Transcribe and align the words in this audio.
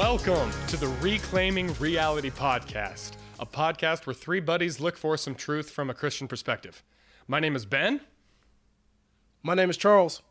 Welcome 0.00 0.50
to 0.68 0.78
the 0.78 0.88
Reclaiming 1.02 1.74
Reality 1.74 2.30
Podcast, 2.30 3.10
a 3.38 3.44
podcast 3.44 4.06
where 4.06 4.14
three 4.14 4.40
buddies 4.40 4.80
look 4.80 4.96
for 4.96 5.18
some 5.18 5.34
truth 5.34 5.68
from 5.68 5.90
a 5.90 5.94
Christian 5.94 6.26
perspective. 6.26 6.82
My 7.28 7.38
name 7.38 7.54
is 7.54 7.66
Ben, 7.66 8.00
My 9.42 9.52
name 9.52 9.68
is 9.68 9.76
Charles. 9.76 10.22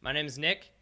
My 0.00 0.12
name 0.12 0.24
is 0.24 0.38
Nick. 0.38 0.72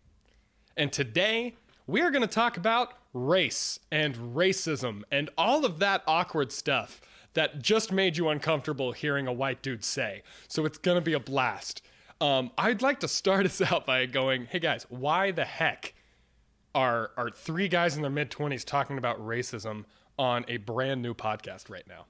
and 0.76 0.92
today 0.92 1.56
we 1.88 2.00
are 2.00 2.12
going 2.12 2.22
to 2.22 2.28
talk 2.28 2.56
about 2.56 2.94
race 3.12 3.80
and 3.90 4.14
racism 4.14 5.02
and 5.10 5.28
all 5.36 5.64
of 5.64 5.80
that 5.80 6.04
awkward 6.06 6.52
stuff 6.52 7.00
that 7.34 7.60
just 7.60 7.90
made 7.90 8.16
you 8.16 8.28
uncomfortable 8.28 8.92
hearing 8.92 9.26
a 9.26 9.32
white 9.32 9.60
dude 9.60 9.82
say. 9.82 10.22
So 10.46 10.64
it's 10.64 10.78
going 10.78 10.98
to 10.98 11.04
be 11.04 11.14
a 11.14 11.20
blast. 11.20 11.82
Um, 12.20 12.52
I'd 12.56 12.80
like 12.80 13.00
to 13.00 13.08
start 13.08 13.44
us 13.46 13.60
out 13.60 13.86
by 13.86 14.06
going, 14.06 14.46
hey 14.46 14.60
guys, 14.60 14.86
why 14.88 15.32
the 15.32 15.44
heck 15.44 15.94
are 16.78 17.10
are 17.16 17.28
three 17.28 17.66
guys 17.66 17.96
in 17.96 18.02
their 18.02 18.10
mid 18.10 18.30
twenties 18.30 18.64
talking 18.64 18.98
about 18.98 19.18
racism 19.18 19.84
on 20.16 20.44
a 20.46 20.58
brand 20.58 21.02
new 21.02 21.12
podcast 21.12 21.68
right 21.68 21.86
now? 21.88 22.06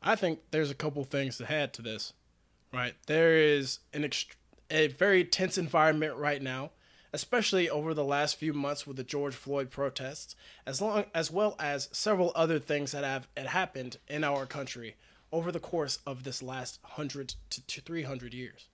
I 0.00 0.14
think 0.14 0.38
there's 0.52 0.70
a 0.70 0.74
couple 0.74 1.02
things 1.02 1.38
to 1.38 1.52
add 1.52 1.72
to 1.74 1.82
this. 1.82 2.12
Right, 2.72 2.94
there 3.08 3.36
is 3.36 3.80
an 3.92 4.02
ext- 4.02 4.36
a 4.70 4.86
very 4.86 5.24
tense 5.24 5.58
environment 5.58 6.14
right 6.14 6.40
now, 6.40 6.70
especially 7.12 7.68
over 7.68 7.94
the 7.94 8.04
last 8.04 8.36
few 8.36 8.52
months 8.52 8.86
with 8.86 8.96
the 8.96 9.02
George 9.02 9.34
Floyd 9.34 9.70
protests, 9.70 10.36
as 10.64 10.80
long 10.80 11.06
as 11.12 11.32
well 11.32 11.56
as 11.58 11.88
several 11.90 12.30
other 12.36 12.60
things 12.60 12.92
that 12.92 13.02
have 13.02 13.26
had 13.36 13.48
happened 13.48 13.96
in 14.06 14.22
our 14.22 14.46
country 14.46 14.94
over 15.32 15.50
the 15.50 15.58
course 15.58 15.98
of 16.06 16.22
this 16.22 16.44
last 16.44 16.78
hundred 16.84 17.34
to 17.50 17.66
to 17.66 17.80
three 17.80 18.04
hundred 18.04 18.34
years. 18.34 18.68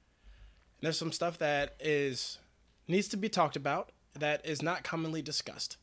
And 0.79 0.87
there's 0.87 0.99
some 0.99 1.13
stuff 1.13 1.39
that 1.39 1.75
is 1.81 2.39
needs 2.89 3.09
to 3.09 3.17
be 3.17 3.29
talked 3.29 3.57
about 3.57 3.91
that 4.19 4.45
is 4.45 4.63
not 4.63 4.85
commonly 4.85 5.23
discussed. 5.23 5.77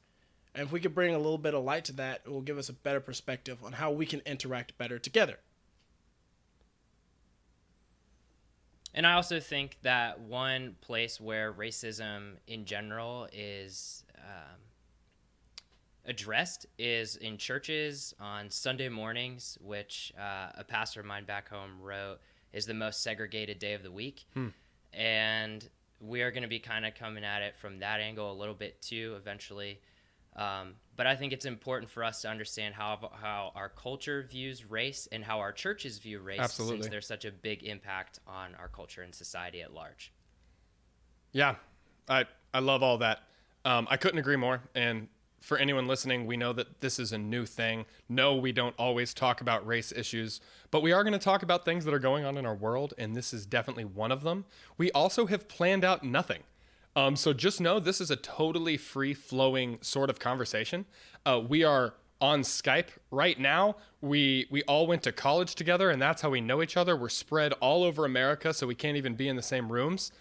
And 0.54 0.66
if 0.66 0.72
we 0.72 0.80
could 0.80 0.96
bring 0.96 1.14
a 1.14 1.18
little 1.18 1.38
bit 1.38 1.54
of 1.54 1.64
light 1.64 1.86
to 1.86 1.94
that, 1.94 2.22
it 2.26 2.30
will 2.30 2.42
give 2.42 2.58
us 2.58 2.70
a 2.70 2.74
better 2.74 3.00
perspective 3.00 3.64
on 3.64 3.74
how 3.74 3.92
we 3.92 4.06
can 4.06 4.22
interact 4.26 4.78
better 4.78 5.00
together. 5.00 5.38
And 8.94 9.06
I 9.06 9.14
also 9.14 9.40
think 9.40 9.78
that 9.84 10.20
one 10.20 10.76
place 10.82 11.22
where 11.22 11.54
racism 11.54 12.34
in 12.48 12.66
general 12.66 13.28
is 13.32 14.04
um, 14.18 14.58
addressed 16.06 16.66
is 16.80 17.16
in 17.16 17.38
churches 17.38 18.16
on 18.20 18.50
Sunday 18.50 18.90
mornings, 18.90 19.60
which 19.62 20.12
uh, 20.20 20.50
a 20.58 20.64
pastor 20.64 21.02
of 21.02 21.06
mine 21.06 21.26
back 21.26 21.50
home 21.50 21.80
wrote 21.80 22.18
is 22.52 22.66
the 22.66 22.74
most 22.74 23.04
segregated 23.04 23.60
day 23.60 23.74
of 23.74 23.84
the 23.84 23.92
week. 23.92 24.26
And 24.92 25.70
we 26.00 26.22
are 26.22 26.32
going 26.32 26.44
to 26.44 26.50
be 26.50 26.60
kind 26.60 26.86
of 26.86 26.96
coming 26.96 27.24
at 27.24 27.42
it 27.42 27.56
from 27.58 27.80
that 27.80 28.00
angle 28.00 28.32
a 28.32 28.38
little 28.38 28.54
bit 28.54 28.82
too 28.82 29.16
eventually. 29.18 29.80
Um, 30.36 30.76
but 30.96 31.08
I 31.08 31.16
think 31.16 31.34
it's 31.34 31.46
important 31.46 31.92
for 31.92 32.04
us 32.04 32.22
to 32.22 32.30
understand 32.30 32.76
how 32.76 33.12
how 33.20 33.52
our 33.56 33.70
culture 33.70 34.26
views 34.30 34.64
race 34.64 35.08
and 35.12 35.24
how 35.24 35.40
our 35.40 35.52
churches 35.52 35.98
view 35.98 36.20
race, 36.20 36.40
Absolutely. 36.40 36.84
since 36.84 36.92
there's 36.92 37.08
such 37.08 37.26
a 37.26 37.32
big 37.32 37.64
impact 37.64 38.20
on 38.28 38.56
our 38.56 38.68
culture 38.68 39.02
and 39.02 39.14
society 39.14 39.62
at 39.62 39.74
large. 39.74 40.14
Yeah, 41.32 41.56
I 42.08 42.26
I 42.54 42.60
love 42.60 42.84
all 42.84 43.00
that. 43.00 43.24
Um, 43.66 43.88
I 43.90 43.98
couldn't 43.98 44.20
agree 44.20 44.38
more. 44.38 44.62
And 44.76 45.08
for 45.40 45.58
anyone 45.58 45.88
listening, 45.88 46.26
we 46.26 46.38
know 46.38 46.54
that 46.54 46.82
this 46.82 47.00
is 47.00 47.12
a 47.12 47.18
new 47.18 47.46
thing. 47.46 47.86
No, 48.08 48.36
we 48.36 48.52
don't 48.52 48.76
always 48.78 49.14
talk 49.14 49.42
about 49.42 49.66
race 49.66 49.92
issues, 49.92 50.42
but 50.72 50.82
we 50.82 50.92
are 50.92 51.04
going 51.04 51.14
to 51.14 51.20
talk 51.20 51.44
about 51.44 51.66
things 51.66 51.86
that 51.86 51.94
are 51.94 52.00
going 52.00 52.26
on 52.26 52.38
in 52.38 52.46
our 52.46 52.56
world, 52.56 52.94
and 52.98 53.16
this 53.16 53.34
is 53.34 53.46
definitely 53.46 53.86
one 53.86 54.12
of 54.12 54.24
them. 54.24 54.46
We 54.78 54.92
also 54.92 55.28
have 55.28 55.48
planned 55.48 55.86
out 55.86 56.04
nothing. 56.04 56.44
Um, 56.96 57.16
so 57.16 57.34
just 57.34 57.62
know 57.62 57.80
this 57.80 58.02
is 58.02 58.12
a 58.12 58.16
totally 58.16 58.76
free 58.76 59.14
flowing 59.14 59.78
sort 59.82 60.10
of 60.10 60.20
conversation. 60.20 60.86
Uh, 61.26 61.42
we 61.48 61.64
are 61.64 61.94
on 62.22 62.42
Skype 62.42 62.90
right 63.12 63.40
now. 63.40 63.78
We 64.02 64.48
we 64.50 64.64
all 64.64 64.88
went 64.88 65.04
to 65.04 65.12
college 65.12 65.56
together, 65.56 65.90
and 65.90 66.02
that's 66.02 66.22
how 66.22 66.30
we 66.30 66.42
know 66.42 66.62
each 66.62 66.76
other. 66.76 66.96
We're 66.96 67.10
spread 67.10 67.54
all 67.54 67.84
over 67.84 68.06
America, 68.06 68.54
so 68.54 68.68
we 68.68 68.76
can't 68.76 68.98
even 68.98 69.16
be 69.16 69.28
in 69.28 69.36
the 69.36 69.42
same 69.42 69.72
rooms. 69.72 70.12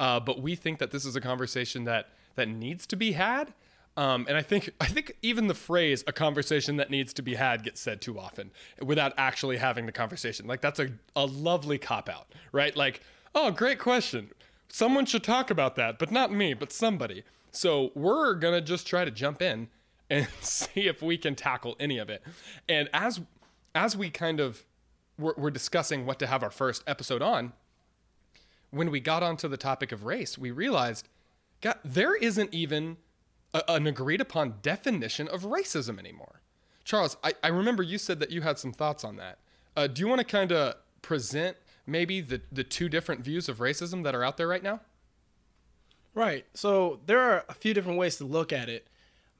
Uh, 0.00 0.18
but 0.18 0.42
we 0.42 0.56
think 0.56 0.78
that 0.80 0.90
this 0.90 1.04
is 1.04 1.14
a 1.14 1.20
conversation 1.20 1.84
that 1.84 2.08
that 2.34 2.48
needs 2.48 2.86
to 2.88 2.96
be 2.96 3.12
had. 3.12 3.52
Um, 3.96 4.26
and 4.28 4.36
I 4.36 4.42
think 4.42 4.70
I 4.80 4.86
think 4.86 5.16
even 5.22 5.46
the 5.46 5.54
phrase 5.54 6.02
"a 6.06 6.12
conversation 6.12 6.76
that 6.76 6.90
needs 6.90 7.12
to 7.14 7.22
be 7.22 7.34
had" 7.34 7.62
gets 7.62 7.80
said 7.80 8.00
too 8.00 8.18
often 8.18 8.50
without 8.82 9.12
actually 9.16 9.58
having 9.58 9.86
the 9.86 9.92
conversation. 9.92 10.46
Like 10.46 10.60
that's 10.60 10.80
a, 10.80 10.90
a 11.14 11.24
lovely 11.24 11.78
cop 11.78 12.08
out, 12.08 12.26
right? 12.52 12.76
Like, 12.76 13.00
oh, 13.34 13.50
great 13.50 13.78
question. 13.78 14.30
Someone 14.68 15.06
should 15.06 15.22
talk 15.22 15.50
about 15.50 15.76
that, 15.76 15.98
but 15.98 16.10
not 16.10 16.32
me, 16.32 16.54
but 16.54 16.72
somebody. 16.72 17.22
So 17.52 17.92
we're 17.94 18.34
gonna 18.34 18.60
just 18.60 18.86
try 18.86 19.04
to 19.04 19.12
jump 19.12 19.40
in 19.40 19.68
and 20.10 20.26
see 20.40 20.88
if 20.88 21.00
we 21.00 21.16
can 21.16 21.36
tackle 21.36 21.76
any 21.78 21.98
of 21.98 22.10
it. 22.10 22.22
And 22.68 22.88
as 22.92 23.20
as 23.74 23.96
we 23.96 24.10
kind 24.10 24.40
of 24.40 24.64
we're, 25.18 25.34
we're 25.36 25.50
discussing 25.50 26.04
what 26.06 26.18
to 26.18 26.26
have 26.26 26.42
our 26.42 26.50
first 26.50 26.82
episode 26.86 27.22
on, 27.22 27.52
when 28.70 28.90
we 28.90 28.98
got 28.98 29.22
onto 29.22 29.46
the 29.46 29.56
topic 29.56 29.92
of 29.92 30.04
race, 30.04 30.36
we 30.36 30.50
realized, 30.50 31.08
God, 31.60 31.78
there 31.84 32.16
isn't 32.16 32.52
even 32.52 32.96
a, 33.54 33.72
an 33.72 33.86
agreed 33.86 34.20
upon 34.20 34.56
definition 34.60 35.28
of 35.28 35.42
racism 35.42 35.98
anymore. 35.98 36.40
Charles, 36.84 37.16
I, 37.24 37.32
I 37.42 37.48
remember 37.48 37.82
you 37.82 37.96
said 37.96 38.20
that 38.20 38.30
you 38.30 38.42
had 38.42 38.58
some 38.58 38.72
thoughts 38.72 39.04
on 39.04 39.16
that. 39.16 39.38
Uh, 39.76 39.86
do 39.86 40.00
you 40.00 40.08
want 40.08 40.18
to 40.20 40.26
kind 40.26 40.52
of 40.52 40.74
present 41.00 41.56
maybe 41.86 42.20
the, 42.20 42.42
the 42.52 42.64
two 42.64 42.88
different 42.88 43.22
views 43.22 43.48
of 43.48 43.58
racism 43.58 44.04
that 44.04 44.14
are 44.14 44.22
out 44.22 44.36
there 44.36 44.48
right 44.48 44.62
now? 44.62 44.80
Right. 46.14 46.44
So 46.54 47.00
there 47.06 47.20
are 47.20 47.44
a 47.48 47.54
few 47.54 47.74
different 47.74 47.98
ways 47.98 48.16
to 48.16 48.24
look 48.24 48.52
at 48.52 48.68
it. 48.68 48.86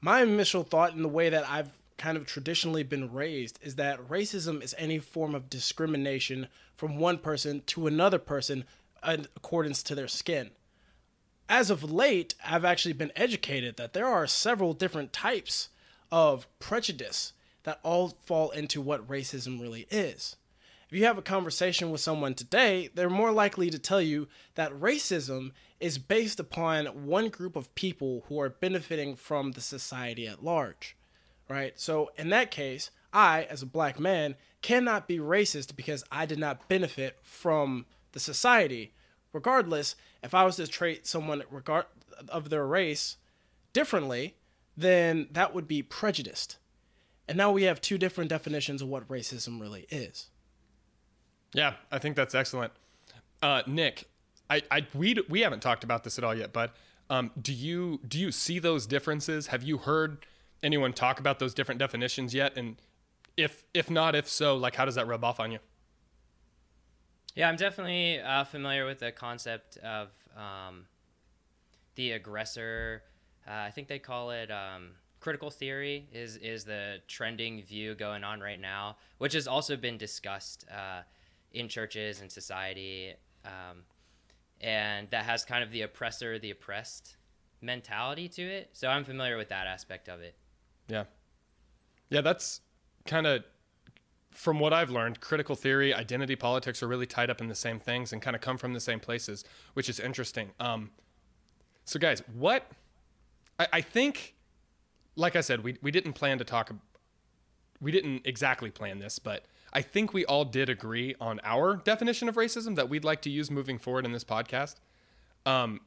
My 0.01 0.23
initial 0.23 0.63
thought, 0.63 0.93
in 0.93 1.03
the 1.03 1.07
way 1.07 1.29
that 1.29 1.47
I've 1.49 1.69
kind 1.97 2.17
of 2.17 2.25
traditionally 2.25 2.83
been 2.83 3.13
raised, 3.13 3.59
is 3.61 3.75
that 3.75 4.09
racism 4.09 4.61
is 4.61 4.75
any 4.77 4.99
form 4.99 5.33
of 5.33 5.49
discrimination 5.49 6.47
from 6.75 6.97
one 6.97 7.17
person 7.17 7.63
to 7.67 7.87
another 7.87 8.19
person 8.19 8.65
in 9.07 9.27
accordance 9.35 9.81
to 9.83 9.95
their 9.95 10.09
skin. 10.09 10.51
As 11.47 11.69
of 11.69 11.83
late, 11.83 12.33
I've 12.43 12.65
actually 12.65 12.93
been 12.93 13.11
educated 13.15 13.77
that 13.77 13.93
there 13.93 14.07
are 14.07 14.25
several 14.25 14.73
different 14.73 15.13
types 15.13 15.69
of 16.11 16.47
prejudice 16.59 17.33
that 17.63 17.79
all 17.83 18.09
fall 18.25 18.49
into 18.51 18.81
what 18.81 19.07
racism 19.07 19.61
really 19.61 19.87
is. 19.91 20.37
If 20.89 20.97
you 20.97 21.05
have 21.05 21.17
a 21.17 21.23
conversation 21.23 21.91
with 21.91 22.01
someone 22.01 22.35
today, 22.35 22.89
they're 22.93 23.09
more 23.09 23.31
likely 23.31 23.69
to 23.69 23.79
tell 23.79 24.01
you 24.01 24.27
that 24.55 24.71
racism 24.71 25.51
is 25.79 25.97
based 25.97 26.39
upon 26.39 27.05
one 27.05 27.29
group 27.29 27.55
of 27.55 27.73
people 27.75 28.23
who 28.27 28.39
are 28.39 28.49
benefiting 28.49 29.15
from 29.15 29.51
the 29.51 29.61
society 29.61 30.27
at 30.27 30.43
large. 30.43 30.95
Right? 31.49 31.79
So, 31.79 32.11
in 32.17 32.29
that 32.29 32.49
case, 32.49 32.89
I, 33.13 33.43
as 33.43 33.61
a 33.61 33.67
black 33.67 33.99
man, 33.99 34.35
cannot 34.61 35.07
be 35.07 35.19
racist 35.19 35.75
because 35.75 36.03
I 36.11 36.25
did 36.25 36.39
not 36.39 36.67
benefit 36.67 37.17
from 37.21 37.85
the 38.13 38.19
society. 38.19 38.93
Regardless, 39.31 39.95
if 40.25 40.33
I 40.33 40.43
was 40.43 40.55
to 40.57 40.67
treat 40.67 41.05
someone 41.05 41.43
regard 41.49 41.85
of 42.29 42.49
their 42.49 42.65
race 42.65 43.17
differently, 43.73 44.35
then 44.75 45.27
that 45.31 45.53
would 45.53 45.67
be 45.67 45.83
prejudiced. 45.83 46.57
And 47.27 47.37
now 47.37 47.51
we 47.51 47.63
have 47.63 47.79
two 47.79 47.97
different 47.97 48.29
definitions 48.29 48.81
of 48.81 48.87
what 48.87 49.07
racism 49.07 49.61
really 49.61 49.85
is. 49.89 50.27
Yeah, 51.53 51.73
I 51.91 51.99
think 51.99 52.15
that's 52.15 52.35
excellent. 52.35 52.73
Uh, 53.41 53.61
Nick, 53.67 54.05
I, 54.49 54.61
I 54.69 54.87
we 54.93 55.15
we 55.29 55.41
haven't 55.41 55.61
talked 55.61 55.83
about 55.83 56.03
this 56.03 56.17
at 56.17 56.23
all 56.23 56.35
yet, 56.35 56.51
but 56.51 56.75
um, 57.09 57.31
do 57.39 57.53
you 57.53 58.01
do 58.07 58.19
you 58.19 58.31
see 58.31 58.59
those 58.59 58.85
differences? 58.85 59.47
Have 59.47 59.63
you 59.63 59.77
heard 59.77 60.25
anyone 60.61 60.91
talk 60.91 61.19
about 61.19 61.39
those 61.39 61.53
different 61.53 61.79
definitions 61.79 62.33
yet? 62.33 62.57
And 62.57 62.75
if 63.37 63.63
if 63.73 63.89
not, 63.89 64.15
if 64.15 64.27
so, 64.27 64.55
like 64.57 64.75
how 64.75 64.85
does 64.85 64.95
that 64.95 65.07
rub 65.07 65.23
off 65.23 65.39
on 65.39 65.51
you? 65.51 65.59
Yeah, 67.35 67.49
I'm 67.49 67.57
definitely 67.57 68.19
uh, 68.21 68.45
familiar 68.45 68.85
with 68.85 68.99
the 68.99 69.11
concept 69.11 69.77
of 69.77 70.09
um, 70.37 70.85
the 71.95 72.13
aggressor. 72.13 73.03
Uh, 73.45 73.51
I 73.51 73.71
think 73.71 73.89
they 73.89 73.99
call 73.99 74.31
it 74.31 74.49
um, 74.49 74.91
critical 75.19 75.49
theory. 75.49 76.07
Is 76.13 76.37
is 76.37 76.63
the 76.63 77.01
trending 77.07 77.61
view 77.61 77.93
going 77.93 78.23
on 78.23 78.39
right 78.39 78.59
now, 78.59 78.95
which 79.17 79.33
has 79.33 79.47
also 79.47 79.75
been 79.75 79.97
discussed 79.97 80.65
uh, 80.71 81.01
in 81.51 81.67
churches 81.67 82.21
and 82.21 82.31
society, 82.31 83.13
um, 83.43 83.83
and 84.61 85.09
that 85.09 85.25
has 85.25 85.43
kind 85.43 85.61
of 85.61 85.71
the 85.71 85.81
oppressor, 85.81 86.39
the 86.39 86.51
oppressed 86.51 87.17
mentality 87.61 88.29
to 88.29 88.43
it. 88.43 88.69
So 88.71 88.87
I'm 88.87 89.03
familiar 89.03 89.35
with 89.35 89.49
that 89.49 89.67
aspect 89.67 90.07
of 90.07 90.21
it. 90.21 90.35
Yeah. 90.87 91.03
Yeah, 92.09 92.21
that's 92.21 92.61
kind 93.05 93.27
of 93.27 93.43
from 94.35 94.59
what 94.59 94.73
I've 94.73 94.89
learned, 94.89 95.21
critical 95.21 95.55
theory, 95.55 95.93
identity 95.93 96.35
politics 96.35 96.83
are 96.83 96.87
really 96.87 97.05
tied 97.05 97.29
up 97.29 97.39
in 97.39 97.47
the 97.47 97.55
same 97.55 97.79
things 97.79 98.11
and 98.11 98.21
kind 98.21 98.35
of 98.35 98.41
come 98.41 98.57
from 98.57 98.73
the 98.73 98.79
same 98.79 98.99
places, 98.99 99.45
which 99.73 99.89
is 99.89 99.99
interesting. 99.99 100.51
Um, 100.59 100.91
so, 101.85 101.99
guys, 101.99 102.21
what 102.33 102.69
I, 103.57 103.67
I 103.73 103.81
think, 103.81 104.35
like 105.15 105.35
I 105.35 105.41
said, 105.41 105.63
we, 105.63 105.77
we 105.81 105.89
didn't 105.89 106.13
plan 106.13 106.37
to 106.39 106.43
talk, 106.43 106.73
we 107.79 107.91
didn't 107.91 108.23
exactly 108.25 108.69
plan 108.69 108.99
this, 108.99 109.19
but 109.19 109.45
I 109.71 109.81
think 109.81 110.13
we 110.13 110.25
all 110.25 110.43
did 110.43 110.69
agree 110.69 111.15
on 111.19 111.39
our 111.43 111.77
definition 111.77 112.27
of 112.27 112.35
racism 112.35 112.75
that 112.75 112.89
we'd 112.89 113.05
like 113.05 113.21
to 113.21 113.29
use 113.29 113.49
moving 113.49 113.77
forward 113.77 114.05
in 114.05 114.11
this 114.11 114.23
podcast. 114.25 114.75
Um, 115.45 115.79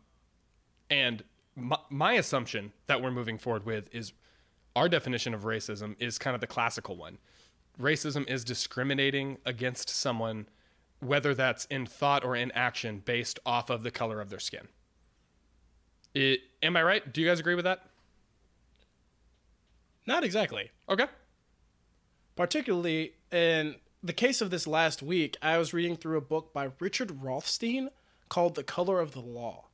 and 0.90 1.22
my, 1.54 1.78
my 1.90 2.12
assumption 2.14 2.72
that 2.86 3.02
we're 3.02 3.10
moving 3.10 3.36
forward 3.36 3.66
with 3.66 3.94
is 3.94 4.14
our 4.74 4.88
definition 4.88 5.34
of 5.34 5.42
racism 5.42 5.96
is 5.98 6.18
kind 6.18 6.34
of 6.34 6.40
the 6.40 6.46
classical 6.46 6.96
one. 6.96 7.18
Racism 7.80 8.28
is 8.28 8.44
discriminating 8.44 9.38
against 9.44 9.88
someone, 9.88 10.48
whether 11.00 11.34
that's 11.34 11.64
in 11.66 11.86
thought 11.86 12.24
or 12.24 12.34
in 12.34 12.50
action, 12.52 13.02
based 13.04 13.38
off 13.46 13.70
of 13.70 13.82
the 13.82 13.90
color 13.90 14.20
of 14.20 14.30
their 14.30 14.40
skin. 14.40 14.68
It, 16.14 16.40
am 16.62 16.76
I 16.76 16.82
right? 16.82 17.12
Do 17.12 17.20
you 17.20 17.28
guys 17.28 17.38
agree 17.38 17.54
with 17.54 17.64
that? 17.64 17.82
Not 20.06 20.24
exactly. 20.24 20.70
Okay. 20.88 21.06
Particularly 22.34 23.12
in 23.30 23.76
the 24.02 24.12
case 24.12 24.40
of 24.40 24.50
this 24.50 24.66
last 24.66 25.02
week, 25.02 25.36
I 25.42 25.58
was 25.58 25.74
reading 25.74 25.96
through 25.96 26.18
a 26.18 26.22
book 26.22 26.52
by 26.52 26.70
Richard 26.80 27.22
Rothstein 27.22 27.90
called 28.28 28.54
The 28.54 28.64
Color 28.64 29.00
of 29.00 29.12
the 29.12 29.20
Law. 29.20 29.66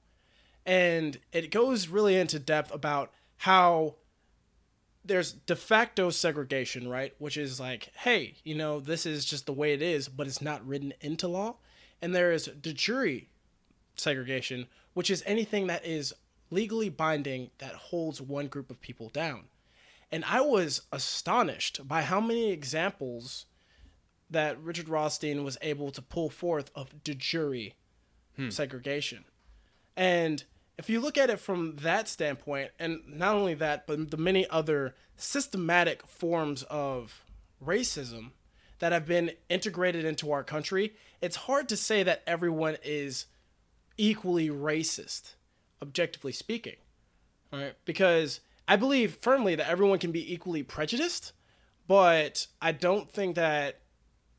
And 0.67 1.19
it 1.33 1.51
goes 1.51 1.89
really 1.89 2.17
into 2.17 2.39
depth 2.39 2.75
about 2.75 3.13
how 3.39 3.97
there's 5.05 5.33
de 5.33 5.57
facto 5.57 6.11
segregation, 6.11 6.89
right? 6.89 7.13
Which 7.19 7.37
is 7.37 7.61
like, 7.61 7.91
hey, 7.95 8.37
you 8.43 8.55
know, 8.55 8.81
this 8.81 9.05
is 9.05 9.25
just 9.25 9.47
the 9.47 9.53
way 9.53 9.73
it 9.73 9.83
is, 9.83 10.09
but 10.09 10.27
it's 10.27 10.43
not 10.43 10.67
written 10.67 10.95
into 11.01 11.29
law. 11.29 11.57
And 12.01 12.15
there 12.15 12.33
is 12.33 12.47
de 12.47 12.73
jure 12.73 13.21
segregation, 13.97 14.67
which 14.95 15.11
is 15.11 15.23
anything 15.27 15.67
that 15.67 15.85
is 15.85 16.15
legally 16.51 16.89
binding 16.89 17.51
that 17.59 17.75
holds 17.75 18.21
one 18.21 18.47
group 18.47 18.71
of 18.71 18.81
people 18.81 19.09
down. 19.11 19.45
And 20.11 20.25
I 20.25 20.41
was 20.41 20.83
astonished 20.93 21.87
by 21.87 22.03
how 22.03 22.21
many 22.21 22.51
examples 22.51 23.47
that 24.31 24.61
Richard 24.61 24.89
Rothstein 24.89 25.45
was 25.45 25.59
able 25.61 25.91
to 25.91 26.03
pull 26.03 26.31
forth 26.31 26.71
of 26.75 27.03
de 27.05 27.15
jure 27.15 27.73
hmm. 28.37 28.49
segregation. 28.51 29.25
And 29.97 30.45
if 30.77 30.91
you 30.91 31.01
look 31.01 31.17
at 31.17 31.31
it 31.31 31.39
from 31.39 31.77
that 31.77 32.09
standpoint, 32.09 32.71
and 32.79 33.01
not 33.07 33.35
only 33.35 33.55
that, 33.55 33.87
but 33.87 34.11
the 34.11 34.17
many 34.17 34.49
other 34.49 34.95
systematic 35.17 36.07
forms 36.07 36.65
of 36.65 37.25
racism 37.65 38.33
that 38.81 38.93
have 38.93 39.07
been 39.07 39.33
integrated 39.49 40.05
into 40.05 40.33
our 40.33 40.43
country, 40.43 40.95
it's 41.21 41.37
hard 41.37 41.69
to 41.69 41.77
say 41.77 42.03
that 42.03 42.23
everyone 42.27 42.77
is 42.83 43.27
equally 43.97 44.49
racist, 44.49 45.35
objectively 45.81 46.33
speaking. 46.33 46.77
Right? 47.53 47.75
Because 47.85 48.41
I 48.67 48.77
believe 48.77 49.19
firmly 49.21 49.55
that 49.55 49.69
everyone 49.69 50.01
can 50.01 50.11
be 50.11 50.33
equally 50.33 50.65
prejudiced, 50.65 51.33
but 51.87 52.49
I 52.61 52.73
don't 52.73 53.11
think 53.11 53.37
that 53.37 53.81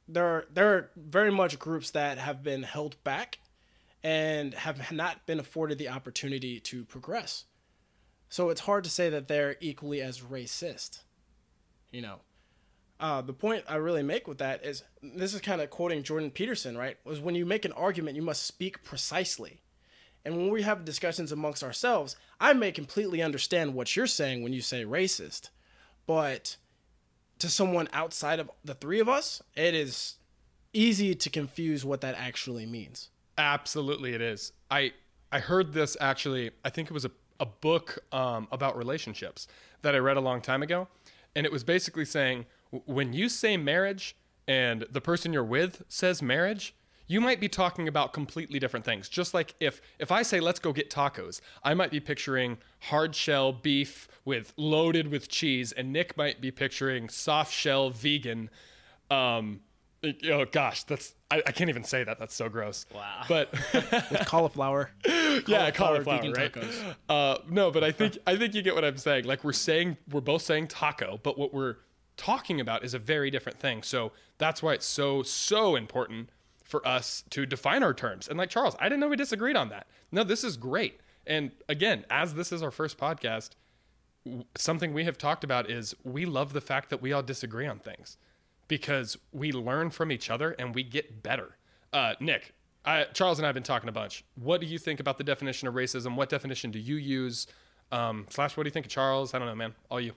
there 0.08 0.26
are, 0.26 0.46
there 0.54 0.74
are 0.74 0.92
very 0.96 1.32
much 1.32 1.58
groups 1.58 1.92
that 1.92 2.18
have 2.18 2.44
been 2.44 2.64
held 2.64 3.02
back 3.04 3.40
and 4.06 4.54
have 4.54 4.92
not 4.92 5.26
been 5.26 5.40
afforded 5.40 5.80
the 5.80 5.90
opportunity 5.90 6.60
to 6.60 6.86
progress. 6.86 7.46
So 8.30 8.52
it's 8.52 8.62
hard 8.62 8.84
to 8.84 8.90
say 8.92 9.10
that 9.10 9.28
they're 9.28 9.56
equally 9.60 10.00
as 10.00 10.22
racist. 10.22 11.00
You 11.92 12.04
know, 12.04 12.20
uh, 13.00 13.24
the 13.24 13.34
point 13.34 13.64
I 13.68 13.78
really 13.78 14.04
make 14.04 14.28
with 14.28 14.38
that 14.38 14.64
is 14.64 14.84
this 15.02 15.34
is 15.34 15.42
kind 15.42 15.60
of 15.60 15.72
quoting 15.72 16.04
Jordan 16.04 16.30
Peterson, 16.30 16.78
right? 16.78 16.98
Was 17.04 17.20
when 17.20 17.34
you 17.34 17.48
make 17.48 17.66
an 17.66 17.72
argument, 17.72 18.16
you 18.16 18.22
must 18.22 18.44
speak 18.46 18.84
precisely. 18.84 19.64
And 20.24 20.38
when 20.38 20.52
we 20.52 20.62
have 20.62 20.86
discussions 20.86 21.32
amongst 21.32 21.64
ourselves, 21.64 22.16
I 22.40 22.54
may 22.54 22.72
completely 22.72 23.24
understand 23.24 23.74
what 23.74 23.96
you're 23.96 24.06
saying 24.06 24.44
when 24.44 24.54
you 24.54 24.62
say 24.62 24.86
racist. 24.86 25.50
But 26.06 26.58
to 27.40 27.50
someone 27.50 27.90
outside 27.92 28.40
of 28.40 28.52
the 28.64 28.76
three 28.76 29.00
of 29.00 29.10
us, 29.10 29.42
it 29.56 29.74
is 29.74 30.18
easy 30.74 31.16
to 31.16 31.30
confuse 31.32 31.84
what 31.84 32.02
that 32.02 32.14
actually 32.20 32.68
means. 32.68 33.10
Absolutely, 33.38 34.14
it 34.14 34.22
is. 34.22 34.54
I 34.72 34.94
I 35.32 35.40
heard 35.40 35.74
this 35.74 35.98
actually. 36.00 36.52
I 36.64 36.70
think 36.70 36.90
it 36.90 36.94
was 36.94 37.06
a 37.06 37.12
a 37.40 37.46
book 37.46 38.00
um, 38.12 38.48
about 38.52 38.78
relationships 38.78 39.48
that 39.82 39.94
I 39.94 39.98
read 39.98 40.18
a 40.18 40.22
long 40.22 40.42
time 40.42 40.64
ago, 40.64 40.88
and 41.36 41.46
it 41.46 41.52
was 41.52 41.64
basically 41.64 42.06
saying 42.06 42.46
when 42.86 43.14
you 43.14 43.30
say 43.30 43.58
marriage 43.58 44.16
and 44.48 44.86
the 44.92 45.02
person 45.02 45.34
you're 45.34 45.44
with 45.44 45.84
says 45.88 46.22
marriage, 46.22 46.76
you 47.08 47.22
might 47.22 47.40
be 47.40 47.48
talking 47.50 47.88
about 47.88 48.14
completely 48.14 48.58
different 48.60 48.86
things. 48.86 49.10
Just 49.10 49.34
like 49.34 49.54
if 49.60 49.82
if 50.00 50.12
I 50.12 50.22
say 50.22 50.40
let's 50.40 50.60
go 50.60 50.74
get 50.74 50.90
tacos, 50.90 51.42
I 51.64 51.74
might 51.74 51.92
be 51.92 52.00
picturing 52.00 52.58
hard 52.84 53.16
shell 53.16 53.52
beef 53.52 54.08
with 54.24 54.54
loaded 54.58 55.10
with 55.10 55.30
cheese, 55.30 55.72
and 55.72 55.92
Nick 55.92 56.18
might 56.18 56.42
be 56.42 56.52
picturing 56.52 57.10
soft 57.10 57.54
shell 57.54 57.90
vegan. 57.90 58.50
Um, 59.12 59.62
oh 60.26 60.46
gosh, 60.46 60.84
that's 60.84 61.16
I, 61.32 61.42
I 61.48 61.52
can't 61.52 61.70
even 61.70 61.84
say 61.84 62.04
that. 62.04 62.20
That's 62.20 62.36
so 62.36 62.50
gross. 62.50 62.86
Wow. 62.94 63.24
But 63.28 63.52
With 63.74 64.26
cauliflower. 64.26 64.92
yeah, 65.06 65.72
cauliflower 65.72 65.72
cauliflower, 65.72 66.18
vegan 66.18 66.34
right? 66.34 66.54
tacos. 66.54 66.96
Uh, 67.10 67.38
no, 67.50 67.72
but 67.72 67.84
I 67.84 67.92
think 67.92 68.18
I 68.26 68.36
think 68.38 68.54
you 68.54 68.62
get 68.62 68.76
what 68.76 68.86
I'm 68.86 68.98
saying. 68.98 69.26
Like 69.26 69.44
we're 69.44 69.54
saying, 69.54 69.98
we're 70.10 70.22
both 70.22 70.42
saying 70.42 70.68
taco, 70.68 71.20
but 71.24 71.38
what 71.38 71.54
we're 71.54 71.78
talking 72.18 72.62
about 72.62 72.84
is 72.84 72.94
a 72.94 73.00
very 73.00 73.30
different 73.30 73.60
thing. 73.60 73.84
So 73.84 74.12
that's 74.38 74.64
why 74.64 74.74
it's 74.74 74.86
so 74.86 75.24
so 75.24 75.76
important 75.76 76.30
for 76.64 76.86
us 76.88 77.24
to 77.30 77.46
define 77.46 77.84
our 77.84 77.94
terms. 77.94 78.28
And 78.28 78.38
like 78.38 78.50
Charles, 78.50 78.76
I 78.80 78.86
didn't 78.86 79.00
know 79.00 79.08
we 79.08 79.16
disagreed 79.16 79.56
on 79.56 79.70
that. 79.70 79.88
No, 80.12 80.24
this 80.24 80.44
is 80.44 80.58
great. 80.58 81.00
And 81.28 81.52
again, 81.70 82.06
as 82.10 82.34
this 82.34 82.52
is 82.52 82.64
our 82.64 82.72
first 82.72 82.98
podcast, 82.98 83.52
w- 84.26 84.46
something 84.56 84.94
we 84.94 85.04
have 85.06 85.18
talked 85.18 85.44
about 85.44 85.70
is 85.70 85.96
we 86.04 86.26
love 86.26 86.54
the 86.54 86.62
fact 86.62 86.90
that 86.90 87.02
we 87.02 87.14
all 87.14 87.24
disagree 87.24 87.68
on 87.68 87.80
things 87.80 88.18
because 88.68 89.18
we 89.32 89.52
learn 89.52 89.90
from 89.90 90.12
each 90.12 90.30
other 90.30 90.52
and 90.52 90.74
we 90.74 90.84
get 90.84 91.24
better. 91.24 91.58
Uh, 91.94 92.14
Nick, 92.20 92.54
I, 92.84 93.06
Charles 93.14 93.40
and 93.40 93.46
I 93.46 93.50
have 93.50 93.54
been 93.54 93.64
talking 93.64 93.90
a 93.90 93.92
bunch. 93.92 94.24
What 94.36 94.62
do 94.62 94.68
you 94.68 94.78
think 94.78 95.00
about 95.00 95.18
the 95.18 95.24
definition 95.24 95.68
of 95.68 95.74
racism? 95.74 96.16
What 96.16 96.30
definition 96.30 96.72
do 96.72 96.80
you 96.80 96.96
use? 96.96 97.48
Um, 97.92 98.26
slash, 98.30 98.58
what 98.58 98.64
do 98.64 98.68
you 98.68 98.72
think 98.72 98.86
of 98.86 98.92
Charles? 98.92 99.34
I 99.34 99.40
don't 99.40 99.48
know, 99.48 99.56
man. 99.56 99.74
All 99.90 100.00
you. 100.00 100.14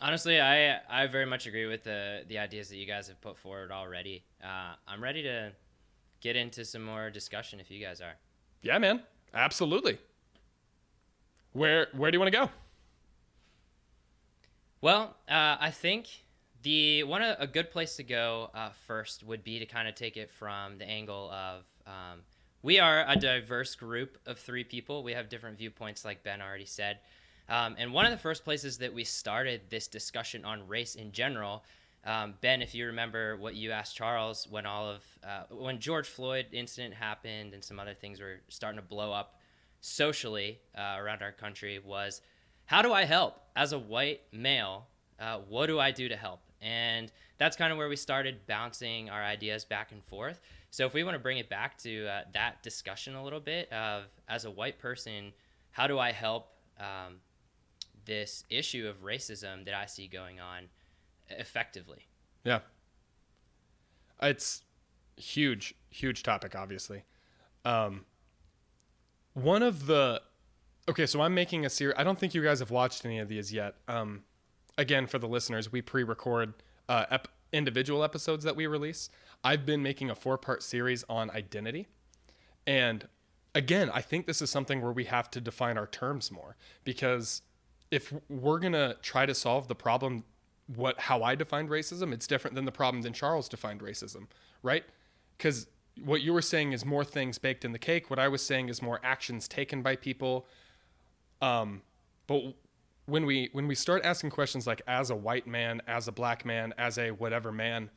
Honestly, 0.00 0.40
I 0.40 0.78
I 0.90 1.06
very 1.06 1.24
much 1.24 1.46
agree 1.46 1.64
with 1.64 1.84
the 1.84 2.22
the 2.28 2.38
ideas 2.38 2.68
that 2.68 2.76
you 2.76 2.84
guys 2.84 3.08
have 3.08 3.18
put 3.22 3.38
forward 3.38 3.72
already. 3.72 4.24
Uh, 4.44 4.74
I'm 4.86 5.02
ready 5.02 5.22
to 5.22 5.52
get 6.20 6.36
into 6.36 6.66
some 6.66 6.84
more 6.84 7.08
discussion 7.08 7.60
if 7.60 7.70
you 7.70 7.82
guys 7.82 8.02
are. 8.02 8.12
Yeah, 8.60 8.76
man. 8.78 9.02
Absolutely. 9.32 9.98
Where 11.52 11.88
Where 11.92 12.10
do 12.10 12.16
you 12.16 12.20
want 12.20 12.30
to 12.30 12.38
go? 12.38 12.50
Well, 14.82 15.16
uh, 15.28 15.56
I 15.58 15.70
think 15.70 16.08
the 16.66 17.04
one 17.04 17.22
a, 17.22 17.46
good 17.46 17.70
place 17.70 17.94
to 17.94 18.02
go 18.02 18.50
uh, 18.52 18.70
first 18.88 19.22
would 19.22 19.44
be 19.44 19.60
to 19.60 19.66
kind 19.66 19.86
of 19.86 19.94
take 19.94 20.16
it 20.16 20.28
from 20.28 20.78
the 20.78 20.84
angle 20.84 21.30
of 21.30 21.62
um, 21.86 22.22
we 22.60 22.80
are 22.80 23.04
a 23.06 23.14
diverse 23.14 23.76
group 23.76 24.18
of 24.26 24.36
three 24.36 24.64
people. 24.64 25.04
We 25.04 25.12
have 25.12 25.28
different 25.28 25.58
viewpoints, 25.58 26.04
like 26.04 26.24
Ben 26.24 26.42
already 26.42 26.64
said. 26.64 26.98
Um, 27.48 27.76
and 27.78 27.92
one 27.92 28.04
of 28.04 28.10
the 28.10 28.18
first 28.18 28.42
places 28.42 28.78
that 28.78 28.92
we 28.92 29.04
started 29.04 29.60
this 29.70 29.86
discussion 29.86 30.44
on 30.44 30.66
race 30.66 30.96
in 30.96 31.12
general, 31.12 31.62
um, 32.04 32.34
Ben, 32.40 32.60
if 32.62 32.74
you 32.74 32.86
remember 32.86 33.36
what 33.36 33.54
you 33.54 33.70
asked 33.70 33.94
Charles 33.94 34.48
when 34.50 34.66
all 34.66 34.88
of 34.88 35.04
uh, 35.22 35.44
when 35.54 35.78
George 35.78 36.08
Floyd 36.08 36.46
incident 36.50 36.94
happened 36.94 37.54
and 37.54 37.62
some 37.62 37.78
other 37.78 37.94
things 37.94 38.20
were 38.20 38.40
starting 38.48 38.80
to 38.80 38.84
blow 38.84 39.12
up 39.12 39.38
socially 39.80 40.58
uh, 40.76 40.96
around 40.98 41.22
our 41.22 41.30
country, 41.30 41.78
was 41.78 42.22
how 42.64 42.82
do 42.82 42.92
I 42.92 43.04
help 43.04 43.40
as 43.54 43.72
a 43.72 43.78
white 43.78 44.22
male? 44.32 44.88
Uh, 45.20 45.38
what 45.48 45.68
do 45.68 45.78
I 45.78 45.92
do 45.92 46.08
to 46.08 46.16
help? 46.16 46.40
And 46.66 47.12
that's 47.38 47.56
kind 47.56 47.70
of 47.70 47.78
where 47.78 47.88
we 47.88 47.94
started 47.94 48.40
bouncing 48.48 49.08
our 49.08 49.22
ideas 49.22 49.64
back 49.64 49.92
and 49.92 50.02
forth. 50.04 50.40
So 50.70 50.84
if 50.84 50.94
we 50.94 51.04
want 51.04 51.14
to 51.14 51.20
bring 51.20 51.38
it 51.38 51.48
back 51.48 51.78
to 51.78 52.08
uh, 52.08 52.20
that 52.34 52.60
discussion 52.64 53.14
a 53.14 53.22
little 53.22 53.38
bit 53.38 53.72
of 53.72 54.04
as 54.28 54.44
a 54.44 54.50
white 54.50 54.80
person, 54.80 55.32
how 55.70 55.86
do 55.86 56.00
I 56.00 56.10
help 56.10 56.48
um, 56.80 57.20
this 58.04 58.42
issue 58.50 58.88
of 58.88 59.04
racism 59.04 59.64
that 59.64 59.74
I 59.74 59.86
see 59.86 60.08
going 60.08 60.40
on 60.40 60.64
effectively? 61.30 62.08
Yeah. 62.42 62.60
It's 64.20 64.62
huge, 65.16 65.72
huge 65.90 66.24
topic, 66.24 66.56
obviously. 66.56 67.04
Um, 67.64 68.06
one 69.34 69.62
of 69.62 69.86
the 69.86 70.20
okay, 70.88 71.06
so 71.06 71.20
I'm 71.20 71.34
making 71.34 71.64
a 71.64 71.70
series. 71.70 71.94
I 71.96 72.02
don't 72.02 72.18
think 72.18 72.34
you 72.34 72.42
guys 72.42 72.58
have 72.58 72.72
watched 72.72 73.04
any 73.04 73.20
of 73.20 73.28
these 73.28 73.52
yet. 73.52 73.74
Um, 73.86 74.24
again, 74.78 75.06
for 75.06 75.18
the 75.18 75.28
listeners, 75.28 75.72
we 75.72 75.82
pre-record 75.82 76.54
uh, 76.88 77.06
ep- 77.10 77.28
individual 77.52 78.04
episodes 78.04 78.44
that 78.44 78.56
we 78.56 78.66
release. 78.66 79.08
I've 79.44 79.64
been 79.66 79.82
making 79.82 80.10
a 80.10 80.14
four-part 80.14 80.62
series 80.62 81.04
on 81.08 81.30
identity, 81.30 81.88
and 82.66 83.08
again, 83.54 83.90
I 83.92 84.02
think 84.02 84.26
this 84.26 84.42
is 84.42 84.50
something 84.50 84.82
where 84.82 84.92
we 84.92 85.04
have 85.04 85.30
to 85.30 85.40
define 85.40 85.78
our 85.78 85.86
terms 85.86 86.30
more 86.30 86.56
because 86.84 87.42
if 87.90 88.12
we're 88.28 88.58
gonna 88.58 88.96
try 89.02 89.26
to 89.26 89.34
solve 89.34 89.68
the 89.68 89.74
problem 89.74 90.24
what 90.74 91.00
how 91.00 91.22
I 91.22 91.34
defined 91.34 91.70
racism, 91.70 92.12
it's 92.12 92.26
different 92.26 92.54
than 92.54 92.64
the 92.64 92.72
problem 92.72 93.02
than 93.02 93.12
Charles 93.12 93.48
defined 93.48 93.80
racism, 93.80 94.26
right? 94.62 94.84
Because 95.36 95.68
what 96.04 96.20
you 96.20 96.32
were 96.32 96.42
saying 96.42 96.72
is 96.72 96.84
more 96.84 97.04
things 97.04 97.38
baked 97.38 97.64
in 97.64 97.72
the 97.72 97.78
cake. 97.78 98.10
What 98.10 98.18
I 98.18 98.28
was 98.28 98.44
saying 98.44 98.68
is 98.68 98.82
more 98.82 99.00
actions 99.02 99.48
taken 99.48 99.82
by 99.82 99.96
people. 99.96 100.46
Um, 101.40 101.82
but 102.26 102.54
when 103.06 103.24
we 103.24 103.48
when 103.52 103.66
we 103.66 103.74
start 103.74 104.04
asking 104.04 104.30
questions 104.30 104.66
like 104.66 104.82
as 104.86 105.10
a 105.10 105.16
white 105.16 105.46
man, 105.46 105.80
as 105.86 106.08
a 106.08 106.12
black 106.12 106.44
man, 106.44 106.74
as 106.76 106.98
a 106.98 107.10
whatever 107.12 107.52
man, 107.52 107.90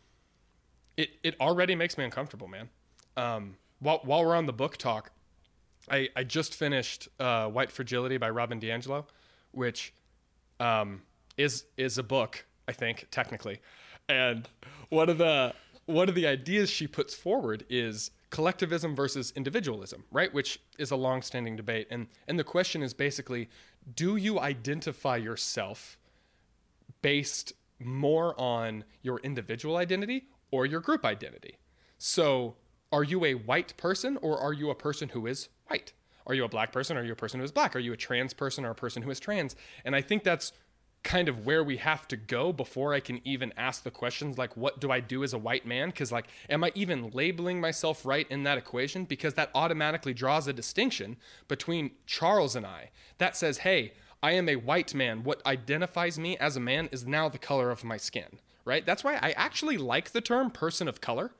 it 0.97 1.09
it 1.23 1.35
already 1.39 1.75
makes 1.75 1.97
me 1.97 2.03
uncomfortable, 2.03 2.47
man. 2.47 2.69
Um, 3.17 3.57
while 3.79 4.01
while 4.03 4.23
we're 4.25 4.35
on 4.35 4.45
the 4.45 4.53
book 4.53 4.77
talk, 4.77 5.11
I, 5.89 6.09
I 6.15 6.23
just 6.23 6.53
finished 6.53 7.07
uh, 7.19 7.47
White 7.47 7.71
Fragility 7.71 8.17
by 8.17 8.29
Robin 8.29 8.59
DiAngelo, 8.59 9.05
which 9.51 9.93
um, 10.59 11.01
is 11.37 11.65
is 11.77 11.97
a 11.97 12.03
book, 12.03 12.45
I 12.67 12.73
think, 12.73 13.07
technically. 13.11 13.59
And 14.07 14.47
one 14.89 15.09
of 15.09 15.17
the 15.17 15.53
one 15.85 16.07
of 16.07 16.15
the 16.15 16.27
ideas 16.27 16.69
she 16.69 16.87
puts 16.87 17.15
forward 17.15 17.65
is 17.69 18.11
collectivism 18.29 18.95
versus 18.95 19.33
individualism, 19.35 20.03
right? 20.11 20.31
Which 20.31 20.59
is 20.77 20.91
a 20.91 20.95
long-standing 20.95 21.55
debate. 21.55 21.87
And 21.89 22.07
and 22.27 22.37
the 22.37 22.43
question 22.43 22.83
is 22.83 22.93
basically, 22.93 23.49
do 23.95 24.15
you 24.15 24.39
identify 24.39 25.17
yourself 25.17 25.97
based 27.01 27.53
more 27.79 28.39
on 28.39 28.83
your 29.01 29.19
individual 29.19 29.77
identity 29.77 30.27
or 30.51 30.65
your 30.65 30.81
group 30.81 31.05
identity? 31.05 31.57
So, 31.97 32.55
are 32.91 33.03
you 33.03 33.23
a 33.23 33.35
white 33.35 33.77
person 33.77 34.17
or 34.21 34.39
are 34.39 34.53
you 34.53 34.69
a 34.69 34.75
person 34.75 35.09
who 35.09 35.27
is 35.27 35.49
white? 35.67 35.93
Are 36.25 36.33
you 36.33 36.43
a 36.43 36.49
black 36.49 36.71
person 36.71 36.97
or 36.97 37.01
are 37.01 37.03
you 37.03 37.13
a 37.13 37.15
person 37.15 37.39
who 37.39 37.43
is 37.43 37.51
black? 37.51 37.75
Are 37.75 37.79
you 37.79 37.93
a 37.93 37.97
trans 37.97 38.33
person 38.33 38.65
or 38.65 38.71
a 38.71 38.75
person 38.75 39.03
who 39.03 39.09
is 39.09 39.19
trans? 39.19 39.55
And 39.85 39.95
I 39.95 40.01
think 40.01 40.23
that's 40.23 40.53
kind 41.09 41.27
of 41.27 41.43
where 41.43 41.63
we 41.63 41.77
have 41.77 42.07
to 42.07 42.15
go 42.15 42.53
before 42.53 42.93
I 42.93 42.99
can 42.99 43.19
even 43.25 43.51
ask 43.57 43.81
the 43.81 43.89
questions 43.89 44.37
like 44.37 44.55
what 44.55 44.79
do 44.79 44.91
I 44.91 44.99
do 44.99 45.23
as 45.23 45.33
a 45.33 45.39
white 45.39 45.65
man? 45.65 45.91
Cuz 45.91 46.11
like 46.11 46.27
am 46.47 46.63
I 46.63 46.71
even 46.75 47.09
labeling 47.09 47.59
myself 47.59 48.05
right 48.05 48.27
in 48.29 48.43
that 48.43 48.59
equation? 48.59 49.05
Because 49.05 49.33
that 49.33 49.49
automatically 49.55 50.13
draws 50.13 50.47
a 50.47 50.53
distinction 50.53 51.17
between 51.47 51.89
Charles 52.05 52.55
and 52.55 52.63
I 52.63 52.91
that 53.17 53.35
says 53.35 53.59
hey 53.59 53.93
I 54.21 54.33
am 54.33 54.47
a 54.47 54.57
white 54.57 54.93
man. 54.93 55.23
What 55.23 55.43
identifies 55.47 56.19
me 56.19 56.37
as 56.37 56.55
a 56.55 56.59
man 56.59 56.89
is 56.91 57.07
now 57.07 57.27
the 57.27 57.39
color 57.39 57.71
of 57.71 57.83
my 57.83 57.97
skin 57.97 58.37
right? 58.63 58.85
That's 58.85 59.03
why 59.03 59.15
I 59.15 59.31
actually 59.31 59.77
like 59.77 60.11
the 60.11 60.21
term 60.21 60.51
person 60.51 60.87
of 60.87 61.01
color. 61.01 61.31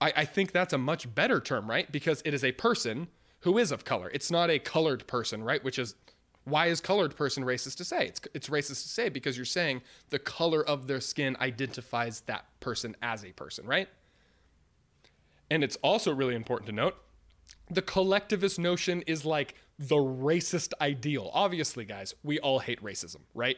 I, 0.00 0.12
I 0.18 0.24
think 0.24 0.52
that's 0.52 0.72
a 0.72 0.78
much 0.78 1.12
better 1.16 1.40
term 1.40 1.68
right? 1.68 1.90
Because 1.90 2.22
it 2.24 2.32
is 2.32 2.44
a 2.44 2.52
person 2.52 3.08
who 3.40 3.58
is 3.58 3.72
of 3.72 3.84
color. 3.84 4.08
It's 4.14 4.30
not 4.30 4.50
a 4.50 4.60
colored 4.60 5.08
person 5.08 5.42
right? 5.42 5.64
Which 5.64 5.80
is 5.80 5.96
why 6.48 6.66
is 6.66 6.80
colored 6.80 7.16
person 7.16 7.44
racist 7.44 7.76
to 7.76 7.84
say? 7.84 8.06
It's, 8.06 8.20
it's 8.34 8.48
racist 8.48 8.82
to 8.82 8.88
say 8.88 9.08
because 9.08 9.36
you're 9.36 9.46
saying 9.46 9.82
the 10.10 10.18
color 10.18 10.66
of 10.66 10.86
their 10.86 11.00
skin 11.00 11.36
identifies 11.40 12.20
that 12.22 12.46
person 12.60 12.96
as 13.02 13.24
a 13.24 13.32
person, 13.32 13.66
right? 13.66 13.88
And 15.50 15.64
it's 15.64 15.76
also 15.76 16.12
really 16.12 16.34
important 16.34 16.66
to 16.66 16.72
note 16.72 16.96
the 17.70 17.82
collectivist 17.82 18.58
notion 18.58 19.02
is 19.06 19.24
like 19.24 19.54
the 19.78 19.96
racist 19.96 20.72
ideal. 20.80 21.30
Obviously, 21.32 21.84
guys, 21.84 22.14
we 22.22 22.38
all 22.40 22.58
hate 22.58 22.82
racism, 22.82 23.20
right? 23.34 23.56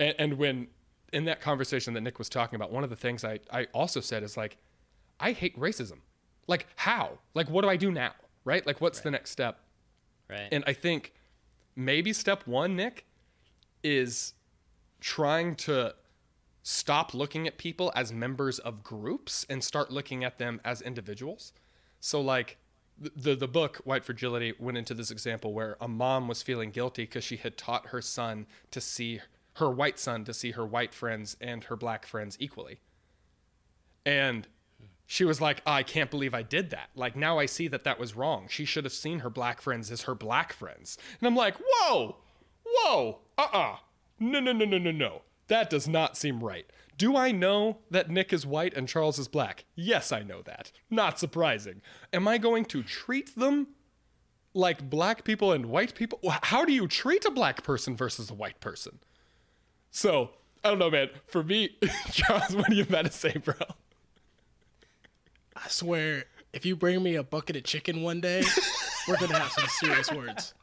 And, 0.00 0.14
and 0.18 0.32
when 0.34 0.68
in 1.12 1.24
that 1.24 1.40
conversation 1.40 1.94
that 1.94 2.02
Nick 2.02 2.18
was 2.18 2.28
talking 2.28 2.56
about, 2.56 2.72
one 2.72 2.84
of 2.84 2.90
the 2.90 2.96
things 2.96 3.24
I, 3.24 3.40
I 3.50 3.66
also 3.72 4.00
said 4.00 4.22
is 4.22 4.36
like, 4.36 4.56
I 5.18 5.32
hate 5.32 5.58
racism. 5.58 5.98
Like, 6.46 6.66
how? 6.76 7.18
Like, 7.34 7.48
what 7.50 7.62
do 7.62 7.68
I 7.68 7.76
do 7.76 7.90
now? 7.90 8.12
Right? 8.44 8.66
Like, 8.66 8.80
what's 8.80 8.98
right. 8.98 9.04
the 9.04 9.10
next 9.12 9.30
step? 9.30 9.60
Right. 10.28 10.48
And 10.52 10.64
I 10.66 10.72
think 10.72 11.12
maybe 11.78 12.12
step 12.12 12.46
one, 12.46 12.76
Nick, 12.76 13.06
is 13.84 14.34
trying 15.00 15.54
to 15.54 15.94
stop 16.62 17.14
looking 17.14 17.46
at 17.46 17.56
people 17.56 17.92
as 17.94 18.12
members 18.12 18.58
of 18.58 18.82
groups 18.82 19.46
and 19.48 19.62
start 19.62 19.90
looking 19.90 20.24
at 20.24 20.38
them 20.38 20.60
as 20.64 20.82
individuals. 20.82 21.52
So, 22.00 22.20
like, 22.20 22.58
the, 22.98 23.36
the 23.36 23.46
book 23.46 23.76
white 23.84 24.04
fragility 24.04 24.54
went 24.58 24.76
into 24.76 24.92
this 24.92 25.12
example 25.12 25.52
where 25.52 25.76
a 25.80 25.86
mom 25.86 26.26
was 26.26 26.42
feeling 26.42 26.72
guilty 26.72 27.04
because 27.04 27.22
she 27.22 27.36
had 27.36 27.56
taught 27.56 27.86
her 27.86 28.02
son 28.02 28.46
to 28.72 28.80
see 28.80 29.20
her 29.54 29.70
white 29.70 30.00
son 30.00 30.24
to 30.24 30.34
see 30.34 30.50
her 30.52 30.66
white 30.66 30.92
friends 30.92 31.36
and 31.40 31.64
her 31.64 31.76
black 31.76 32.06
friends 32.06 32.36
equally 32.40 32.80
and 34.04 34.48
she 35.10 35.24
was 35.24 35.40
like 35.40 35.62
i 35.66 35.82
can't 35.82 36.10
believe 36.10 36.34
i 36.34 36.42
did 36.42 36.68
that. 36.70 36.90
Like 36.94 37.16
now 37.16 37.38
i 37.38 37.46
see 37.46 37.66
that 37.68 37.82
that 37.82 37.98
was 37.98 38.14
wrong. 38.14 38.46
She 38.48 38.64
should 38.64 38.84
have 38.84 38.92
seen 38.92 39.20
her 39.20 39.30
black 39.30 39.60
friends 39.60 39.90
as 39.90 40.02
her 40.02 40.14
black 40.14 40.52
friends. 40.52 40.98
And 41.18 41.26
i'm 41.26 41.34
like 41.34 41.56
whoa 41.58 42.18
whoa 42.64 43.18
uh-uh. 43.38 43.76
No 44.20 44.38
no 44.38 44.52
no 44.52 44.64
no 44.66 44.78
no 44.78 44.92
no. 44.92 45.22
That 45.48 45.70
does 45.70 45.88
not 45.88 46.16
seem 46.16 46.44
right. 46.44 46.66
Do 46.98 47.16
i 47.16 47.32
know 47.32 47.78
that 47.90 48.10
nick 48.10 48.32
is 48.34 48.46
white 48.46 48.76
and 48.76 48.86
charles 48.86 49.18
is 49.18 49.28
black? 49.28 49.64
Yes 49.74 50.12
i 50.12 50.22
know 50.22 50.42
that. 50.42 50.70
Not 50.90 51.18
surprising. 51.18 51.80
Am 52.12 52.28
i 52.28 52.36
going 52.36 52.66
to 52.66 52.82
treat 52.82 53.34
them 53.34 53.68
like 54.52 54.90
black 54.90 55.24
people 55.24 55.52
and 55.52 55.66
white 55.66 55.94
people? 55.94 56.20
How 56.42 56.66
do 56.66 56.72
you 56.72 56.86
treat 56.86 57.24
a 57.24 57.30
black 57.30 57.62
person 57.62 57.96
versus 57.96 58.28
a 58.30 58.34
white 58.34 58.60
person? 58.60 58.98
So 59.90 60.32
i 60.62 60.68
don't 60.68 60.78
know 60.78 60.90
man. 60.90 61.08
For 61.26 61.42
me 61.42 61.78
charles 62.12 62.54
what 62.54 62.68
do 62.68 62.76
you 62.76 62.82
about 62.82 63.06
to 63.06 63.10
say 63.10 63.32
bro 63.32 63.54
I 65.64 65.68
swear, 65.68 66.24
if 66.52 66.64
you 66.64 66.76
bring 66.76 67.02
me 67.02 67.16
a 67.16 67.22
bucket 67.22 67.56
of 67.56 67.64
chicken 67.64 68.02
one 68.02 68.20
day, 68.20 68.42
we're 69.08 69.16
gonna 69.16 69.38
have 69.38 69.52
some 69.52 69.66
serious 69.68 70.10
words. 70.12 70.54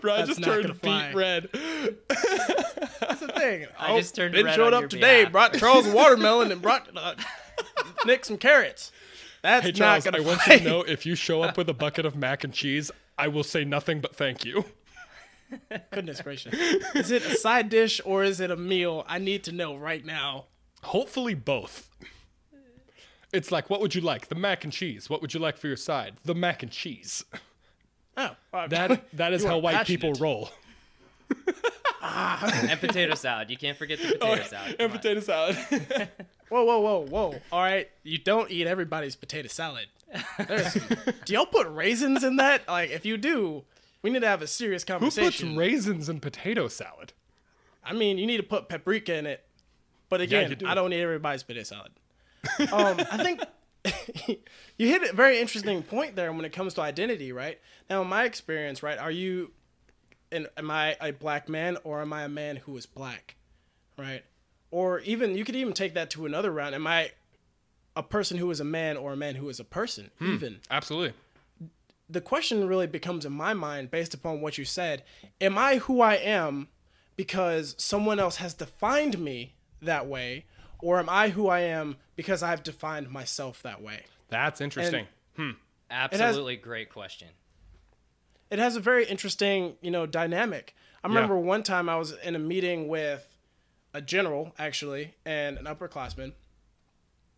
Bro, 0.00 0.14
I 0.14 0.22
just 0.26 0.42
turned 0.42 0.80
beet 0.80 1.14
red. 1.14 1.48
That's 1.52 3.20
the 3.20 3.32
thing. 3.36 3.66
I 3.78 3.92
oh, 3.92 3.98
just 3.98 4.14
turned 4.14 4.34
red. 4.34 4.44
Ben 4.44 4.44
red 4.46 4.54
showed 4.54 4.66
on 4.68 4.74
up 4.74 4.80
your 4.82 4.88
today, 4.88 5.20
behalf. 5.20 5.32
brought 5.32 5.54
Charles 5.54 5.86
a 5.86 5.92
watermelon, 5.94 6.52
and 6.52 6.60
brought 6.60 6.88
uh, 6.96 7.14
Nick 8.06 8.24
some 8.24 8.38
carrots. 8.38 8.92
That's 9.42 9.66
Hey 9.66 9.72
not 9.72 10.04
gonna 10.04 10.18
I 10.18 10.20
want 10.20 10.46
you 10.46 10.58
to 10.58 10.64
know 10.64 10.82
if 10.82 11.04
you 11.04 11.14
show 11.14 11.42
up 11.42 11.56
with 11.56 11.68
a 11.68 11.74
bucket 11.74 12.06
of 12.06 12.16
mac 12.16 12.44
and 12.44 12.52
cheese, 12.52 12.90
I 13.18 13.28
will 13.28 13.44
say 13.44 13.64
nothing 13.64 14.00
but 14.00 14.14
thank 14.14 14.44
you. 14.44 14.64
Goodness 15.90 16.20
gracious. 16.20 16.54
Is 16.94 17.10
it 17.10 17.24
a 17.26 17.34
side 17.36 17.68
dish 17.68 18.00
or 18.04 18.24
is 18.24 18.40
it 18.40 18.50
a 18.50 18.56
meal? 18.56 19.04
I 19.06 19.18
need 19.18 19.44
to 19.44 19.52
know 19.52 19.76
right 19.76 20.04
now. 20.04 20.46
Hopefully 20.82 21.34
both. 21.34 21.90
It's 23.32 23.50
like, 23.50 23.70
what 23.70 23.80
would 23.80 23.94
you 23.94 24.00
like? 24.02 24.28
The 24.28 24.34
mac 24.34 24.64
and 24.64 24.72
cheese. 24.72 25.08
What 25.08 25.22
would 25.22 25.32
you 25.34 25.40
like 25.40 25.56
for 25.56 25.66
your 25.66 25.76
side? 25.76 26.14
The 26.24 26.34
mac 26.34 26.62
and 26.62 26.70
cheese. 26.72 27.24
Oh, 28.14 28.36
uh, 28.52 28.66
That 28.68 29.04
that 29.16 29.32
is 29.32 29.42
how 29.42 29.54
are 29.54 29.60
white 29.62 29.86
people 29.86 30.10
passionate. 30.10 30.22
roll. 30.22 30.50
and 32.02 32.78
potato 32.80 33.14
salad. 33.14 33.48
You 33.50 33.56
can't 33.56 33.76
forget 33.78 33.98
the 34.00 34.08
potato 34.18 34.42
salad. 34.44 34.68
and 34.68 34.78
Come 34.78 34.90
on. 34.90 34.96
potato 34.98 35.20
salad. 35.20 35.56
Whoa, 36.50 36.64
whoa, 36.64 36.80
whoa, 36.80 37.06
whoa! 37.06 37.40
All 37.50 37.62
right, 37.62 37.88
you 38.02 38.18
don't 38.18 38.50
eat 38.50 38.66
everybody's 38.66 39.16
potato 39.16 39.48
salad. 39.48 39.86
Do 41.24 41.32
y'all 41.32 41.46
put 41.46 41.66
raisins 41.70 42.22
in 42.22 42.36
that? 42.36 42.68
Like, 42.68 42.90
if 42.90 43.06
you 43.06 43.16
do, 43.16 43.64
we 44.02 44.10
need 44.10 44.20
to 44.20 44.28
have 44.28 44.42
a 44.42 44.46
serious 44.46 44.84
conversation. 44.84 45.48
Who 45.48 45.54
puts 45.54 45.58
raisins 45.58 46.08
in 46.10 46.20
potato 46.20 46.68
salad? 46.68 47.14
I 47.82 47.94
mean, 47.94 48.18
you 48.18 48.26
need 48.26 48.36
to 48.36 48.42
put 48.42 48.68
paprika 48.68 49.14
in 49.16 49.24
it. 49.24 49.42
But 50.10 50.20
again, 50.20 50.50
you 50.50 50.56
do. 50.56 50.66
I 50.66 50.74
don't 50.74 50.92
eat 50.92 51.00
everybody's 51.00 51.42
potato 51.42 51.62
salad. 51.64 51.92
Um, 52.72 53.00
I 53.10 53.22
think 53.22 53.40
you 54.78 54.88
hit 54.88 55.02
a 55.02 55.14
very 55.14 55.40
interesting 55.40 55.82
point 55.82 56.16
there 56.16 56.32
when 56.32 56.44
it 56.44 56.52
comes 56.52 56.74
to 56.74 56.80
identity, 56.80 57.32
right? 57.32 57.60
Now, 57.88 58.02
in 58.02 58.08
my 58.08 58.24
experience, 58.24 58.82
right, 58.82 58.98
are 58.98 59.10
you, 59.10 59.52
an, 60.30 60.46
am 60.56 60.70
I 60.70 60.96
a 61.00 61.12
black 61.12 61.48
man 61.48 61.76
or 61.84 62.00
am 62.00 62.12
I 62.12 62.24
a 62.24 62.28
man 62.28 62.56
who 62.56 62.76
is 62.76 62.86
black, 62.86 63.36
right? 63.96 64.24
Or 64.70 65.00
even 65.00 65.36
you 65.36 65.44
could 65.44 65.56
even 65.56 65.72
take 65.72 65.94
that 65.94 66.10
to 66.10 66.26
another 66.26 66.50
round. 66.50 66.74
Am 66.74 66.86
I 66.86 67.12
a 67.94 68.02
person 68.02 68.38
who 68.38 68.50
is 68.50 68.58
a 68.60 68.64
man 68.64 68.96
or 68.96 69.12
a 69.12 69.16
man 69.16 69.34
who 69.36 69.48
is 69.48 69.60
a 69.60 69.64
person? 69.64 70.10
Even 70.20 70.60
Absolutely. 70.70 71.12
the 72.08 72.20
question 72.20 72.66
really 72.66 72.86
becomes 72.86 73.24
in 73.24 73.32
my 73.32 73.54
mind 73.54 73.90
based 73.90 74.14
upon 74.14 74.40
what 74.40 74.58
you 74.58 74.64
said 74.64 75.02
am 75.40 75.56
i 75.56 75.76
who 75.76 76.00
i 76.00 76.14
am 76.14 76.68
because 77.16 77.74
someone 77.78 78.18
else 78.18 78.36
has 78.36 78.54
defined 78.54 79.18
me 79.18 79.54
that 79.80 80.06
way 80.06 80.44
or 80.82 80.98
am 80.98 81.08
i 81.08 81.30
who 81.30 81.48
i 81.48 81.60
am 81.60 81.96
because 82.16 82.42
i've 82.42 82.62
defined 82.62 83.10
myself 83.10 83.62
that 83.62 83.80
way? 83.80 84.02
That's 84.28 84.60
interesting. 84.60 85.06
Hmm. 85.36 85.50
Absolutely 85.90 86.56
great 86.56 86.90
question. 86.90 87.28
it 88.50 88.58
has 88.58 88.76
a 88.76 88.80
very 88.80 89.06
interesting 89.06 89.76
you 89.80 89.90
know 89.90 90.04
dynamic. 90.06 90.74
I 91.02 91.08
remember 91.08 91.36
one 91.36 91.62
time 91.62 91.88
i 91.88 91.96
was 91.96 92.12
in 92.22 92.34
a 92.36 92.38
meeting 92.38 92.88
with 92.88 93.26
a 93.94 94.00
general 94.00 94.54
actually 94.58 95.14
and 95.24 95.58
an 95.58 95.64
upperclassman 95.64 96.32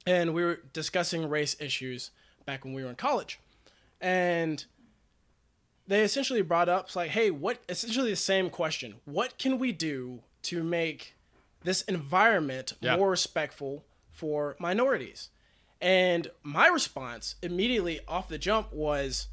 and 0.06 0.34
we 0.34 0.44
were 0.44 0.60
discussing 0.72 1.28
race 1.28 1.56
issues 1.60 2.10
back 2.44 2.64
when 2.64 2.74
we 2.74 2.84
were 2.84 2.90
in 2.90 2.96
college. 2.96 3.40
And 4.00 4.64
they 5.86 6.02
essentially 6.02 6.42
brought 6.42 6.68
up 6.68 6.94
like 6.94 7.10
hey 7.10 7.30
what 7.30 7.58
essentially 7.68 8.10
the 8.10 8.16
same 8.16 8.50
question. 8.50 8.96
What 9.04 9.38
can 9.38 9.58
we 9.58 9.72
do 9.72 10.20
to 10.42 10.62
make 10.62 11.14
this 11.64 11.82
environment 11.82 12.74
Yeah. 12.80 12.96
more 12.96 13.10
respectful 13.10 13.84
for 14.12 14.54
minorities 14.60 15.30
and 15.80 16.30
my 16.42 16.66
response 16.68 17.34
immediately 17.42 18.00
off 18.08 18.28
the 18.28 18.38
jump 18.38 18.72
was 18.72 19.26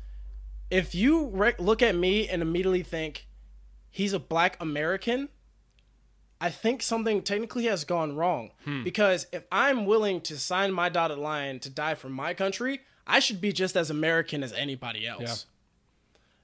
if 0.70 0.94
you 0.96 1.28
re- 1.28 1.54
look 1.60 1.82
at 1.82 1.96
me 1.96 2.28
and 2.28 2.42
immediately 2.42 2.84
think 2.84 3.28
he's 3.90 4.12
a 4.14 4.20
black 4.20 4.58
American, 4.60 5.30
I 6.42 6.50
think 6.50 6.82
something 6.82 7.22
technically 7.22 7.66
has 7.66 7.84
gone 7.86 8.16
wrong. 8.16 8.52
Hmm. 8.66 8.84
Because 8.84 9.28
if 9.32 9.44
I'm 9.52 9.86
willing 9.86 10.22
to 10.22 10.38
sign 10.38 10.72
my 10.72 10.90
dotted 10.90 11.20
line 11.20 11.60
to 11.60 11.70
die 11.70 11.96
for 11.96 12.10
my 12.10 12.34
country, 12.34 12.82
I 13.06 13.20
should 13.20 13.40
be 13.40 13.54
just 13.54 13.76
as 13.78 13.90
American 13.90 14.44
as 14.44 14.52
anybody 14.54 15.06
else. 15.08 15.46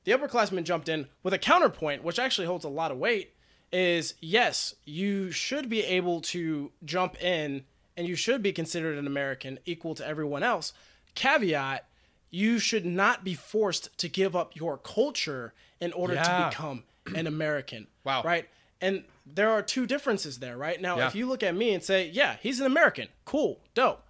The 0.04 0.12
upperclassman 0.12 0.64
jumped 0.64 0.88
in 0.88 1.08
with 1.24 1.34
a 1.34 1.38
counterpoint, 1.40 2.04
which 2.04 2.20
actually 2.20 2.48
holds 2.48 2.64
a 2.64 2.70
lot 2.70 2.92
of 2.92 2.98
weight. 2.98 3.34
Is 3.72 4.14
yes, 4.22 4.76
you 4.86 5.32
should 5.32 5.70
be 5.70 5.84
able 5.84 6.22
to 6.22 6.72
jump 6.86 7.22
in 7.22 7.66
and 7.98 8.08
you 8.08 8.16
should 8.16 8.42
be 8.42 8.54
considered 8.54 8.98
an 8.98 9.06
American 9.08 9.60
equal 9.66 9.94
to 9.96 10.08
everyone 10.08 10.42
else. 10.44 10.72
Caveat, 11.16 11.86
you 12.30 12.60
should 12.60 12.86
not 12.86 13.24
be 13.24 13.34
forced 13.34 13.98
to 13.98 14.08
give 14.08 14.36
up 14.36 14.56
your 14.56 14.78
culture 14.78 15.54
in 15.82 15.92
order 15.94 16.14
Yeah. 16.14 16.24
to 16.24 16.50
become 16.50 16.84
an 17.16 17.28
American. 17.36 17.88
Wow. 18.04 18.22
Right? 18.24 18.48
And 18.80 19.04
there 19.26 19.50
are 19.50 19.62
two 19.62 19.86
differences 19.86 20.40
there, 20.40 20.56
right? 20.56 20.80
Now, 20.80 20.98
Yeah. 20.98 21.08
if 21.08 21.16
you 21.16 21.26
look 21.28 21.44
at 21.44 21.56
me 21.56 21.74
and 21.74 21.84
say, 21.84 22.08
yeah, 22.10 22.38
he's 22.42 22.60
an 22.62 22.66
American, 22.68 23.08
cool, 23.26 23.60
dope, 23.74 24.04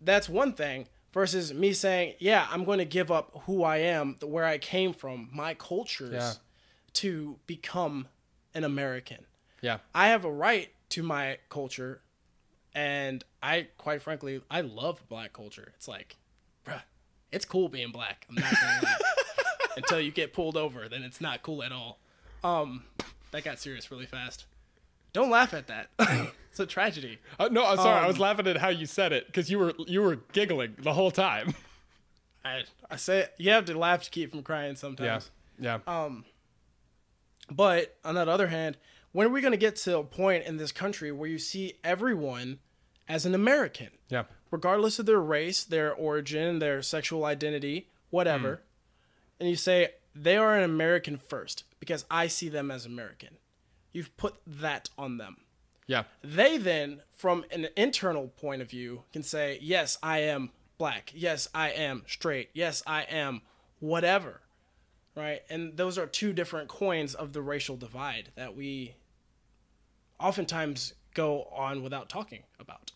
that's 0.00 0.28
one 0.28 0.54
thing 0.54 0.88
versus 1.12 1.52
me 1.54 1.72
saying, 1.72 2.14
yeah, 2.18 2.48
I'm 2.50 2.64
going 2.64 2.78
to 2.78 2.84
give 2.84 3.10
up 3.12 3.42
who 3.44 3.62
I 3.62 3.76
am, 3.78 4.16
where 4.22 4.44
I 4.44 4.58
came 4.58 4.92
from, 4.92 5.28
my 5.32 5.54
cultures 5.54 6.12
Yeah. 6.12 6.32
to 6.94 7.38
become 7.46 8.08
an 8.58 8.64
American. 8.64 9.24
Yeah. 9.62 9.78
I 9.94 10.08
have 10.08 10.24
a 10.24 10.30
right 10.30 10.70
to 10.90 11.02
my 11.02 11.38
culture, 11.48 12.02
and 12.74 13.24
I, 13.42 13.68
quite 13.78 14.02
frankly, 14.02 14.42
I 14.50 14.60
love 14.60 15.02
black 15.08 15.32
culture. 15.32 15.72
It's 15.76 15.88
like, 15.88 16.16
bruh, 16.66 16.82
it's 17.32 17.44
cool 17.44 17.68
being 17.68 17.90
black. 17.92 18.26
I'm 18.28 18.34
not 18.34 18.50
gonna 18.50 18.80
lie. 18.82 18.96
Until 19.76 20.00
you 20.00 20.10
get 20.10 20.32
pulled 20.32 20.56
over, 20.56 20.88
then 20.88 21.02
it's 21.02 21.20
not 21.20 21.42
cool 21.42 21.62
at 21.62 21.70
all. 21.72 22.00
Um, 22.42 22.82
that 23.30 23.44
got 23.44 23.60
serious 23.60 23.90
really 23.92 24.06
fast. 24.06 24.44
Don't 25.12 25.30
laugh 25.30 25.54
at 25.54 25.68
that. 25.68 25.90
it's 26.50 26.58
a 26.60 26.66
tragedy. 26.66 27.18
Uh, 27.38 27.48
no, 27.50 27.64
I'm 27.64 27.76
sorry. 27.76 28.04
I 28.04 28.06
was 28.08 28.16
Um, 28.16 28.22
laughing 28.22 28.46
at 28.48 28.56
how 28.56 28.68
you 28.70 28.86
said 28.86 29.12
it 29.12 29.26
because 29.26 29.50
you 29.50 29.58
were 29.58 29.72
you 29.86 30.02
were 30.02 30.16
giggling 30.32 30.74
the 30.78 30.92
whole 30.92 31.10
time. 31.12 31.54
I, 32.44 32.62
I 32.90 32.96
say 32.96 33.26
you 33.38 33.50
have 33.52 33.64
to 33.66 33.78
laugh 33.78 34.02
to 34.04 34.10
keep 34.10 34.30
from 34.32 34.42
crying 34.42 34.74
sometimes. 34.76 35.30
Yeah. 35.60 35.78
Yeah. 35.86 35.92
But 37.50 37.96
on 38.04 38.14
that 38.14 38.28
other 38.28 38.48
hand, 38.48 38.76
when 39.12 39.26
are 39.26 39.30
we 39.30 39.40
going 39.40 39.52
to 39.52 39.58
get 39.58 39.76
to 39.76 39.98
a 39.98 40.04
point 40.04 40.44
in 40.44 40.58
this 40.58 40.72
country 40.72 41.10
where 41.10 41.28
you 41.28 41.38
see 41.38 41.74
everyone 41.82 42.58
as 43.08 43.24
an 43.24 43.34
American? 43.34 43.88
yeah. 44.08 44.24
regardless 44.50 44.98
of 44.98 45.06
their 45.06 45.20
race, 45.20 45.64
their 45.64 45.92
origin, 45.94 46.58
their 46.58 46.82
sexual 46.82 47.24
identity, 47.24 47.88
whatever, 48.10 48.56
mm. 48.56 49.40
and 49.40 49.48
you 49.48 49.56
say 49.56 49.90
they 50.14 50.36
are 50.36 50.56
an 50.56 50.64
American 50.64 51.16
first 51.16 51.64
because 51.80 52.04
I 52.10 52.26
see 52.26 52.48
them 52.48 52.70
as 52.70 52.86
American. 52.86 53.36
You've 53.92 54.16
put 54.16 54.36
that 54.46 54.90
on 54.98 55.18
them. 55.18 55.38
Yeah. 55.86 56.04
They 56.22 56.58
then, 56.58 57.02
from 57.12 57.44
an 57.50 57.68
internal 57.76 58.28
point 58.28 58.60
of 58.60 58.68
view, 58.68 59.04
can 59.12 59.22
say, 59.22 59.58
Yes, 59.62 59.96
I 60.02 60.18
am 60.20 60.50
black. 60.76 61.12
Yes, 61.14 61.48
I 61.54 61.70
am 61.70 62.02
straight. 62.06 62.50
Yes, 62.52 62.82
I 62.86 63.02
am 63.02 63.40
whatever. 63.80 64.42
Right? 65.18 65.42
And 65.50 65.76
those 65.76 65.98
are 65.98 66.06
two 66.06 66.32
different 66.32 66.68
coins 66.68 67.14
of 67.14 67.32
the 67.32 67.42
racial 67.42 67.76
divide 67.76 68.30
that 68.36 68.54
we 68.54 68.94
oftentimes 70.20 70.94
go 71.14 71.48
on 71.52 71.82
without 71.82 72.08
talking 72.08 72.44
about. 72.60 72.92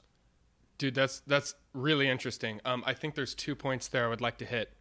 Dude, 0.79 0.95
that's 0.95 1.21
that's 1.26 1.55
really 1.75 2.09
interesting. 2.09 2.61
Um, 2.64 2.85
I 2.87 2.95
think 2.95 3.17
there's 3.17 3.35
two 3.35 3.57
points 3.57 3.88
there 3.88 4.07
I 4.07 4.09
would 4.09 4.21
like 4.21 4.38
to 4.38 4.45
hit. 4.45 4.73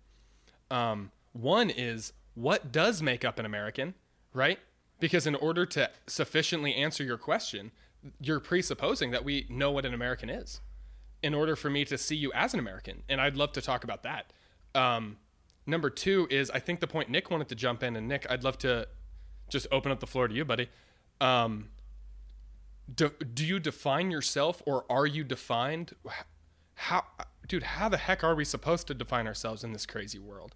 Um, 0.69 1.11
one 1.33 1.71
is 1.71 2.13
what 2.35 2.71
does 2.71 3.01
make 3.01 3.25
up 3.25 3.39
an 3.39 3.45
American, 3.45 3.95
right? 4.33 4.59
Because 4.99 5.25
in 5.25 5.35
order 5.35 5.65
to 5.65 5.89
sufficiently 6.05 6.75
answer 6.75 7.03
your 7.03 7.17
question, 7.17 7.71
you're 8.19 8.39
presupposing 8.39 9.09
that 9.11 9.25
we 9.25 9.47
know 9.49 9.71
what 9.71 9.85
an 9.85 9.93
American 9.93 10.29
is. 10.29 10.61
In 11.23 11.33
order 11.33 11.55
for 11.55 11.69
me 11.69 11.85
to 11.85 11.97
see 11.97 12.15
you 12.15 12.31
as 12.33 12.53
an 12.53 12.59
American, 12.59 13.03
and 13.09 13.19
I'd 13.19 13.35
love 13.35 13.51
to 13.53 13.61
talk 13.61 13.83
about 13.83 14.03
that. 14.03 14.31
Um, 14.73 15.17
number 15.71 15.89
two 15.89 16.27
is 16.29 16.51
I 16.51 16.59
think 16.59 16.79
the 16.79 16.87
point 16.87 17.09
Nick 17.09 17.31
wanted 17.31 17.49
to 17.49 17.55
jump 17.55 17.81
in, 17.81 17.95
and 17.95 18.07
Nick, 18.07 18.27
I'd 18.29 18.43
love 18.43 18.57
to 18.59 18.87
just 19.49 19.67
open 19.71 19.91
up 19.91 19.99
the 19.99 20.07
floor 20.07 20.27
to 20.27 20.33
you, 20.33 20.45
buddy. 20.45 20.69
Um, 21.19 21.69
do, 22.93 23.11
do 23.33 23.45
you 23.45 23.59
define 23.59 24.11
yourself 24.11 24.61
or 24.65 24.85
are 24.89 25.05
you 25.05 25.23
defined 25.23 25.95
how 26.73 27.05
dude 27.47 27.63
how 27.63 27.87
the 27.87 27.97
heck 27.97 28.23
are 28.23 28.35
we 28.35 28.43
supposed 28.43 28.87
to 28.87 28.93
define 28.93 29.27
ourselves 29.27 29.63
in 29.63 29.71
this 29.71 29.85
crazy 29.85 30.19
world 30.19 30.55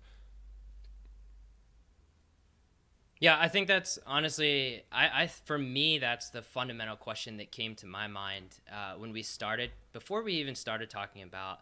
Yeah, 3.20 3.38
I 3.40 3.48
think 3.48 3.68
that's 3.68 3.98
honestly, 4.06 4.84
I, 4.92 5.24
I 5.24 5.28
for 5.28 5.58
me, 5.58 5.98
that's 6.00 6.30
the 6.30 6.44
fundamental 6.44 6.96
question 6.96 7.38
that 7.38 7.52
came 7.52 7.74
to 7.76 7.88
my 7.88 8.08
mind 8.08 8.60
uh, 8.72 9.00
when 9.00 9.14
we 9.14 9.24
started. 9.24 9.72
Before 9.94 10.22
we 10.22 10.34
even 10.34 10.54
started 10.54 10.92
talking 10.92 11.24
about 11.24 11.62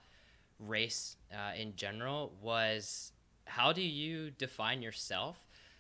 race 0.59 1.15
uh, 1.31 1.55
in 1.55 1.77
general, 1.77 2.33
was 2.41 3.12
how 3.45 3.73
do 3.73 3.81
you 3.81 4.31
define 4.31 4.81
yourself? 4.81 5.37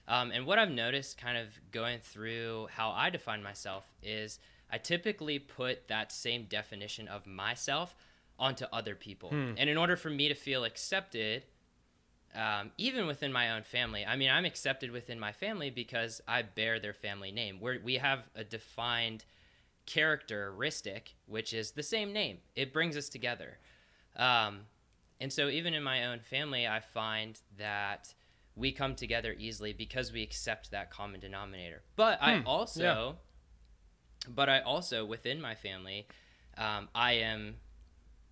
Um, 0.07 0.31
and 0.31 0.45
what 0.45 0.59
I've 0.59 0.71
noticed, 0.71 1.17
kind 1.17 1.37
of 1.37 1.47
going 1.71 1.99
through 1.99 2.67
how 2.71 2.91
I 2.91 3.09
define 3.09 3.41
myself, 3.41 3.85
is 4.01 4.39
I 4.71 4.77
typically 4.77 5.39
put 5.39 5.87
that 5.87 6.11
same 6.11 6.43
definition 6.43 7.07
of 7.07 7.25
myself 7.25 7.95
onto 8.37 8.65
other 8.73 8.95
people. 8.95 9.29
And 9.57 9.69
in 9.69 9.77
order 9.77 9.95
for 9.95 10.09
me 10.09 10.27
to 10.27 10.33
feel 10.35 10.63
accepted, 10.65 11.43
um, 12.35 12.71
even 12.77 13.05
within 13.05 13.31
my 13.31 13.51
own 13.51 13.63
family. 13.63 14.05
I 14.05 14.15
mean, 14.15 14.29
I'm 14.29 14.45
accepted 14.45 14.91
within 14.91 15.19
my 15.19 15.31
family 15.31 15.69
because 15.69 16.21
I 16.27 16.41
bear 16.41 16.79
their 16.79 16.93
family 16.93 17.31
name. 17.31 17.57
Where 17.59 17.79
we 17.83 17.95
have 17.95 18.23
a 18.35 18.43
defined 18.43 19.23
characteristic, 19.85 21.15
which 21.27 21.53
is 21.53 21.71
the 21.71 21.83
same 21.83 22.11
name. 22.11 22.39
It 22.55 22.73
brings 22.73 22.97
us 22.97 23.09
together. 23.09 23.59
Um, 24.15 24.61
and 25.23 25.33
so, 25.33 25.47
even 25.47 25.73
in 25.73 25.81
my 25.81 26.05
own 26.05 26.19
family, 26.19 26.67
I 26.67 26.81
find 26.81 27.39
that 27.57 28.13
we 28.55 28.71
come 28.71 28.93
together 28.93 29.33
easily 29.37 29.73
because 29.73 30.11
we 30.11 30.21
accept 30.21 30.71
that 30.71 30.91
common 30.91 31.19
denominator. 31.19 31.81
But 31.95 32.21
I 32.21 32.43
also, 32.45 33.15
but 34.27 34.49
I 34.49 34.59
also 34.59 35.05
within 35.05 35.41
my 35.41 35.55
family, 35.55 36.07
um, 36.57 36.89
I 36.93 37.13
am 37.13 37.55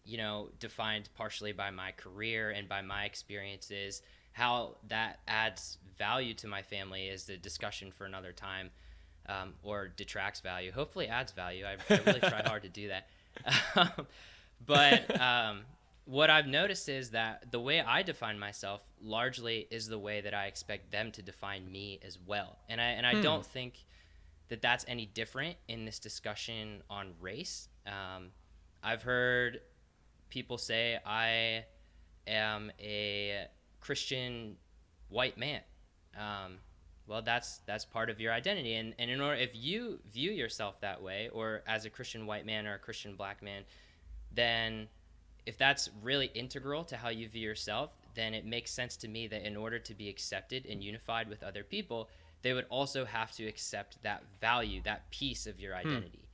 you 0.03 0.17
know, 0.17 0.49
defined 0.59 1.09
partially 1.15 1.51
by 1.51 1.71
my 1.71 1.91
career 1.91 2.49
and 2.49 2.67
by 2.67 2.81
my 2.81 3.05
experiences. 3.05 4.01
How 4.33 4.75
that 4.87 5.19
adds 5.27 5.77
value 5.97 6.33
to 6.35 6.47
my 6.47 6.61
family 6.61 7.07
is 7.07 7.25
the 7.25 7.37
discussion 7.37 7.91
for 7.91 8.05
another 8.05 8.31
time, 8.31 8.71
um, 9.27 9.53
or 9.63 9.87
detracts 9.87 10.39
value. 10.39 10.71
Hopefully, 10.71 11.07
adds 11.07 11.31
value. 11.31 11.65
I, 11.65 11.73
I 11.93 11.99
really 12.05 12.19
try 12.19 12.41
hard 12.45 12.63
to 12.63 12.69
do 12.69 12.89
that. 12.89 13.09
but 14.65 15.21
um, 15.21 15.61
what 16.05 16.29
I've 16.29 16.47
noticed 16.47 16.89
is 16.89 17.11
that 17.11 17.51
the 17.51 17.59
way 17.59 17.79
I 17.79 18.01
define 18.03 18.39
myself 18.39 18.81
largely 19.01 19.67
is 19.69 19.87
the 19.87 19.99
way 19.99 20.21
that 20.21 20.33
I 20.33 20.47
expect 20.47 20.91
them 20.91 21.11
to 21.13 21.21
define 21.21 21.71
me 21.71 21.99
as 22.05 22.17
well. 22.25 22.57
And 22.69 22.81
I 22.81 22.85
and 22.85 23.05
I 23.05 23.21
don't 23.21 23.45
think 23.45 23.85
that 24.49 24.61
that's 24.61 24.83
any 24.87 25.05
different 25.05 25.57
in 25.67 25.85
this 25.85 25.99
discussion 25.99 26.83
on 26.89 27.13
race. 27.21 27.69
Um, 27.85 28.29
I've 28.83 29.03
heard 29.03 29.61
people 30.29 30.57
say 30.57 30.97
I 31.05 31.65
am 32.27 32.71
a 32.79 33.45
Christian 33.79 34.57
white 35.09 35.37
man. 35.37 35.61
Um, 36.17 36.57
well, 37.07 37.21
that's 37.21 37.59
that's 37.65 37.85
part 37.85 38.09
of 38.09 38.19
your 38.19 38.33
identity, 38.33 38.75
and 38.75 38.93
and 38.97 39.11
in 39.11 39.21
order 39.21 39.35
if 39.39 39.51
you 39.53 39.99
view 40.11 40.31
yourself 40.31 40.81
that 40.81 41.01
way, 41.01 41.29
or 41.31 41.61
as 41.67 41.85
a 41.85 41.89
Christian 41.89 42.25
white 42.25 42.45
man 42.45 42.65
or 42.65 42.73
a 42.73 42.79
Christian 42.79 43.15
black 43.15 43.43
man, 43.43 43.63
then 44.33 44.87
if 45.45 45.57
that's 45.57 45.89
really 46.01 46.31
integral 46.33 46.83
to 46.85 46.97
how 46.97 47.09
you 47.09 47.27
view 47.27 47.47
yourself, 47.47 47.91
then 48.15 48.33
it 48.33 48.45
makes 48.45 48.71
sense 48.71 48.95
to 48.97 49.07
me 49.07 49.27
that 49.27 49.45
in 49.45 49.55
order 49.55 49.79
to 49.79 49.93
be 49.93 50.09
accepted 50.09 50.65
and 50.65 50.83
unified 50.83 51.29
with 51.29 51.43
other 51.43 51.63
people, 51.63 52.09
they 52.41 52.53
would 52.53 52.65
also 52.69 53.05
have 53.05 53.31
to 53.33 53.45
accept 53.45 54.01
that 54.03 54.23
value, 54.39 54.81
that 54.83 55.09
piece 55.11 55.47
of 55.47 55.59
your 55.59 55.75
identity. 55.75 56.27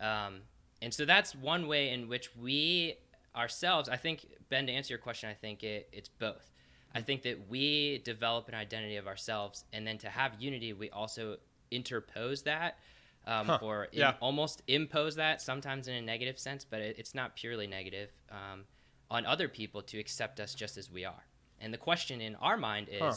Um, 0.00 0.42
and 0.80 0.92
so 0.92 1.04
that's 1.04 1.34
one 1.34 1.68
way 1.68 1.90
in 1.90 2.08
which 2.08 2.30
we 2.36 2.96
ourselves, 3.36 3.88
I 3.88 3.96
think, 3.96 4.26
Ben, 4.48 4.66
to 4.66 4.72
answer 4.72 4.92
your 4.92 4.98
question, 4.98 5.30
I 5.30 5.34
think 5.34 5.62
it, 5.62 5.88
it's 5.92 6.08
both. 6.08 6.50
I 6.94 7.00
think 7.00 7.22
that 7.22 7.48
we 7.48 8.02
develop 8.04 8.48
an 8.48 8.54
identity 8.54 8.96
of 8.96 9.06
ourselves, 9.06 9.64
and 9.72 9.86
then 9.86 9.98
to 9.98 10.08
have 10.08 10.32
unity, 10.38 10.72
we 10.72 10.90
also 10.90 11.36
interpose 11.70 12.42
that 12.42 12.78
um, 13.26 13.46
Huh, 13.46 13.58
or 13.62 13.84
in- 13.92 14.02
almost 14.20 14.62
impose 14.66 15.16
that, 15.16 15.40
sometimes 15.40 15.88
in 15.88 15.94
a 15.94 16.02
negative 16.02 16.38
sense, 16.38 16.64
but 16.68 16.80
it, 16.80 16.96
it's 16.98 17.14
not 17.14 17.36
purely 17.36 17.66
negative, 17.66 18.10
um, 18.30 18.64
on 19.10 19.26
other 19.26 19.48
people 19.48 19.82
to 19.82 19.98
accept 19.98 20.40
us 20.40 20.54
just 20.54 20.76
as 20.76 20.90
we 20.90 21.04
are. 21.04 21.24
And 21.60 21.72
the 21.72 21.78
question 21.78 22.20
in 22.20 22.34
our 22.36 22.56
mind 22.56 22.88
is 22.90 23.00
Huh. 23.00 23.14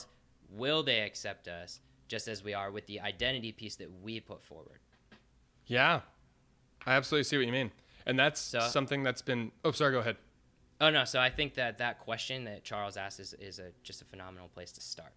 will 0.50 0.84
they 0.84 1.02
accept 1.02 1.48
us 1.48 1.80
just 2.08 2.28
as 2.28 2.44
we 2.44 2.54
are 2.54 2.70
with 2.70 2.86
the 2.86 3.00
identity 3.00 3.52
piece 3.52 3.76
that 3.78 3.90
we 4.02 4.20
put 4.20 4.44
forward? 4.44 4.80
yeah 5.68 6.02
i 6.86 6.94
absolutely 6.94 7.24
see 7.24 7.36
what 7.38 7.46
you 7.48 7.52
mean 7.52 7.72
and 8.06 8.20
that's 8.20 8.40
So- 8.40 8.60
something 8.60 9.02
that's 9.02 9.24
been 9.24 9.52
oh 9.64 9.72
sorry 9.72 9.92
go 9.94 10.00
ahead 10.00 10.18
Oh 10.80 10.90
no, 10.90 11.06
so 11.06 11.20
I 11.22 11.30
think 11.30 11.54
that 11.56 11.78
that 11.78 12.00
question 12.02 12.44
that 12.44 12.66
Charles 12.66 12.98
asked 12.98 13.22
is, 13.22 13.34
is 13.40 13.60
a 13.60 13.72
just 13.82 14.02
a 14.02 14.06
phenomenal 14.06 14.50
place 14.50 14.72
to 14.74 14.82
start. 14.82 15.14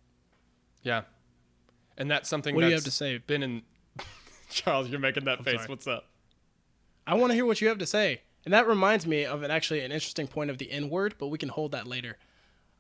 yeah 0.83 1.03
and 1.98 2.11
that's 2.11 2.29
something 2.31 2.55
What 2.55 2.62
do 2.62 2.68
you 2.68 2.74
have 2.74 2.85
to 2.85 2.90
say? 2.92 3.18
been 3.18 3.42
in 3.42 3.62
charles 4.51 4.89
you're 4.89 5.01
making 5.01 5.25
that 5.25 5.45
face 5.45 5.57
sorry. 5.57 5.69
what's 5.69 5.87
up 5.87 6.05
I 7.07 7.15
want 7.15 7.31
to 7.31 7.35
hear 7.35 7.47
what 7.47 7.61
you 7.63 7.69
have 7.69 7.79
to 7.79 7.87
say. 7.87 8.21
And 8.45 8.53
that 8.53 8.67
reminds 8.69 9.07
me 9.07 9.25
of 9.25 9.43
an 9.43 9.51
actually 9.51 9.81
an 9.81 9.93
interesting 9.93 10.27
point 10.27 10.51
of 10.51 10.59
the 10.59 10.71
N 10.71 10.91
word, 10.91 11.15
but 11.19 11.29
we 11.29 11.39
can 11.39 11.49
hold 11.49 11.73
that 11.73 11.87
later. 11.87 12.19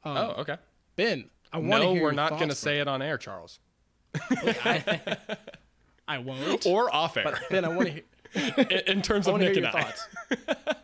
oh 0.04 0.32
okay 0.38 0.56
Ben, 0.96 1.30
I 1.52 1.58
want 1.58 1.82
to 1.82 1.86
no 1.86 1.92
hear 1.94 2.02
we're 2.02 2.08
your 2.08 2.12
not 2.12 2.30
going 2.36 2.50
to 2.50 2.54
say 2.54 2.80
it 2.80 2.88
on 2.88 3.00
air 3.02 3.16
charles 3.18 3.58
from- 4.12 4.54
I 6.08 6.18
won't. 6.18 6.66
or 6.66 6.94
off 6.94 7.16
air 7.16 7.24
but 7.24 7.40
Ben, 7.50 7.64
I 7.64 7.68
want 7.68 7.88
to 7.88 7.92
hear, 7.94 8.54
in, 8.70 8.96
in 8.96 9.02
terms 9.02 9.26
I 9.26 9.30
of 9.30 9.32
want 9.34 9.42
to 9.44 9.48
nick 9.48 9.56
hear 9.56 9.64
and 9.64 9.72
your 9.74 9.82
i 9.82 9.84
thoughts. 9.84 10.08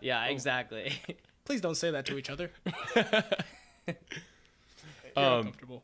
Yeah, 0.01 0.25
exactly. 0.27 0.93
Please 1.45 1.61
don't 1.61 1.75
say 1.77 1.91
that 1.91 2.07
to 2.07 2.17
each 2.19 2.31
other. 2.31 2.51
You're 2.97 3.95
Um, 5.17 5.39
uncomfortable. 5.39 5.83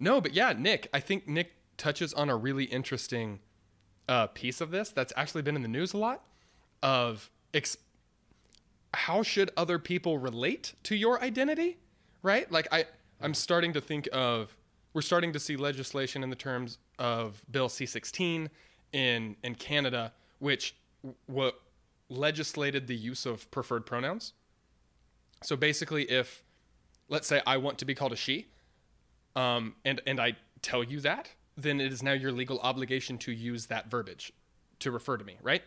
No, 0.00 0.20
but 0.20 0.32
yeah, 0.34 0.52
Nick, 0.56 0.88
I 0.92 1.00
think 1.00 1.28
Nick 1.28 1.52
touches 1.76 2.12
on 2.14 2.28
a 2.30 2.36
really 2.36 2.64
interesting 2.64 3.40
uh, 4.08 4.26
piece 4.28 4.60
of 4.60 4.70
this 4.70 4.90
that's 4.90 5.12
actually 5.16 5.42
been 5.42 5.56
in 5.56 5.62
the 5.62 5.68
news 5.68 5.92
a 5.92 5.98
lot 5.98 6.22
of 6.82 7.30
ex- 7.52 7.78
how 8.92 9.22
should 9.22 9.50
other 9.56 9.78
people 9.78 10.18
relate 10.18 10.74
to 10.84 10.94
your 10.94 11.20
identity, 11.22 11.78
right? 12.22 12.50
Like 12.52 12.68
I 12.70 12.84
I'm 13.20 13.34
starting 13.34 13.72
to 13.72 13.80
think 13.80 14.08
of 14.12 14.56
we're 14.92 15.02
starting 15.02 15.32
to 15.32 15.40
see 15.40 15.56
legislation 15.56 16.22
in 16.22 16.30
the 16.30 16.36
terms 16.36 16.78
of 16.98 17.42
Bill 17.50 17.68
C16 17.68 18.48
in 18.92 19.36
in 19.42 19.54
Canada 19.54 20.12
which 20.38 20.76
what 21.26 21.60
legislated 22.08 22.86
the 22.86 22.94
use 22.94 23.26
of 23.26 23.50
preferred 23.50 23.86
pronouns. 23.86 24.34
So 25.42 25.56
basically 25.56 26.04
if 26.10 26.44
let's 27.08 27.26
say 27.26 27.40
I 27.46 27.56
want 27.56 27.78
to 27.78 27.84
be 27.84 27.94
called 27.94 28.12
a 28.12 28.16
she, 28.16 28.48
um, 29.34 29.74
and 29.84 30.00
and 30.06 30.20
I 30.20 30.36
tell 30.62 30.84
you 30.84 31.00
that, 31.00 31.30
then 31.56 31.80
it 31.80 31.92
is 31.92 32.02
now 32.02 32.12
your 32.12 32.32
legal 32.32 32.58
obligation 32.60 33.18
to 33.18 33.32
use 33.32 33.66
that 33.66 33.90
verbiage 33.90 34.32
to 34.80 34.90
refer 34.90 35.16
to 35.16 35.24
me, 35.24 35.36
right? 35.42 35.62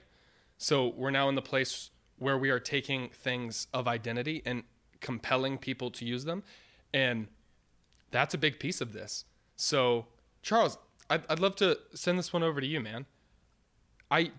So 0.57 0.87
we're 0.95 1.11
now 1.11 1.29
in 1.29 1.35
the 1.35 1.41
place 1.41 1.91
where 2.17 2.37
we 2.37 2.49
are 2.49 2.59
taking 2.59 3.09
things 3.09 3.67
of 3.73 3.87
identity 3.87 4.41
and 4.45 4.63
compelling 4.99 5.57
people 5.57 5.91
to 5.91 6.05
use 6.05 6.25
them, 6.25 6.43
and 6.93 7.27
that's 8.11 8.33
a 8.33 8.37
big 8.37 8.59
piece 8.59 8.81
of 8.81 8.93
this. 8.93 9.25
So 9.55 10.07
Charles, 10.41 10.77
I'd, 11.09 11.23
I'd 11.29 11.39
love 11.39 11.55
to 11.57 11.77
send 11.93 12.17
this 12.17 12.33
one 12.33 12.43
over 12.43 12.59
to 12.59 12.67
you, 12.67 12.79
man. 12.79 13.05
I 14.09 14.31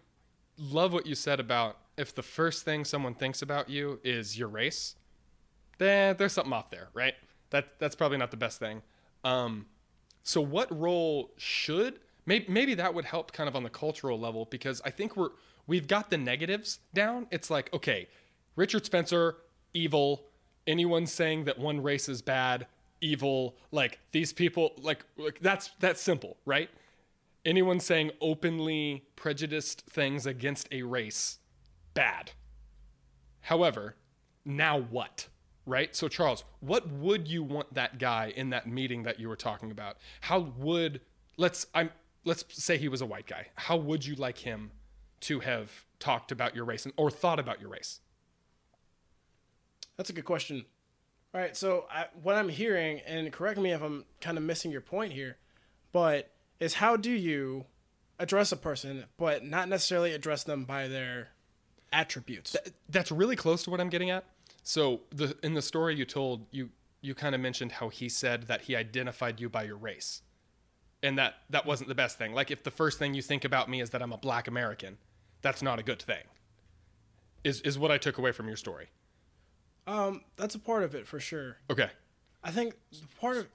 love 0.59 0.93
what 0.93 1.07
you 1.07 1.15
said 1.15 1.41
about 1.41 1.79
if 1.97 2.15
the 2.15 2.23
first 2.23 2.65
thing 2.65 2.85
someone 2.85 3.15
thinks 3.15 3.43
about 3.43 3.69
you 3.69 4.01
is 4.05 4.39
your 4.39 4.49
race, 4.49 4.95
then 5.79 6.17
there's 6.17 6.33
something 6.33 6.53
off 6.53 6.71
there, 6.71 6.89
right? 6.95 7.15
That 7.51 7.79
that's 7.79 7.95
probably 7.95 8.19
not 8.19 8.31
the 8.31 8.37
best 8.37 8.59
thing. 8.59 8.83
Um, 9.25 9.67
so 10.23 10.41
what 10.41 10.77
role 10.77 11.31
should 11.37 12.01
maybe 12.29 12.45
maybe 12.49 12.75
that 12.75 12.95
would 12.95 13.07
help 13.07 13.33
kind 13.33 13.49
of 13.49 13.57
on 13.57 13.65
the 13.65 13.71
cultural 13.71 14.21
level 14.21 14.47
because 14.51 14.81
I 14.85 14.91
think 14.91 15.17
we're 15.17 15.31
we've 15.67 15.89
got 15.89 16.11
the 16.11 16.19
negatives 16.19 16.79
down. 16.95 17.27
It's 17.31 17.51
like 17.51 17.73
okay, 17.73 18.09
Richard 18.55 18.85
Spencer, 18.85 19.37
evil. 19.75 20.25
Anyone 20.67 21.07
saying 21.07 21.45
that 21.45 21.59
one 21.59 21.83
race 21.83 22.09
is 22.09 22.21
bad, 22.21 22.67
evil. 23.01 23.57
Like 23.73 23.99
these 24.13 24.33
people, 24.33 24.73
like, 24.83 25.05
like 25.17 25.39
that's 25.41 25.71
that's 25.81 26.01
simple, 26.01 26.37
right? 26.45 26.69
Anyone 27.45 27.81
saying 27.81 28.11
openly 28.21 29.05
prejudiced 29.17 29.87
things 29.87 30.27
against 30.27 30.69
a 30.71 30.83
race, 30.83 31.39
bad. 31.95 32.33
However, 33.43 33.95
now 34.45 34.79
what? 34.79 35.29
Right? 35.69 35.95
So, 35.95 36.09
Charles, 36.09 36.45
what 36.61 36.91
would 36.91 37.29
you 37.29 37.43
want 37.43 37.75
that 37.75 37.99
guy 37.99 38.33
in 38.35 38.51
that 38.51 38.67
meeting 38.67 39.03
that 39.03 39.21
you 39.21 39.29
were 39.29 39.37
talking 39.37 39.71
about? 39.71 39.99
How 40.23 40.39
would 40.57 41.03
let's 41.37 41.67
I'm 41.75 41.91
let's 42.25 42.45
say 42.51 42.79
he 42.79 42.89
was 42.89 43.01
a 43.01 43.07
white 43.07 43.27
guy. 43.27 43.49
How 43.57 43.77
would 43.77 44.05
you 44.05 44.15
like 44.15 44.39
him 44.39 44.71
to 45.21 45.41
have 45.41 45.85
talked 45.99 46.33
about 46.33 46.55
your 46.55 46.65
race 46.65 46.85
and, 46.85 46.95
or 46.97 47.11
thought 47.11 47.39
about 47.39 47.61
your 47.61 47.71
race? 47.71 48.01
That's 49.97 50.11
a 50.11 50.13
good 50.13 50.25
question. 50.25 50.65
All 51.35 51.41
right, 51.41 51.57
so 51.57 51.87
I, 51.91 52.07
what 52.23 52.37
I'm 52.37 52.49
hearing, 52.49 53.01
and 53.07 53.31
correct 53.33 53.59
me 53.59 53.73
if 53.73 53.83
I'm 53.83 54.05
kind 54.21 54.39
of 54.39 54.45
missing 54.45 54.71
your 54.71 54.81
point 54.81 55.13
here, 55.13 55.37
but 55.93 56.31
is 56.61 56.75
how 56.75 56.97
do 56.97 57.11
you 57.11 57.67
address 58.19 58.53
a 58.53 58.57
person, 58.57 59.05
but 59.17 59.45
not 59.45 59.69
necessarily 59.69 60.13
address 60.13 60.45
them 60.45 60.65
by 60.65 60.89
their 60.89 61.29
attributes? 61.93 62.57
That's 62.89 63.13
really 63.13 63.37
close 63.37 63.63
to 63.65 63.71
what 63.71 63.81
I'm 63.81 63.91
getting 63.91 64.11
at. 64.11 64.25
So 64.69 65.01
the 65.09 65.35
in 65.43 65.55
the 65.55 65.63
story 65.63 65.95
you 65.97 66.05
told, 66.05 66.45
you 66.51 66.69
you 67.01 67.15
kind 67.15 67.35
of 67.35 67.41
mentioned 67.41 67.73
how 67.73 67.89
he 67.89 68.11
said 68.11 68.49
that 68.49 68.61
he 68.63 68.77
identified 68.77 69.41
you 69.41 69.49
by 69.49 69.63
your 69.63 69.79
race. 69.79 70.21
And 71.03 71.17
that 71.17 71.37
that 71.49 71.65
wasn't 71.65 71.89
the 71.89 71.95
best 71.95 72.19
thing. 72.19 72.35
Like 72.35 72.51
if 72.51 72.63
the 72.65 72.71
first 72.71 72.99
thing 72.99 73.15
you 73.15 73.23
think 73.23 73.47
about 73.47 73.71
me 73.71 73.81
is 73.81 73.89
that 73.91 74.03
I'm 74.03 74.13
a 74.13 74.19
black 74.19 74.47
American, 74.47 74.99
that's 75.41 75.63
not 75.63 75.79
a 75.79 75.83
good 75.83 76.03
thing. 76.03 76.23
Is 77.45 77.63
is 77.63 77.79
what 77.79 77.91
I 77.91 77.97
took 77.97 78.19
away 78.19 78.31
from 78.31 78.47
your 78.47 78.59
story. 78.59 78.89
Um, 79.87 80.21
that's 80.37 80.55
a 80.55 80.59
part 80.59 80.83
of 80.83 80.95
it 80.95 81.07
for 81.07 81.19
sure. 81.19 81.57
Okay. 81.71 81.89
I 82.45 82.51
think 82.51 82.75
the 82.93 83.07
part 83.19 83.39
of 83.39 83.47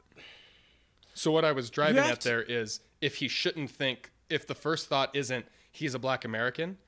So 1.14 1.30
what 1.30 1.46
I 1.46 1.52
was 1.52 1.70
driving 1.70 1.98
at 2.04 2.22
to- 2.22 2.28
there 2.28 2.42
is 2.42 2.80
if 3.02 3.18
he 3.18 3.28
shouldn't 3.28 3.70
think 3.70 4.12
if 4.32 4.48
the 4.48 4.56
first 4.56 4.88
thought 4.88 5.16
isn't 5.16 5.46
he's 5.72 5.94
a 5.94 6.00
black 6.00 6.26
American, 6.26 6.80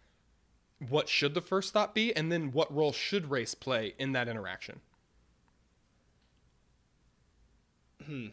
what 0.79 1.07
should 1.09 1.33
the 1.33 1.41
first 1.41 1.73
thought 1.73 1.95
be 1.95 2.15
and 2.15 2.31
then 2.31 2.51
what 2.51 2.73
role 2.73 2.91
should 2.91 3.29
race 3.31 3.55
play 3.55 3.93
in 3.97 4.11
that 4.11 4.27
interaction? 4.27 4.81
Hmm. 8.05 8.27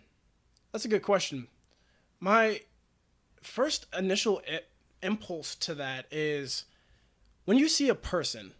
That's 0.73 0.85
a 0.85 0.89
good 0.89 1.03
question. 1.03 1.49
My 2.21 2.63
first 3.43 3.87
initial 3.97 4.43
I- 4.51 4.61
impulse 5.03 5.55
to 5.57 5.75
that 5.75 6.07
is 6.11 6.65
when 7.45 7.59
you 7.59 7.69
see 7.69 7.89
a 7.89 7.95
person, 7.95 8.53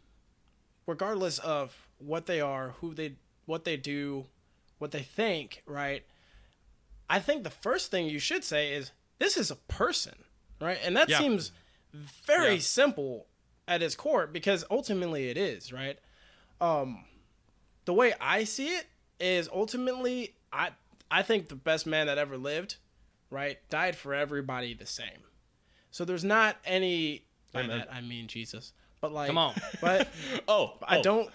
regardless 0.87 1.39
of 1.39 1.87
what 1.99 2.27
they 2.27 2.41
are, 2.41 2.71
who 2.81 2.95
they, 2.95 3.15
what 3.47 3.65
they 3.65 3.77
do, 3.77 4.27
what 4.79 4.91
they 4.91 5.03
think, 5.03 5.63
right? 5.67 6.05
I 7.09 7.19
think 7.21 7.45
the 7.45 7.51
first 7.51 7.91
thing 7.91 8.07
you 8.07 8.19
should 8.19 8.43
say 8.43 8.73
is, 8.73 8.91
"This 9.19 9.37
is 9.37 9.51
a 9.51 9.57
person," 9.57 10.25
right? 10.61 10.79
And 10.83 10.97
that 10.97 11.09
Yeah. 11.09 11.19
seems 11.19 11.53
very 11.93 12.55
Yeah. 12.55 12.61
simple 12.61 13.27
at 13.73 13.83
its 13.83 13.95
core 13.95 14.27
because 14.27 14.65
ultimately 14.71 15.29
it 15.29 15.37
is, 15.37 15.73
right? 15.73 15.99
Um, 16.61 17.05
the 17.87 17.95
way 17.95 18.13
I 18.21 18.45
see 18.45 18.69
it 18.69 18.87
is 19.19 19.49
ultimately 19.53 20.35
I 20.53 20.71
I 21.11 21.23
think 21.23 21.49
the 21.49 21.57
best 21.57 21.87
man 21.87 22.07
that 22.07 22.19
ever 22.19 22.37
lived, 22.37 22.77
right, 23.31 23.59
died 23.71 23.97
for 23.97 24.15
everybody 24.15 24.75
the 24.75 24.87
same. 24.87 25.27
So 25.91 26.05
there's 26.05 26.25
not 26.25 26.57
any 26.65 27.25
by 27.53 27.63
Amen. 27.63 27.79
that 27.79 27.93
I 27.93 28.01
mean 28.01 28.29
Jesus. 28.29 28.73
But 29.01 29.13
like 29.13 29.29
Come 29.29 29.39
on. 29.39 29.55
But 29.81 30.09
Oh, 30.49 30.75
I 30.83 31.01
don't 31.01 31.31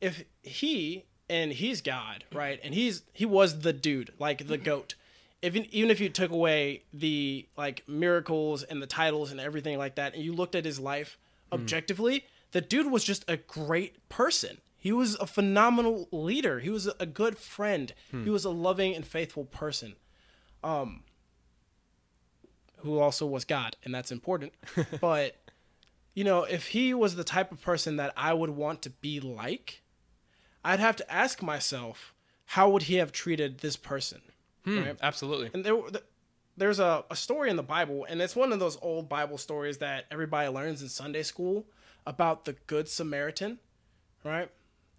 if 0.00 0.24
he 0.42 1.04
and 1.28 1.52
he's 1.52 1.80
God, 1.80 2.24
right? 2.32 2.60
And 2.62 2.74
he's 2.74 3.02
he 3.12 3.26
was 3.26 3.60
the 3.60 3.72
dude, 3.72 4.12
like 4.18 4.46
the 4.46 4.58
goat. 4.70 4.94
If 5.42 5.56
even 5.56 5.90
if 5.90 6.00
you 6.00 6.08
took 6.08 6.30
away 6.30 6.84
the 6.92 7.46
like 7.56 7.82
miracles 7.88 8.62
and 8.62 8.80
the 8.80 8.86
titles 8.86 9.30
and 9.32 9.40
everything 9.40 9.76
like 9.76 9.96
that, 9.96 10.14
and 10.14 10.22
you 10.22 10.32
looked 10.32 10.54
at 10.54 10.64
his 10.64 10.78
life 10.78 11.18
objectively, 11.50 12.24
the 12.52 12.60
dude 12.60 12.90
was 12.90 13.04
just 13.04 13.24
a 13.28 13.36
great 13.36 14.08
person. 14.08 14.58
He 14.78 14.92
was 14.92 15.16
a 15.16 15.26
phenomenal 15.26 16.08
leader. 16.10 16.60
He 16.60 16.70
was 16.70 16.86
a 16.98 17.06
good 17.06 17.36
friend. 17.38 17.92
He 18.10 18.30
was 18.30 18.44
a 18.44 18.50
loving 18.50 18.94
and 18.94 19.06
faithful 19.06 19.44
person. 19.44 19.96
Um 20.62 21.02
who 22.78 22.98
also 22.98 23.26
was 23.26 23.44
God, 23.44 23.76
and 23.84 23.94
that's 23.94 24.10
important. 24.10 24.52
but 25.00 25.36
you 26.14 26.24
know, 26.24 26.44
if 26.44 26.68
he 26.68 26.92
was 26.94 27.14
the 27.14 27.24
type 27.24 27.52
of 27.52 27.62
person 27.62 27.96
that 27.96 28.12
I 28.16 28.34
would 28.34 28.50
want 28.50 28.82
to 28.82 28.90
be 28.90 29.18
like, 29.20 29.82
I'd 30.64 30.80
have 30.80 30.96
to 30.96 31.12
ask 31.12 31.42
myself, 31.42 32.12
how 32.46 32.68
would 32.70 32.82
he 32.82 32.96
have 32.96 33.12
treated 33.12 33.58
this 33.58 33.76
person? 33.76 34.20
Hmm. 34.64 34.78
Right? 34.78 34.96
Absolutely. 35.02 35.50
And 35.52 35.64
there, 35.64 35.76
there's 36.56 36.80
a, 36.80 37.04
a 37.10 37.16
story 37.16 37.50
in 37.50 37.56
the 37.56 37.62
Bible, 37.62 38.06
and 38.08 38.20
it's 38.20 38.36
one 38.36 38.52
of 38.52 38.60
those 38.60 38.78
old 38.82 39.08
Bible 39.08 39.38
stories 39.38 39.78
that 39.78 40.04
everybody 40.10 40.48
learns 40.48 40.82
in 40.82 40.88
Sunday 40.88 41.22
school 41.22 41.66
about 42.06 42.44
the 42.44 42.54
Good 42.66 42.88
Samaritan, 42.88 43.58
right? 44.24 44.50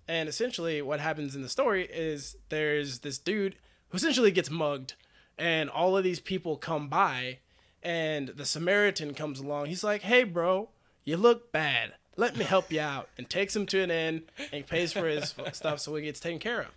And 0.07 0.27
essentially, 0.27 0.81
what 0.81 0.99
happens 0.99 1.35
in 1.35 1.41
the 1.41 1.49
story 1.49 1.85
is 1.85 2.35
there's 2.49 2.99
this 2.99 3.17
dude 3.17 3.55
who 3.89 3.97
essentially 3.97 4.31
gets 4.31 4.49
mugged, 4.49 4.95
and 5.37 5.69
all 5.69 5.95
of 5.95 6.03
these 6.03 6.19
people 6.19 6.57
come 6.57 6.89
by, 6.89 7.39
and 7.81 8.29
the 8.29 8.45
Samaritan 8.45 9.13
comes 9.13 9.39
along. 9.39 9.67
He's 9.67 9.83
like, 9.83 10.01
"Hey, 10.01 10.23
bro, 10.23 10.69
you 11.05 11.17
look 11.17 11.51
bad. 11.51 11.93
Let 12.17 12.35
me 12.35 12.43
help 12.43 12.71
you 12.71 12.81
out," 12.81 13.09
and 13.17 13.29
takes 13.29 13.55
him 13.55 13.65
to 13.67 13.81
an 13.81 13.91
inn 13.91 14.23
and 14.51 14.67
pays 14.67 14.91
for 14.91 15.07
his 15.07 15.33
stuff 15.53 15.79
so 15.79 15.95
he 15.95 16.03
gets 16.03 16.19
taken 16.19 16.39
care 16.39 16.61
of. 16.61 16.71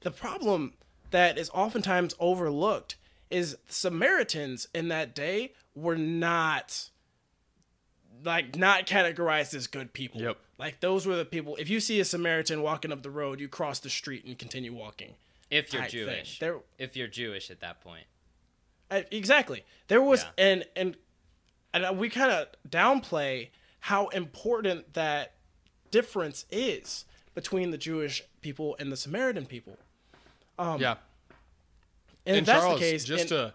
The 0.00 0.10
problem 0.10 0.74
that 1.14 1.38
is 1.38 1.48
oftentimes 1.54 2.12
overlooked 2.18 2.96
is 3.30 3.56
Samaritans 3.68 4.66
in 4.74 4.88
that 4.88 5.14
day 5.14 5.52
were 5.74 5.96
not 5.96 6.90
like 8.24 8.56
not 8.56 8.86
categorized 8.86 9.54
as 9.54 9.66
good 9.66 9.92
people. 9.92 10.20
Yep. 10.20 10.38
Like 10.58 10.80
those 10.80 11.06
were 11.06 11.16
the 11.16 11.24
people. 11.24 11.56
If 11.56 11.68
you 11.70 11.78
see 11.80 12.00
a 12.00 12.04
Samaritan 12.04 12.62
walking 12.62 12.90
up 12.92 13.02
the 13.02 13.10
road, 13.10 13.40
you 13.40 13.48
cross 13.48 13.78
the 13.80 13.90
street 13.90 14.24
and 14.24 14.36
continue 14.38 14.74
walking. 14.74 15.14
If 15.50 15.72
you're. 15.72 15.86
Jewish. 15.86 16.38
There, 16.40 16.60
If 16.78 16.96
you're 16.96 17.06
Jewish 17.08 17.50
at 17.50 17.60
that 17.60 17.80
point. 17.80 18.06
uh, 18.90 19.02
exactly. 19.10 19.64
There 19.88 20.02
was 20.02 20.22
Yeah. 20.24 20.30
and 20.46 20.64
and 20.74 20.96
and 21.72 21.98
we 21.98 22.08
kind 22.08 22.32
of 22.32 22.48
downplay 22.68 23.50
how 23.80 24.08
important 24.08 24.94
that 24.94 25.34
difference 25.90 26.44
is 26.50 27.04
between 27.34 27.70
the 27.70 27.78
Jewish 27.78 28.22
people 28.40 28.74
and 28.78 28.90
the 28.90 28.96
Samaritan 28.96 29.46
people. 29.46 29.78
Yeah. 30.78 30.96
And, 32.26 32.36
if 32.36 32.38
and 32.38 32.46
that's 32.46 32.60
Charles, 32.60 32.80
the 32.80 32.86
case, 32.86 33.04
just 33.04 33.30
and- 33.30 33.52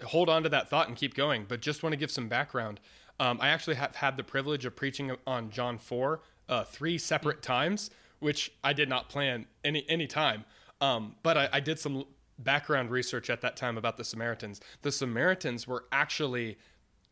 to 0.00 0.06
hold 0.06 0.28
on 0.28 0.42
to 0.42 0.48
that 0.48 0.68
thought 0.68 0.88
and 0.88 0.96
keep 0.96 1.14
going, 1.14 1.44
but 1.48 1.60
just 1.60 1.82
want 1.82 1.92
to 1.92 1.96
give 1.96 2.10
some 2.10 2.28
background. 2.28 2.80
Um, 3.18 3.38
I 3.40 3.48
actually 3.48 3.76
have 3.76 3.96
had 3.96 4.16
the 4.16 4.24
privilege 4.24 4.64
of 4.64 4.74
preaching 4.74 5.14
on 5.26 5.50
John 5.50 5.76
4 5.76 6.20
uh, 6.48 6.64
three 6.64 6.96
separate 6.98 7.42
times, 7.42 7.90
which 8.18 8.52
I 8.64 8.72
did 8.72 8.88
not 8.88 9.08
plan 9.08 9.46
any 9.64 9.84
any 9.88 10.06
time. 10.06 10.44
Um, 10.80 11.16
but 11.22 11.36
I, 11.36 11.48
I 11.52 11.60
did 11.60 11.78
some 11.78 12.04
background 12.38 12.90
research 12.90 13.28
at 13.28 13.42
that 13.42 13.56
time 13.56 13.76
about 13.76 13.98
the 13.98 14.04
Samaritans. 14.04 14.60
The 14.82 14.90
Samaritans 14.90 15.68
were 15.68 15.84
actually 15.92 16.56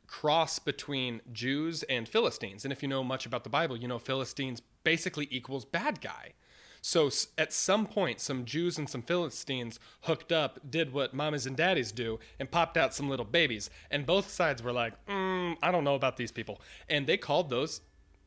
cross 0.07 0.59
between 0.59 1.21
Jews 1.33 1.83
and 1.85 2.09
Philistines. 2.09 2.65
And 2.65 2.73
if 2.73 2.83
you 2.83 2.89
know 2.89 3.05
much 3.05 3.27
about 3.27 3.45
the 3.45 3.51
Bible, 3.51 3.77
you 3.77 3.87
know 3.87 3.99
Philistines 3.99 4.63
basically 4.83 5.29
equals 5.31 5.67
bad 5.67 6.01
guy. 6.01 6.33
So 6.81 7.11
at 7.37 7.53
some 7.53 7.87
point, 7.87 8.21
some 8.21 8.45
Jews 8.45 8.79
and 8.79 8.89
some 8.89 9.03
Philistines 9.03 9.79
hooked 10.03 10.33
up, 10.33 10.71
did 10.71 10.93
what 10.93 11.15
mommies 11.15 11.47
and 11.47 11.57
daddies 11.57 11.93
do, 11.93 12.19
and 12.39 12.51
popped 12.51 12.77
out 12.77 12.95
some 12.95 13.09
little 13.09 13.25
babies. 13.25 13.71
And 13.91 14.07
both 14.07 14.31
sides 14.31 14.63
were 14.63 14.73
like, 14.73 14.95
mm, 15.07 15.57
I 15.63 15.71
don't 15.71 15.85
know 15.85 15.95
about 15.95 16.17
these 16.17 16.33
people. 16.33 16.61
And 16.89 17.07
they 17.07 17.17
called 17.17 17.51
those 17.51 17.81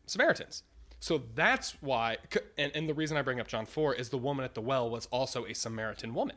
Samaritans. 0.06 0.64
So 1.00 1.24
that's 1.34 1.76
why, 1.82 2.18
and, 2.58 2.72
and 2.76 2.88
the 2.88 2.94
reason 2.94 3.18
I 3.18 3.24
bring 3.24 3.40
up 3.40 3.48
John 3.48 3.66
4 3.66 3.96
is 3.96 4.10
the 4.10 4.18
woman 4.20 4.46
at 4.46 4.54
the 4.54 4.62
well 4.62 4.90
was 4.90 5.08
also 5.08 5.46
a 5.46 5.54
Samaritan 5.56 6.14
woman. 6.14 6.36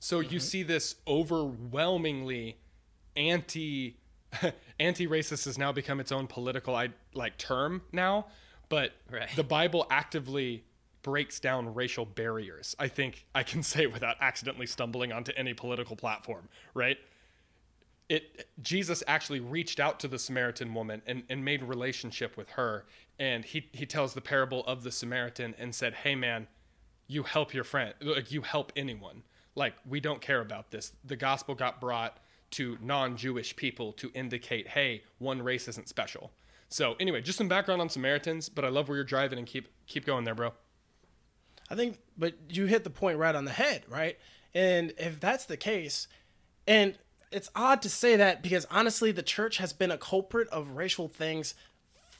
So 0.00 0.20
you 0.20 0.40
see 0.40 0.62
this 0.62 0.96
overwhelmingly 1.06 2.56
anti 3.16 3.96
anti-racist 4.80 5.44
has 5.44 5.58
now 5.58 5.72
become 5.72 5.98
its 6.00 6.12
own 6.12 6.26
political 6.26 6.80
like 7.14 7.36
term 7.36 7.82
now, 7.92 8.26
but 8.68 8.92
Right. 9.10 9.28
the 9.34 9.42
Bible 9.42 9.86
actively 9.90 10.64
breaks 11.02 11.40
down 11.40 11.74
racial 11.74 12.04
barriers. 12.04 12.76
I 12.78 12.88
think 12.88 13.26
I 13.34 13.42
can 13.42 13.62
say 13.74 13.86
without 13.86 14.16
accidentally 14.20 14.66
stumbling 14.66 15.12
onto 15.12 15.32
any 15.36 15.54
political 15.54 15.96
platform, 15.96 16.48
right? 16.74 16.98
It 18.08 18.48
Jesus 18.60 19.04
actually 19.06 19.40
reached 19.40 19.78
out 19.78 20.00
to 20.00 20.08
the 20.08 20.18
Samaritan 20.18 20.74
woman 20.74 21.00
and, 21.06 21.22
and 21.28 21.44
made 21.44 21.62
relationship 21.62 22.36
with 22.36 22.50
her. 22.50 22.86
And 23.18 23.44
he, 23.44 23.68
he 23.72 23.86
tells 23.86 24.14
the 24.14 24.20
parable 24.20 24.64
of 24.66 24.82
the 24.82 24.90
Samaritan 24.90 25.54
and 25.58 25.72
said, 25.72 25.94
Hey 25.94 26.16
man, 26.16 26.48
you 27.10 27.24
help 27.24 27.52
your 27.52 27.64
friend 27.64 27.92
like 28.00 28.30
you 28.30 28.40
help 28.40 28.72
anyone 28.76 29.24
like 29.56 29.74
we 29.88 29.98
don't 29.98 30.20
care 30.20 30.40
about 30.40 30.70
this 30.70 30.92
the 31.04 31.16
gospel 31.16 31.56
got 31.56 31.80
brought 31.80 32.18
to 32.52 32.78
non-jewish 32.80 33.56
people 33.56 33.92
to 33.92 34.12
indicate 34.14 34.68
hey 34.68 35.02
one 35.18 35.42
race 35.42 35.66
isn't 35.66 35.88
special 35.88 36.30
so 36.68 36.94
anyway 37.00 37.20
just 37.20 37.36
some 37.36 37.48
background 37.48 37.80
on 37.80 37.88
samaritans 37.88 38.48
but 38.48 38.64
i 38.64 38.68
love 38.68 38.88
where 38.88 38.96
you're 38.96 39.04
driving 39.04 39.38
and 39.38 39.48
keep 39.48 39.68
keep 39.88 40.06
going 40.06 40.22
there 40.22 40.36
bro 40.36 40.52
I 41.70 41.76
think, 41.76 41.98
but 42.18 42.34
you 42.48 42.66
hit 42.66 42.84
the 42.84 42.90
point 42.90 43.18
right 43.18 43.34
on 43.34 43.44
the 43.44 43.52
head, 43.52 43.84
right? 43.88 44.18
And 44.54 44.92
if 44.98 45.20
that's 45.20 45.44
the 45.44 45.56
case, 45.56 46.08
and 46.66 46.98
it's 47.30 47.50
odd 47.54 47.80
to 47.82 47.88
say 47.88 48.16
that 48.16 48.42
because 48.42 48.66
honestly, 48.70 49.12
the 49.12 49.22
church 49.22 49.58
has 49.58 49.72
been 49.72 49.90
a 49.90 49.98
culprit 49.98 50.48
of 50.48 50.72
racial 50.72 51.08
things 51.08 51.54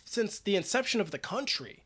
since 0.04 0.38
the 0.38 0.56
inception 0.56 1.00
of 1.00 1.10
the 1.10 1.18
country. 1.18 1.82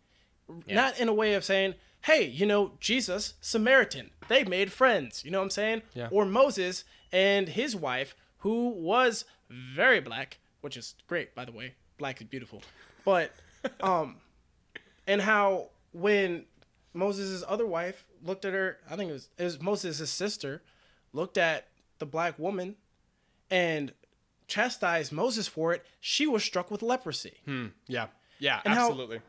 Not 0.66 0.98
in 0.98 1.08
a 1.08 1.14
way 1.14 1.32
of 1.32 1.42
saying, 1.42 1.74
hey, 2.02 2.24
you 2.24 2.44
know, 2.44 2.72
Jesus, 2.80 3.34
Samaritan, 3.40 4.10
they 4.28 4.44
made 4.44 4.70
friends. 4.70 5.24
You 5.24 5.30
know 5.30 5.38
what 5.38 5.44
I'm 5.44 5.50
saying? 5.50 5.82
Yeah. 5.94 6.08
Or 6.10 6.26
Moses 6.26 6.84
and 7.12 7.48
his 7.48 7.74
wife, 7.74 8.14
who 8.38 8.68
was 8.68 9.24
very 9.48 10.00
black, 10.00 10.38
which 10.60 10.76
is 10.76 10.94
great, 11.06 11.34
by 11.34 11.46
the 11.46 11.52
way. 11.52 11.74
Black 11.96 12.20
is 12.20 12.26
beautiful. 12.26 12.62
But, 13.06 13.32
um, 13.80 14.16
and 15.06 15.22
how 15.22 15.70
when 15.92 16.44
Moses' 16.94 17.42
other 17.46 17.66
wife 17.66 18.06
looked 18.22 18.44
at 18.44 18.54
her, 18.54 18.78
I 18.88 18.96
think 18.96 19.10
it 19.10 19.12
was, 19.14 19.28
it 19.36 19.44
was 19.44 19.60
Moses' 19.60 20.10
sister, 20.10 20.62
looked 21.12 21.36
at 21.36 21.68
the 21.98 22.06
black 22.06 22.38
woman 22.38 22.76
and 23.50 23.92
chastised 24.46 25.12
Moses 25.12 25.48
for 25.48 25.72
it, 25.72 25.84
she 26.00 26.26
was 26.26 26.44
struck 26.44 26.70
with 26.70 26.82
leprosy. 26.82 27.34
yeah 27.86 28.06
yeah 28.38 28.60
And 28.64 28.74
how- 28.74 28.88
absolutely 28.88 29.20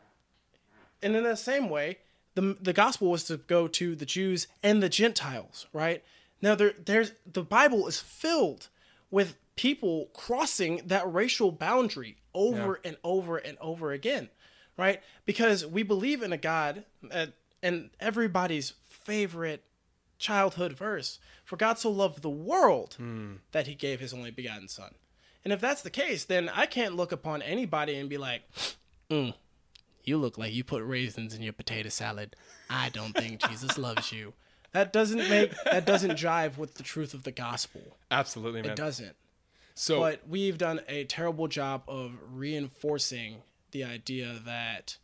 And 1.02 1.14
in 1.16 1.24
the 1.24 1.36
same 1.36 1.68
way, 1.68 1.98
the 2.34 2.56
the 2.60 2.72
gospel 2.72 3.10
was 3.10 3.24
to 3.24 3.36
go 3.38 3.66
to 3.68 3.94
the 3.96 4.06
Jews 4.06 4.46
and 4.62 4.82
the 4.82 4.88
Gentiles, 4.88 5.66
right? 5.72 6.02
Now 6.42 6.54
there 6.54 6.72
there's 6.84 7.12
the 7.30 7.42
Bible 7.42 7.86
is 7.86 7.98
filled 8.00 8.68
with 9.10 9.36
people 9.56 10.10
crossing 10.12 10.82
that 10.86 11.10
racial 11.10 11.50
boundary 11.50 12.18
over 12.34 12.80
and 12.84 12.96
over 13.02 13.38
and 13.38 13.56
over 13.60 13.92
again, 13.92 14.28
right? 14.76 15.00
Because 15.24 15.64
we 15.64 15.82
believe 15.82 16.22
in 16.22 16.32
a 16.32 16.36
God 16.36 16.84
uh, 17.10 17.26
and 17.66 17.90
everybody's 17.98 18.74
favorite 18.88 19.64
childhood 20.18 20.72
verse, 20.72 21.18
for 21.44 21.56
God 21.56 21.78
so 21.78 21.90
loved 21.90 22.22
the 22.22 22.30
world 22.30 22.94
hmm. 22.94 23.34
that 23.50 23.66
he 23.66 23.74
gave 23.74 23.98
his 23.98 24.14
only 24.14 24.30
begotten 24.30 24.68
son. 24.68 24.94
And 25.44 25.52
if 25.52 25.60
that's 25.60 25.82
the 25.82 25.90
case, 25.90 26.24
then 26.24 26.48
I 26.48 26.66
can't 26.66 26.94
look 26.94 27.10
upon 27.10 27.42
anybody 27.42 27.96
and 27.96 28.08
be 28.08 28.18
like, 28.18 28.42
mm, 29.10 29.34
you 30.04 30.16
look 30.16 30.38
like 30.38 30.52
you 30.52 30.62
put 30.62 30.84
raisins 30.84 31.34
in 31.34 31.42
your 31.42 31.52
potato 31.52 31.88
salad. 31.88 32.36
I 32.70 32.88
don't 32.88 33.12
think 33.12 33.40
Jesus 33.48 33.76
loves 33.76 34.12
you. 34.12 34.32
That 34.72 34.92
doesn't 34.92 35.28
make 35.28 35.52
that 35.64 35.86
doesn't 35.86 36.12
jive 36.12 36.58
with 36.58 36.74
the 36.74 36.82
truth 36.82 37.14
of 37.14 37.24
the 37.24 37.32
gospel. 37.32 37.80
absolutely 38.10 38.62
man 38.62 38.72
It 38.72 38.76
doesn't. 38.76 39.16
so 39.74 40.00
But 40.00 40.28
we've 40.28 40.58
done 40.58 40.80
a 40.88 41.04
terrible 41.04 41.48
job 41.48 41.82
of 41.88 42.12
reinforcing 42.30 43.42
the 43.70 43.84
idea 43.84 44.40
that 44.44 44.98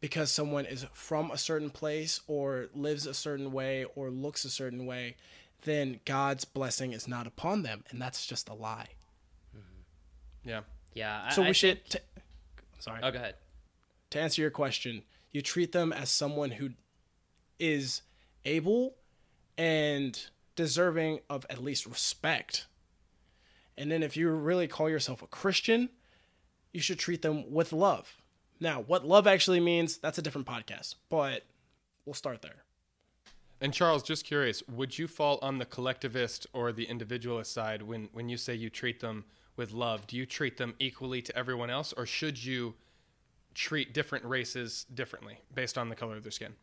because 0.00 0.30
someone 0.30 0.64
is 0.64 0.86
from 0.92 1.30
a 1.30 1.38
certain 1.38 1.70
place 1.70 2.20
or 2.26 2.68
lives 2.74 3.06
a 3.06 3.14
certain 3.14 3.52
way 3.52 3.84
or 3.96 4.10
looks 4.10 4.44
a 4.44 4.50
certain 4.50 4.86
way, 4.86 5.16
then 5.62 6.00
God's 6.04 6.44
blessing 6.44 6.92
is 6.92 7.08
not 7.08 7.26
upon 7.26 7.62
them, 7.62 7.84
and 7.90 8.00
that's 8.00 8.26
just 8.26 8.48
a 8.48 8.54
lie. 8.54 8.88
Mm-hmm. 9.56 10.48
yeah 10.48 10.60
Yeah. 10.94 11.22
I, 11.28 11.34
So 11.34 11.42
I 11.42 11.48
we 11.48 11.52
should. 11.54 11.84
think- 11.88 12.04
T- 12.04 12.22
sorry. 12.78 13.00
oh, 13.02 13.10
go 13.10 13.18
ahead. 13.18 13.34
to 14.10 14.20
answer 14.20 14.40
your 14.40 14.50
question, 14.52 15.02
you 15.32 15.42
treat 15.42 15.72
them 15.72 15.92
as 15.92 16.10
someone 16.10 16.52
who 16.52 16.70
is 17.58 18.02
able 18.44 18.94
and 19.56 20.28
deserving 20.54 21.20
of 21.28 21.44
at 21.50 21.62
least 21.62 21.86
respect. 21.86 22.66
And 23.76 23.90
then 23.90 24.02
if 24.02 24.16
you 24.16 24.30
really 24.30 24.68
call 24.68 24.88
yourself 24.88 25.22
a 25.22 25.26
Christian, 25.26 25.90
you 26.72 26.80
should 26.80 26.98
treat 26.98 27.22
them 27.22 27.50
with 27.52 27.72
love. 27.72 28.16
Now, 28.60 28.80
what 28.82 29.06
love 29.06 29.26
actually 29.26 29.60
means, 29.60 29.98
that's 29.98 30.18
a 30.18 30.22
different 30.22 30.46
podcast, 30.46 30.96
but 31.08 31.44
we'll 32.04 32.14
start 32.14 32.42
there. 32.42 32.64
and 33.60 33.74
charles 33.74 34.02
just 34.02 34.24
curious 34.24 34.62
would 34.68 34.96
you 34.98 35.06
fall 35.08 35.38
on 35.42 35.58
the 35.58 35.64
collectivist 35.66 36.46
or 36.52 36.72
the 36.72 36.84
individualist 36.84 37.52
side 37.52 37.82
when 37.82 38.08
when 38.12 38.28
you 38.28 38.36
say 38.36 38.54
you 38.54 38.70
treat 38.70 39.00
them 39.00 39.24
with 39.56 39.72
love 39.72 40.06
do 40.06 40.16
you 40.16 40.24
treat 40.24 40.56
them 40.56 40.74
equally 40.78 41.20
to 41.20 41.36
everyone 41.36 41.68
else 41.68 41.92
or 41.96 42.06
should 42.06 42.42
you 42.42 42.74
treat 43.54 43.92
different 43.92 44.24
races 44.24 44.86
differently 44.94 45.36
based 45.52 45.76
on 45.76 45.88
the 45.88 45.96
color 45.96 46.16
of 46.16 46.22
their 46.22 46.30
skin 46.32 46.54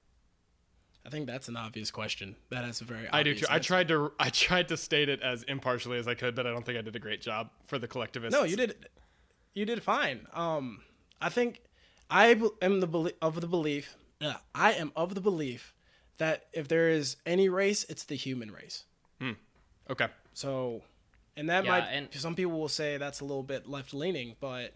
I 1.06 1.10
think 1.12 1.28
that's 1.28 1.48
an 1.50 1.56
obvious 1.56 1.92
question. 1.92 2.36
That 2.50 2.66
is 2.68 2.82
a 2.82 2.84
very 2.86 3.08
I 3.14 3.22
do 3.22 3.36
too. 3.36 3.46
I 3.48 3.60
tried 3.60 3.88
to 3.90 4.12
I 4.20 4.30
tried 4.32 4.70
to 4.70 4.78
state 4.78 5.08
it 5.08 5.22
as 5.22 5.44
impartially 5.44 6.00
as 6.00 6.08
I 6.08 6.16
could, 6.16 6.34
but 6.34 6.48
I 6.48 6.52
don't 6.52 6.66
think 6.66 6.80
I 6.80 6.82
did 6.82 6.96
a 6.96 7.00
great 7.00 7.22
job 7.22 7.52
for 7.66 7.78
the 7.78 7.88
collectivists. 7.88 8.34
No, 8.36 8.44
you 8.44 8.56
did. 8.56 8.88
You 9.54 9.66
did 9.68 9.84
fine. 9.84 10.26
Um, 10.34 10.82
I 11.22 11.30
think 11.30 11.62
I 12.10 12.28
am 12.62 12.80
the 12.80 12.88
belie- 12.88 13.14
of 13.22 13.42
the 13.42 13.48
belief. 13.48 13.96
Uh, 14.22 14.36
I 14.54 14.74
am 14.74 14.92
of 14.96 15.16
the 15.16 15.22
belief 15.22 15.74
that 16.18 16.46
if 16.54 16.68
there 16.68 16.90
is 16.90 17.18
any 17.26 17.50
race, 17.50 17.84
it's 17.90 18.04
the 18.04 18.16
human 18.16 18.52
race. 18.52 18.84
Okay. 19.88 20.08
So, 20.34 20.82
and 21.38 21.48
that 21.52 21.64
Yeah, 21.66 21.70
might 21.72 21.84
and- 21.90 22.12
some 22.14 22.34
people 22.36 22.60
will 22.60 22.70
say 22.70 22.98
that's 22.98 23.20
a 23.20 23.24
little 23.26 23.44
bit 23.44 23.68
left 23.70 23.94
leaning, 23.94 24.36
but 24.40 24.74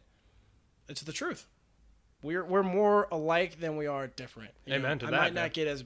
it's 0.88 1.02
the 1.02 1.13
truth. 1.13 1.48
We're 2.22 2.44
we're 2.46 2.62
more 2.63 3.08
alike 3.12 3.60
than 3.60 3.76
we 3.78 3.88
are 3.88 4.06
different. 4.08 4.52
You 4.65 4.76
Amen 4.76 5.00
to 5.00 5.08
I 5.08 5.12
that, 5.12 5.18
might 5.18 5.34
man. 5.34 5.46
not 5.46 5.54
get 5.54 5.68
as 5.68 5.84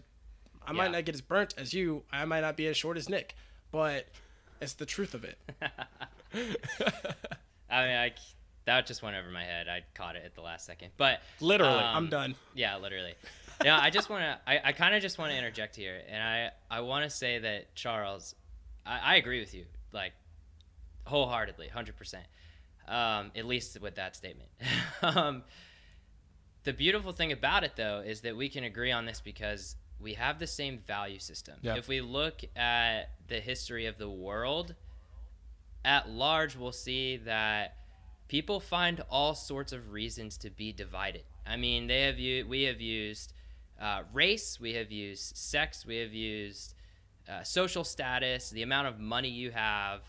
I 0.66 0.72
Yeah. 0.72 0.78
might 0.78 0.92
not 0.92 1.06
get 1.06 1.16
as 1.16 1.22
burnt 1.22 1.54
as 1.58 1.74
you. 1.74 2.04
I 2.12 2.26
might 2.26 2.42
not 2.42 2.58
be 2.58 2.68
as 2.68 2.76
short 2.76 2.98
as 2.98 3.08
Nick, 3.08 3.36
but 3.72 4.08
it's 4.60 4.74
the 4.74 4.86
truth 4.86 5.14
of 5.14 5.24
it. 5.24 5.38
I 5.62 5.70
mean, 7.86 7.96
I, 7.98 8.12
that 8.66 8.86
just 8.86 9.02
went 9.02 9.16
over 9.16 9.30
my 9.30 9.44
head. 9.44 9.68
I 9.68 9.84
caught 9.94 10.16
it 10.16 10.24
at 10.26 10.36
the 10.36 10.42
last 10.42 10.66
second. 10.66 10.92
But 10.98 11.22
Literally. 11.40 11.74
um, 11.74 11.96
I'm 11.96 12.10
done. 12.10 12.36
Yeah, 12.54 12.78
literally. 12.78 13.16
Yeah, 13.64 13.80
I 13.80 13.90
just 13.90 14.10
want 14.10 14.24
to. 14.24 14.40
I, 14.48 14.70
I 14.70 14.72
kind 14.72 14.96
of 14.96 15.02
just 15.02 15.18
want 15.18 15.32
to 15.32 15.38
interject 15.38 15.76
here, 15.76 16.02
and 16.10 16.22
I 16.22 16.52
I 16.70 16.82
want 16.82 17.04
to 17.04 17.10
say 17.10 17.40
that 17.40 17.76
Charles, 17.76 18.36
I, 18.86 19.00
I 19.00 19.16
agree 19.16 19.40
with 19.40 19.54
you 19.54 19.66
like 19.92 20.14
wholeheartedly, 21.06 21.68
hundred 21.70 21.98
percent. 21.98 22.26
Um, 22.88 23.32
at 23.36 23.46
least 23.46 23.80
with 23.80 23.96
that 23.96 24.16
statement. 24.16 24.50
um, 25.02 25.44
the 26.66 26.74
beautiful 26.74 27.14
thing 27.14 27.32
about 27.32 27.64
it, 27.64 27.78
though, 27.78 28.04
is 28.06 28.22
that 28.22 28.36
we 28.36 28.50
can 28.50 28.66
agree 28.66 28.92
on 28.92 29.06
this 29.06 29.22
because 29.22 29.78
we 30.02 30.16
have 30.16 30.38
the 30.38 30.48
same 30.48 30.80
value 30.86 31.20
system. 31.20 31.56
Yeah. 31.62 31.76
If 31.76 31.88
we 31.88 32.02
look 32.02 32.42
at 32.58 33.12
the 33.28 33.40
history 33.40 33.86
of 33.86 33.98
the 33.98 34.10
world 34.10 34.76
at 35.86 36.10
large, 36.10 36.58
we'll 36.58 36.74
see 36.74 37.18
that 37.18 37.78
people 38.28 38.60
find 38.60 39.02
all 39.10 39.36
sorts 39.36 39.72
of 39.72 39.92
reasons 39.92 40.38
to 40.38 40.50
be 40.50 40.72
divided. 40.72 41.24
I 41.46 41.58
mean, 41.58 41.88
they 41.88 42.02
have 42.02 42.20
u- 42.20 42.48
we 42.48 42.64
have 42.64 42.82
used 42.82 43.34
uh, 43.82 44.04
race, 44.14 44.60
we 44.60 44.74
have 44.74 44.92
used 44.92 45.36
sex, 45.36 45.86
we 45.86 45.98
have 45.98 46.14
used 46.14 46.76
uh, 47.30 47.44
social 47.44 47.84
status, 47.84 48.50
the 48.50 48.64
amount 48.64 48.88
of 48.88 49.00
money 49.00 49.30
you 49.30 49.52
have, 49.52 50.02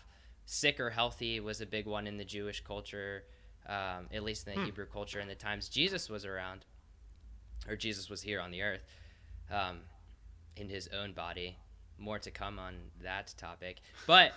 sick 0.45 0.79
or 0.79 0.89
healthy 0.89 1.39
was 1.39 1.61
a 1.61 1.65
big 1.65 1.85
one 1.85 2.07
in 2.07 2.17
the 2.17 2.25
Jewish 2.25 2.63
culture, 2.63 3.23
um, 3.67 4.07
at 4.13 4.23
least 4.23 4.47
in 4.47 4.55
the 4.55 4.65
Hebrew 4.65 4.85
culture, 4.85 5.19
in 5.19 5.27
the 5.27 5.35
times 5.35 5.69
Jesus 5.69 6.09
was 6.09 6.25
around, 6.25 6.65
or 7.67 7.75
Jesus 7.75 8.09
was 8.09 8.21
here 8.21 8.39
on 8.39 8.51
the 8.51 8.61
earth. 8.61 8.83
Um, 9.51 9.79
in 10.57 10.69
his 10.69 10.89
own 10.89 11.13
body. 11.13 11.57
More 11.97 12.19
to 12.19 12.31
come 12.31 12.59
on 12.59 12.75
that 13.03 13.33
topic. 13.37 13.77
But 14.05 14.33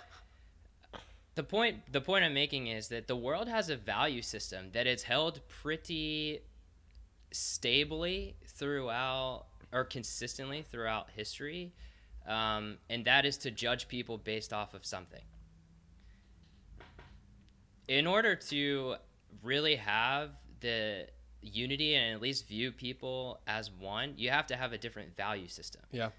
the 1.39 1.43
point 1.45 1.89
the 1.93 2.01
point 2.01 2.25
I'm 2.25 2.33
making 2.33 2.67
is 2.67 2.89
that 2.89 3.07
the 3.07 3.15
world 3.15 3.47
has 3.47 3.69
a 3.69 3.77
value 3.77 4.21
system 4.21 4.71
that 4.73 4.85
is 4.87 5.03
held 5.03 5.39
pretty 5.47 6.41
stably 7.31 8.35
throughout 8.45 9.45
or 9.71 9.85
consistently 9.85 10.63
throughout 10.63 11.11
history, 11.15 11.71
um, 12.27 12.77
and 12.89 13.05
that 13.05 13.25
is 13.25 13.37
to 13.37 13.51
judge 13.51 13.87
people 13.87 14.17
based 14.17 14.51
off 14.51 14.73
of 14.73 14.85
something. 14.85 15.21
In 17.87 18.05
order 18.05 18.35
to 18.35 18.95
really 19.41 19.77
have 19.77 20.31
the 20.59 21.07
unity 21.41 21.95
and 21.95 22.15
at 22.15 22.21
least 22.21 22.49
view 22.49 22.73
people 22.73 23.39
as 23.47 23.71
one, 23.71 24.13
you 24.17 24.29
have 24.29 24.47
to 24.47 24.57
have 24.57 24.73
a 24.73 24.77
different 24.77 25.15
value 25.15 25.47
system. 25.47 25.83
Yeah. 25.93 26.09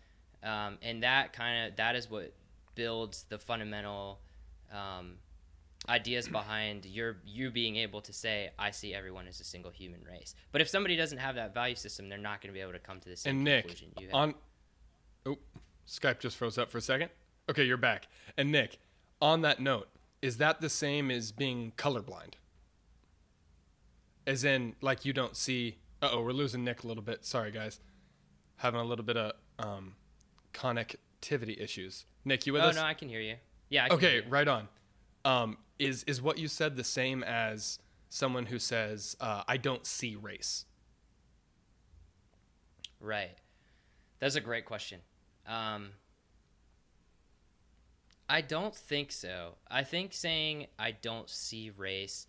Um, 0.43 0.79
and 0.81 1.03
that 1.03 1.35
kind 1.35 1.69
of 1.69 1.77
that 1.77 1.95
is 1.95 2.11
what 2.11 2.33
builds 2.75 3.27
the 3.29 3.39
fundamental 3.39 4.21
um, 4.73 5.17
ideas 5.89 6.29
behind 6.29 6.87
your 6.87 7.17
you 7.25 7.51
being 7.51 7.77
able 7.77 8.01
to 8.03 8.13
say 8.13 8.51
I 8.59 8.71
see 8.71 8.95
everyone 8.95 9.27
as 9.27 9.41
a 9.41 9.45
single 9.45 9.71
human 9.71 10.03
race. 10.05 10.35
But 10.53 10.61
if 10.61 10.69
somebody 10.69 10.97
doesn't 10.97 11.19
have 11.19 11.35
that 11.37 11.55
value 11.55 11.75
system, 11.75 12.09
they're 12.09 12.19
not 12.19 12.41
going 12.41 12.53
to 12.53 12.55
be 12.55 12.61
able 12.61 12.73
to 12.73 12.79
come 12.79 13.01
to 13.01 13.09
the 13.09 13.17
same 13.17 13.37
And 13.37 13.45
Nick, 13.45 13.83
on 14.13 14.35
oh, 15.27 15.39
Skype 15.87 16.21
just 16.21 16.37
froze 16.37 16.59
up 16.59 16.71
for 16.71 16.79
a 16.79 16.83
second. 16.83 17.11
Okay, 17.49 17.65
you're 17.65 17.77
back. 17.77 18.07
And 18.37 18.53
Nick, 18.53 18.79
on 19.21 19.41
that 19.43 19.61
note, 19.61 19.89
is 20.23 20.37
that 20.37 20.61
the 20.61 20.69
same 20.69 21.11
as 21.11 21.33
being 21.33 21.73
colorblind? 21.77 22.35
As 24.27 24.45
in, 24.45 24.77
like 24.81 25.05
you 25.05 25.13
don't 25.13 25.37
see. 25.37 25.79
Uh 26.03 26.11
oh, 26.13 26.23
we're 26.23 26.33
losing 26.33 26.65
Nick 26.65 26.85
a 26.85 26.87
little 26.87 27.03
bit. 27.03 27.25
Sorry, 27.25 27.51
guys. 27.51 27.81
Having 28.57 28.81
a 28.81 28.85
little 28.85 29.05
bit 29.05 29.17
of 29.17 29.33
um, 29.59 29.95
connectivity 30.53 31.61
issues. 31.61 32.05
Nick, 32.25 32.47
you 32.47 32.53
with 32.53 32.63
oh 32.63 32.67
us? 32.67 32.77
Oh 32.77 32.81
no, 32.81 32.87
I 32.87 32.95
can 32.95 33.09
hear 33.09 33.21
you. 33.21 33.37
Yeah. 33.71 33.89
Okay, 33.91 34.23
right 34.29 34.47
on. 34.47 34.69
Um, 35.25 35.57
is 35.79 36.05
is 36.05 36.21
what 36.21 36.39
you 36.39 36.49
said 36.49 36.77
the 36.77 36.85
same 36.85 37.23
as 37.23 37.79
someone 38.11 38.47
who 38.47 38.59
says 38.59 39.17
uh, 39.21 39.45
I 39.49 39.57
don't 39.57 39.87
see 39.87 40.17
race? 40.17 40.67
Right. 43.01 43.31
That's 44.19 44.35
a 44.35 44.41
great 44.41 44.67
question. 44.67 45.01
Um, 45.47 45.91
I 48.29 48.43
don't 48.43 48.75
think 48.75 49.11
so. 49.11 49.55
I 49.71 49.83
think 49.83 50.13
saying 50.13 50.67
I 50.79 50.91
don't 50.91 51.31
see 51.31 51.71
race 51.71 52.27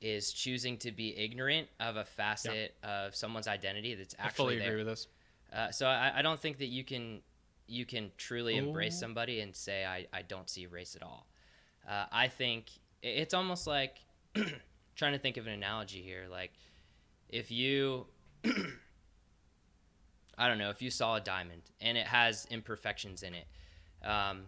is 0.00 0.32
choosing 0.32 0.76
to 0.78 0.92
be 0.92 1.16
ignorant 1.16 1.68
of 1.80 1.96
a 1.96 2.04
facet 2.04 2.74
of 2.82 3.14
someone's 3.14 3.48
identity 3.48 3.94
that's 3.94 4.14
actually. 4.18 4.28
I 4.28 4.36
fully 4.36 4.58
there. 4.58 4.68
agree 4.68 4.78
with 4.78 4.86
this. 4.86 5.06
Uh, 5.52 5.70
so 5.70 5.86
I, 5.86 6.12
I 6.16 6.22
don't 6.22 6.38
think 6.38 6.58
that 6.58 6.66
you 6.66 6.84
can 6.84 7.22
you 7.68 7.84
can 7.86 8.10
truly 8.16 8.56
embrace 8.56 8.96
Oh. 8.96 9.00
somebody 9.00 9.40
and 9.40 9.54
say 9.54 9.84
I, 9.84 10.06
I 10.12 10.22
don't 10.22 10.48
see 10.50 10.66
race 10.66 10.96
at 10.96 11.02
all. 11.02 11.26
Uh, 11.88 12.06
I 12.10 12.28
think 12.28 12.70
it's 13.02 13.34
almost 13.34 13.66
like 13.66 13.98
trying 14.96 15.12
to 15.12 15.18
think 15.18 15.36
of 15.36 15.46
an 15.46 15.52
analogy 15.52 16.02
here. 16.02 16.24
Like 16.30 16.52
if 17.28 17.50
you 17.50 18.06
I 20.38 20.46
don't 20.48 20.58
know 20.58 20.70
if 20.70 20.80
you 20.82 20.90
saw 20.90 21.16
a 21.16 21.20
diamond 21.20 21.62
and 21.80 21.98
it 21.98 22.06
has 22.06 22.46
imperfections 22.50 23.22
in 23.22 23.34
it. 23.34 23.46
Um, 24.06 24.42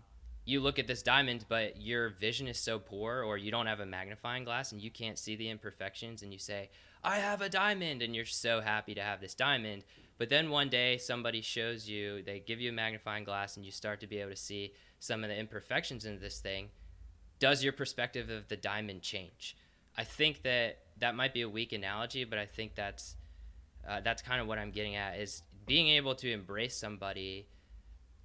you 0.45 0.61
look 0.61 0.79
at 0.79 0.87
this 0.87 1.03
diamond, 1.03 1.45
but 1.49 1.81
your 1.81 2.11
vision 2.11 2.47
is 2.49 2.59
so 2.59 2.79
poor, 2.79 3.23
or 3.23 3.37
you 3.37 3.51
don't 3.51 3.67
have 3.67 3.81
a 3.81 3.87
magnifying 3.87 4.45
glass 4.45 4.73
and 4.73 4.81
you 4.81 4.91
can't 4.91 5.19
see 5.19 5.37
the 5.37 5.49
imperfections, 5.51 6.23
and 6.23 6.33
you 6.33 6.39
say, 6.39 6.71
I 7.05 7.17
have 7.17 7.41
a 7.43 7.49
diamond, 7.49 8.03
and 8.03 8.15
you're 8.15 8.25
so 8.25 8.61
happy 8.61 8.95
to 8.95 9.03
have 9.03 9.21
this 9.21 9.35
diamond. 9.35 9.85
But 10.21 10.29
then 10.29 10.51
one 10.51 10.69
day 10.69 10.99
somebody 10.99 11.41
shows 11.41 11.89
you, 11.89 12.23
they 12.23 12.41
give 12.41 12.61
you 12.61 12.69
a 12.69 12.75
magnifying 12.75 13.25
glass, 13.25 13.57
and 13.57 13.65
you 13.65 13.73
start 13.73 14.01
to 14.01 14.07
be 14.07 14.19
able 14.19 14.33
to 14.33 14.37
see 14.37 14.75
some 14.99 15.25
of 15.25 15.31
the 15.31 15.37
imperfections 15.37 16.05
in 16.05 16.21
this 16.21 16.41
thing. 16.41 16.69
Does 17.39 17.65
your 17.65 17.73
perspective 17.73 18.29
of 18.29 18.47
the 18.49 18.57
diamond 18.59 19.01
change? 19.01 19.57
I 19.97 20.05
think 20.05 20.43
that 20.43 20.81
that 20.99 21.15
might 21.15 21.33
be 21.33 21.41
a 21.41 21.49
weak 21.49 21.73
analogy, 21.73 22.25
but 22.25 22.39
I 22.39 22.45
think 22.45 22.75
that's 22.75 23.17
uh, 23.89 24.01
that's 24.03 24.21
kind 24.21 24.43
of 24.43 24.47
what 24.47 24.59
I'm 24.59 24.73
getting 24.73 24.95
at 24.95 25.19
is 25.19 25.43
being 25.65 25.89
able 25.89 26.15
to 26.17 26.31
embrace 26.31 26.77
somebody. 26.77 27.47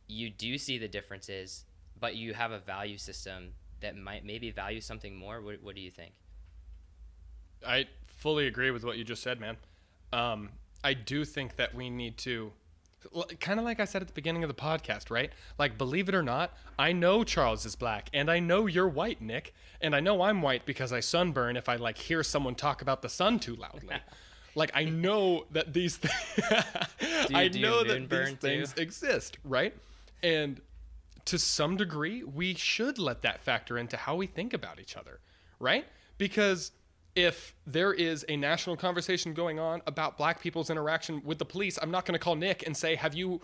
You 0.05 0.29
do 0.29 0.57
see 0.57 0.77
the 0.77 0.89
differences, 0.89 1.63
but 1.97 2.17
you 2.17 2.33
have 2.33 2.51
a 2.51 2.59
value 2.59 2.97
system 2.97 3.53
that 3.79 3.95
might 3.95 4.25
maybe 4.25 4.51
value 4.51 4.81
something 4.81 5.15
more. 5.15 5.41
What, 5.41 5.63
what 5.63 5.75
do 5.75 5.81
you 5.81 5.91
think? 5.91 6.11
I 7.65 7.85
fully 8.05 8.47
agree 8.47 8.71
with 8.71 8.83
what 8.83 8.97
you 8.97 9.05
just 9.05 9.23
said, 9.23 9.39
man. 9.39 9.55
Um, 10.11 10.49
I 10.83 10.93
do 10.93 11.25
think 11.25 11.55
that 11.55 11.73
we 11.73 11.89
need 11.89 12.17
to, 12.19 12.51
kind 13.39 13.59
of 13.59 13.65
like 13.65 13.79
I 13.79 13.85
said 13.85 14.01
at 14.01 14.07
the 14.07 14.13
beginning 14.13 14.43
of 14.43 14.49
the 14.49 14.55
podcast, 14.55 15.09
right? 15.09 15.31
Like, 15.57 15.77
believe 15.77 16.09
it 16.09 16.15
or 16.15 16.23
not, 16.23 16.53
I 16.77 16.91
know 16.91 17.23
Charles 17.23 17.65
is 17.65 17.75
black, 17.75 18.09
and 18.13 18.29
I 18.29 18.39
know 18.39 18.67
you're 18.67 18.87
white, 18.87 19.21
Nick, 19.21 19.53
and 19.81 19.95
I 19.95 19.99
know 19.99 20.21
I'm 20.21 20.41
white 20.41 20.65
because 20.65 20.93
I 20.93 20.99
sunburn 20.99 21.57
if 21.57 21.69
I 21.69 21.75
like 21.75 21.97
hear 21.97 22.23
someone 22.23 22.55
talk 22.55 22.81
about 22.81 23.01
the 23.01 23.09
sun 23.09 23.39
too 23.39 23.55
loudly. 23.55 23.95
like, 24.55 24.71
I 24.73 24.85
know 24.85 25.45
that 25.51 25.73
these 25.73 25.97
things, 25.97 26.51
I 27.33 27.49
know 27.49 27.83
that 27.83 28.09
these 28.09 28.29
too? 28.29 28.35
things 28.35 28.73
exist, 28.73 29.37
right? 29.43 29.73
And 30.23 30.61
to 31.25 31.39
some 31.39 31.75
degree, 31.75 32.23
we 32.23 32.53
should 32.53 32.99
let 32.99 33.23
that 33.23 33.41
factor 33.41 33.77
into 33.77 33.97
how 33.97 34.15
we 34.15 34.27
think 34.27 34.53
about 34.53 34.79
each 34.79 34.95
other, 34.95 35.19
right? 35.59 35.85
Because 36.17 36.71
if 37.15 37.55
there 37.65 37.93
is 37.93 38.25
a 38.27 38.35
national 38.35 38.75
conversation 38.75 39.33
going 39.33 39.57
on 39.57 39.81
about 39.87 40.17
black 40.17 40.41
people's 40.41 40.69
interaction 40.69 41.21
with 41.23 41.39
the 41.39 41.45
police, 41.45 41.79
I'm 41.81 41.91
not 41.91 42.05
going 42.05 42.13
to 42.13 42.23
call 42.23 42.35
Nick 42.35 42.65
and 42.65 42.75
say, 42.75 42.95
Have 42.95 43.15
you 43.15 43.41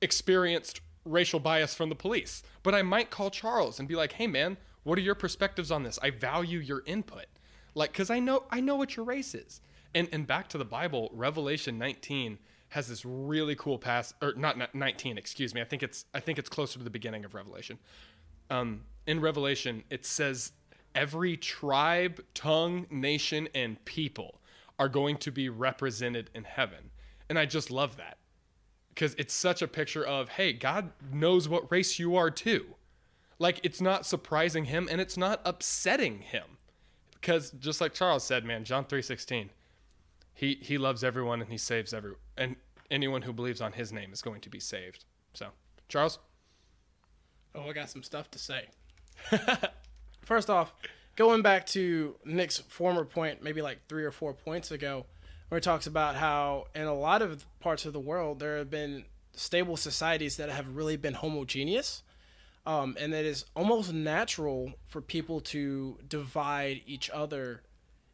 experienced 0.00 0.80
racial 1.04 1.40
bias 1.40 1.74
from 1.74 1.88
the 1.88 1.94
police? 1.94 2.42
But 2.62 2.74
I 2.74 2.82
might 2.82 3.10
call 3.10 3.30
Charles 3.30 3.78
and 3.78 3.88
be 3.88 3.94
like, 3.94 4.12
Hey, 4.12 4.26
man, 4.26 4.56
what 4.82 4.98
are 4.98 5.02
your 5.02 5.14
perspectives 5.14 5.70
on 5.70 5.84
this? 5.84 5.98
I 6.02 6.10
value 6.10 6.58
your 6.58 6.82
input. 6.86 7.26
Like, 7.74 7.92
because 7.92 8.10
I 8.10 8.18
know, 8.18 8.44
I 8.50 8.60
know 8.60 8.76
what 8.76 8.96
your 8.96 9.04
race 9.04 9.34
is. 9.34 9.60
And, 9.94 10.08
and 10.12 10.26
back 10.26 10.48
to 10.48 10.58
the 10.58 10.64
Bible, 10.64 11.10
Revelation 11.12 11.78
19 11.78 12.38
has 12.70 12.88
this 12.88 13.04
really 13.04 13.54
cool 13.54 13.78
pass, 13.78 14.12
or 14.20 14.34
not 14.36 14.58
not 14.58 14.74
19, 14.74 15.16
excuse 15.16 15.54
me. 15.54 15.60
I 15.60 15.64
think 15.64 15.84
it's 15.84 16.06
I 16.12 16.18
think 16.18 16.40
it's 16.40 16.48
closer 16.48 16.78
to 16.78 16.84
the 16.84 16.90
beginning 16.90 17.24
of 17.24 17.32
Revelation. 17.32 17.78
Um, 18.50 18.82
in 19.06 19.20
Revelation, 19.20 19.84
it 19.90 20.04
says 20.04 20.52
every 20.94 21.36
tribe, 21.36 22.22
tongue, 22.34 22.86
nation, 22.90 23.48
and 23.54 23.84
people 23.84 24.40
are 24.78 24.88
going 24.88 25.16
to 25.18 25.30
be 25.30 25.48
represented 25.48 26.30
in 26.34 26.44
heaven, 26.44 26.90
and 27.28 27.38
I 27.38 27.46
just 27.46 27.70
love 27.70 27.96
that 27.96 28.18
because 28.90 29.14
it's 29.18 29.34
such 29.34 29.62
a 29.62 29.68
picture 29.68 30.04
of 30.04 30.30
hey, 30.30 30.52
God 30.52 30.90
knows 31.12 31.48
what 31.48 31.70
race 31.70 31.98
you 31.98 32.16
are 32.16 32.30
too. 32.30 32.74
Like 33.38 33.60
it's 33.62 33.80
not 33.80 34.06
surprising 34.06 34.66
him, 34.66 34.88
and 34.90 35.00
it's 35.00 35.16
not 35.16 35.40
upsetting 35.44 36.20
him, 36.20 36.58
because 37.14 37.50
just 37.52 37.80
like 37.80 37.94
Charles 37.94 38.24
said, 38.24 38.44
man, 38.44 38.64
John 38.64 38.84
three 38.84 39.02
sixteen 39.02 39.50
he 40.34 40.58
he 40.60 40.76
loves 40.76 41.04
everyone 41.04 41.40
and 41.40 41.50
he 41.50 41.56
saves 41.56 41.94
every 41.94 42.14
and 42.36 42.56
anyone 42.90 43.22
who 43.22 43.32
believes 43.32 43.60
on 43.60 43.72
his 43.72 43.92
name 43.92 44.12
is 44.12 44.20
going 44.20 44.40
to 44.40 44.50
be 44.50 44.60
saved. 44.60 45.04
So, 45.32 45.48
Charles, 45.88 46.18
Oh, 47.54 47.68
I 47.68 47.72
got 47.72 47.88
some 47.88 48.02
stuff 48.02 48.30
to 48.32 48.38
say. 48.38 48.66
First 50.24 50.50
off, 50.50 50.72
going 51.16 51.42
back 51.42 51.66
to 51.66 52.16
Nick's 52.24 52.58
former 52.58 53.04
point, 53.04 53.42
maybe 53.42 53.62
like 53.62 53.86
three 53.88 54.04
or 54.04 54.10
four 54.10 54.32
points 54.32 54.70
ago, 54.70 55.06
where 55.48 55.58
he 55.58 55.62
talks 55.62 55.86
about 55.86 56.16
how 56.16 56.66
in 56.74 56.82
a 56.82 56.94
lot 56.94 57.22
of 57.22 57.44
parts 57.60 57.84
of 57.84 57.92
the 57.92 58.00
world 58.00 58.38
there 58.38 58.58
have 58.58 58.70
been 58.70 59.04
stable 59.34 59.76
societies 59.76 60.36
that 60.36 60.50
have 60.50 60.76
really 60.76 60.96
been 60.96 61.14
homogeneous. 61.14 62.02
Um, 62.66 62.96
and 62.98 63.12
it 63.12 63.26
is 63.26 63.44
almost 63.54 63.92
natural 63.92 64.72
for 64.86 65.02
people 65.02 65.40
to 65.42 65.98
divide 66.08 66.80
each 66.86 67.10
other 67.10 67.62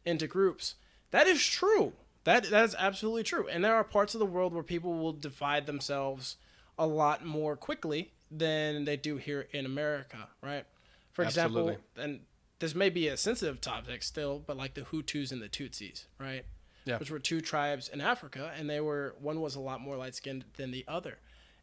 into 0.05 0.27
groups. 0.27 0.75
That 1.11 1.27
is 1.27 1.45
true. 1.45 1.93
That 2.25 2.49
that 2.49 2.65
is 2.65 2.75
absolutely 2.77 3.23
true. 3.23 3.47
And 3.47 3.63
there 3.63 3.75
are 3.75 3.83
parts 3.83 4.13
of 4.13 4.19
the 4.19 4.25
world 4.25 4.53
where 4.53 4.63
people 4.63 4.93
will 4.97 5.13
divide 5.13 5.65
themselves 5.65 6.35
a 6.77 6.85
lot 6.85 7.25
more 7.25 7.55
quickly 7.55 8.11
than 8.29 8.85
they 8.85 8.97
do 8.97 9.17
here 9.17 9.47
in 9.51 9.65
America, 9.65 10.27
right? 10.43 10.65
For 11.11 11.23
example, 11.23 11.77
and 11.97 12.21
this 12.59 12.75
may 12.75 12.89
be 12.89 13.07
a 13.07 13.17
sensitive 13.17 13.59
topic 13.59 14.03
still, 14.03 14.41
but 14.45 14.55
like 14.55 14.75
the 14.75 14.81
Hutus 14.81 15.31
and 15.31 15.41
the 15.41 15.49
Tutsis, 15.49 16.05
right? 16.19 16.45
Yeah. 16.85 16.97
Which 16.97 17.11
were 17.11 17.19
two 17.19 17.41
tribes 17.41 17.89
in 17.89 18.01
Africa, 18.01 18.51
and 18.57 18.69
they 18.69 18.79
were 18.79 19.15
one 19.19 19.41
was 19.41 19.55
a 19.55 19.59
lot 19.59 19.81
more 19.81 19.97
light 19.97 20.15
skinned 20.15 20.45
than 20.57 20.71
the 20.71 20.85
other. 20.87 21.17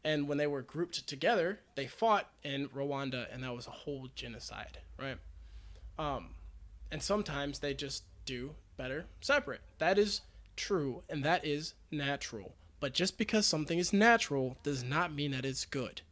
And 0.05 0.29
when 0.29 0.39
they 0.39 0.47
were 0.47 0.63
grouped 0.63 1.07
together, 1.07 1.61
they 1.75 1.87
fought 1.87 2.31
in 2.45 2.69
Rwanda, 2.69 3.27
and 3.33 3.43
that 3.43 3.55
was 3.55 3.67
a 3.67 3.71
whole 3.71 4.09
genocide, 4.15 4.79
right? 4.99 5.19
Um, 5.99 6.35
and 6.93 7.03
sometimes 7.03 7.59
they 7.59 7.75
just 7.75 8.05
do 8.25 8.55
better 8.77 9.07
separate. 9.21 9.61
That 9.79 9.99
is 9.99 10.21
true, 10.57 11.03
and 11.09 11.25
that 11.25 11.45
is 11.45 11.75
natural. 11.91 12.55
But 12.81 12.95
just 12.95 13.19
because 13.19 13.47
something 13.47 13.79
is 13.79 13.93
natural 13.93 14.57
does 14.63 14.85
not 14.85 15.13
mean 15.13 15.33
that 15.33 15.45
it's 15.45 15.65
good. 15.65 16.03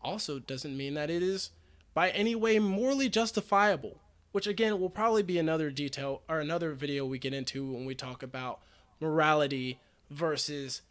Also, 0.00 0.38
doesn't 0.38 0.76
mean 0.76 0.94
that 0.94 1.10
it 1.10 1.22
is 1.22 1.50
by 1.94 2.10
any 2.10 2.34
way 2.34 2.58
morally 2.58 3.08
justifiable. 3.08 4.00
Which 4.32 4.46
again 4.46 4.78
will 4.78 4.90
probably 4.90 5.24
be 5.24 5.38
another 5.38 5.70
detail 5.72 6.22
or 6.28 6.38
another 6.38 6.72
video 6.72 7.04
we 7.04 7.18
get 7.18 7.34
into 7.34 7.72
when 7.72 7.84
we 7.84 7.96
talk 7.96 8.22
about 8.22 8.60
morality 9.00 9.80
versus 10.08 10.82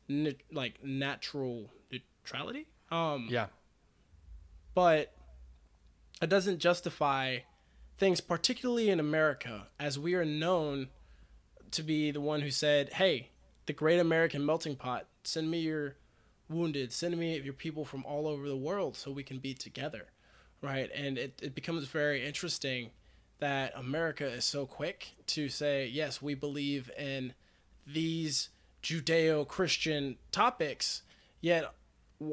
like 0.51 0.83
natural 0.83 1.69
neutrality. 1.89 2.67
Um, 2.91 3.27
Yeah. 3.29 3.47
but 4.73 5.13
it 6.21 6.27
doesn't 6.29 6.59
justify 6.59 7.39
things, 7.97 8.19
particularly 8.19 8.89
in 8.89 8.99
America, 8.99 9.67
as 9.79 9.97
we 9.97 10.15
are 10.15 10.25
known 10.25 10.89
to 11.71 11.81
be 11.83 12.11
the 12.11 12.19
one 12.21 12.41
who 12.41 12.51
said, 12.51 12.93
"Hey, 12.93 13.29
the 13.67 13.73
Great 13.73 13.99
American 13.99 14.45
Melting 14.45 14.75
Pot, 14.75 15.07
send 15.23 15.49
me 15.49 15.59
your 15.61 15.95
wounded, 16.49 16.91
send 16.91 17.15
me 17.17 17.37
your 17.39 17.53
people 17.53 17.85
from 17.85 18.03
all 18.05 18.27
over 18.27 18.49
the 18.49 18.57
world, 18.57 18.97
so 18.97 19.11
we 19.11 19.23
can 19.23 19.39
be 19.39 19.53
together." 19.53 20.09
Right, 20.61 20.89
and 20.93 21.17
it, 21.17 21.39
it 21.41 21.55
becomes 21.55 21.85
very 21.87 22.25
interesting 22.25 22.89
that 23.39 23.71
America 23.75 24.27
is 24.27 24.43
so 24.43 24.65
quick 24.65 25.11
to 25.27 25.47
say, 25.47 25.87
"Yes, 25.87 26.21
we 26.21 26.33
believe 26.35 26.91
in 26.97 27.33
these 27.87 28.49
Judeo-Christian 28.83 30.17
topics," 30.31 31.03
yet 31.39 31.73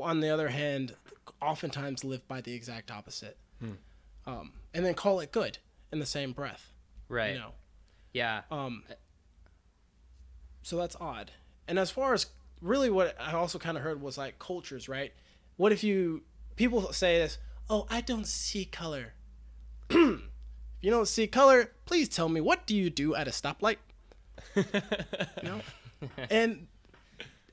on 0.00 0.20
the 0.20 0.28
other 0.30 0.48
hand, 0.48 0.96
oftentimes 1.40 2.02
live 2.02 2.26
by 2.26 2.40
the 2.40 2.52
exact 2.54 2.90
opposite, 2.90 3.36
um, 4.26 4.52
and 4.74 4.84
then 4.84 4.94
call 4.94 5.20
it 5.20 5.30
good 5.30 5.58
in 5.92 6.00
the 6.00 6.06
same 6.06 6.32
breath. 6.32 6.72
Right. 7.08 7.34
You 7.34 7.38
know, 7.38 7.52
Yeah. 8.12 8.42
um, 8.50 8.82
so 10.62 10.76
that's 10.76 10.96
odd. 11.00 11.30
And 11.68 11.78
as 11.78 11.90
far 11.92 12.14
as 12.14 12.26
really 12.60 12.90
what 12.90 13.14
I 13.20 13.32
also 13.32 13.58
kind 13.58 13.76
of 13.76 13.84
heard 13.84 14.02
was 14.02 14.18
like 14.18 14.38
cultures, 14.40 14.88
right? 14.88 15.12
What 15.56 15.70
if 15.72 15.84
you 15.84 16.24
people 16.56 16.92
say 16.92 17.18
this? 17.18 17.38
Oh, 17.68 17.86
I 17.90 18.00
don't 18.00 18.26
see 18.26 18.64
color. 18.64 19.14
if 19.90 20.20
you 20.80 20.90
don't 20.90 21.08
see 21.08 21.26
color, 21.26 21.72
please 21.84 22.08
tell 22.08 22.28
me 22.28 22.40
what 22.40 22.66
do 22.66 22.76
you 22.76 22.90
do 22.90 23.14
at 23.14 23.26
a 23.26 23.30
stoplight? 23.30 23.78
no. 25.42 25.60
and 26.30 26.66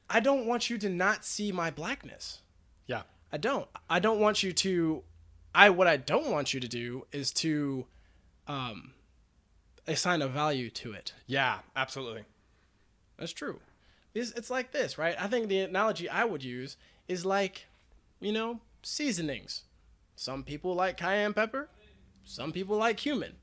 I 0.09 0.19
don't 0.19 0.45
want 0.45 0.69
you 0.69 0.77
to 0.77 0.89
not 0.89 1.25
see 1.25 1.51
my 1.51 1.71
blackness. 1.71 2.41
Yeah. 2.87 3.03
I 3.31 3.37
don't. 3.37 3.67
I 3.89 3.99
don't 3.99 4.19
want 4.19 4.43
you 4.43 4.53
to. 4.53 5.03
I 5.55 5.69
what 5.69 5.87
I 5.87 5.97
don't 5.97 6.29
want 6.29 6.53
you 6.53 6.59
to 6.59 6.67
do 6.67 7.05
is 7.11 7.31
to, 7.33 7.85
um, 8.47 8.93
assign 9.87 10.21
a 10.21 10.27
value 10.27 10.69
to 10.69 10.93
it. 10.93 11.13
Yeah, 11.27 11.59
absolutely. 11.75 12.23
That's 13.17 13.33
true. 13.33 13.59
It's, 14.13 14.31
it's 14.31 14.49
like 14.49 14.71
this, 14.71 14.97
right? 14.97 15.15
I 15.19 15.27
think 15.27 15.47
the 15.47 15.59
analogy 15.59 16.09
I 16.09 16.25
would 16.25 16.43
use 16.43 16.77
is 17.07 17.25
like, 17.25 17.65
you 18.19 18.31
know, 18.31 18.59
seasonings. 18.81 19.63
Some 20.15 20.43
people 20.43 20.75
like 20.75 20.97
cayenne 20.97 21.33
pepper. 21.33 21.69
Some 22.23 22.51
people 22.51 22.77
like 22.77 22.97
cumin. 22.97 23.33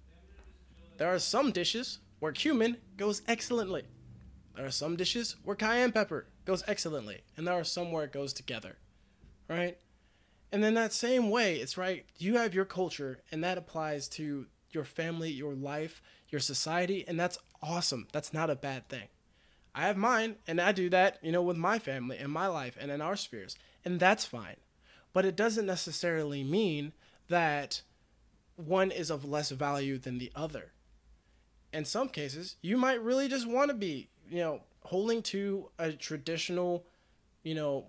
There 0.97 1.09
are 1.09 1.19
some 1.19 1.51
dishes 1.51 1.99
where 2.19 2.33
cumin 2.33 2.77
goes 2.97 3.23
excellently. 3.27 3.85
There 4.57 4.67
are 4.67 4.71
some 4.71 4.97
dishes 4.97 5.37
where 5.45 5.57
cayenne 5.57 5.93
pepper 5.93 6.27
goes 6.45 6.63
excellently, 6.67 7.23
and 7.37 7.47
there 7.47 7.55
are 7.55 7.65
some 7.65 7.93
where 7.93 8.05
it 8.05 8.13
goes 8.13 8.33
together, 8.33 8.77
right? 9.49 9.79
And 10.53 10.63
then 10.63 10.75
that 10.75 10.93
same 10.93 11.31
way, 11.31 11.57
it's 11.57 11.79
right. 11.79 12.05
You 12.19 12.37
have 12.37 12.55
your 12.55 12.65
culture, 12.65 13.21
and 13.31 13.43
that 13.45 13.59
applies 13.59 14.09
to 14.11 14.47
your 14.71 14.85
family, 14.85 15.31
your 15.31 15.55
life, 15.55 16.03
your 16.29 16.41
society, 16.41 17.05
and 17.07 17.19
that's 17.19 17.39
awesome. 17.63 18.09
That's 18.13 18.33
not 18.33 18.51
a 18.51 18.57
bad 18.57 18.89
thing. 18.89 19.09
I 19.75 19.83
have 19.83 19.97
mine, 19.97 20.37
and 20.47 20.61
I 20.61 20.73
do 20.73 20.91
that, 20.91 21.19
you 21.23 21.33
know, 21.33 21.43
with 21.43 21.57
my 21.57 21.79
family 21.79 22.19
and 22.19 22.33
my 22.33 22.49
life 22.49 22.77
and 22.81 22.91
in 22.91 23.01
our 23.01 23.17
spheres, 23.17 23.57
and 23.85 24.01
that's 24.01 24.25
fine. 24.25 24.57
But 25.13 25.25
it 25.25 25.37
doesn't 25.37 25.67
necessarily 25.67 26.45
mean 26.45 26.93
that 27.29 27.83
one 28.57 28.91
is 28.91 29.11
of 29.11 29.25
less 29.25 29.51
value 29.51 29.99
than 29.99 30.19
the 30.19 30.33
other. 30.35 30.73
In 31.73 31.85
some 31.85 32.09
cases, 32.09 32.57
you 32.63 32.77
might 32.77 33.03
really 33.03 33.29
just 33.29 33.49
want 33.49 33.71
to 33.71 33.77
be, 33.77 34.09
you 34.29 34.39
know, 34.39 34.63
holding 34.83 35.23
to 35.23 35.69
a 35.79 35.93
traditional, 35.93 36.85
you 37.43 37.55
know, 37.55 37.87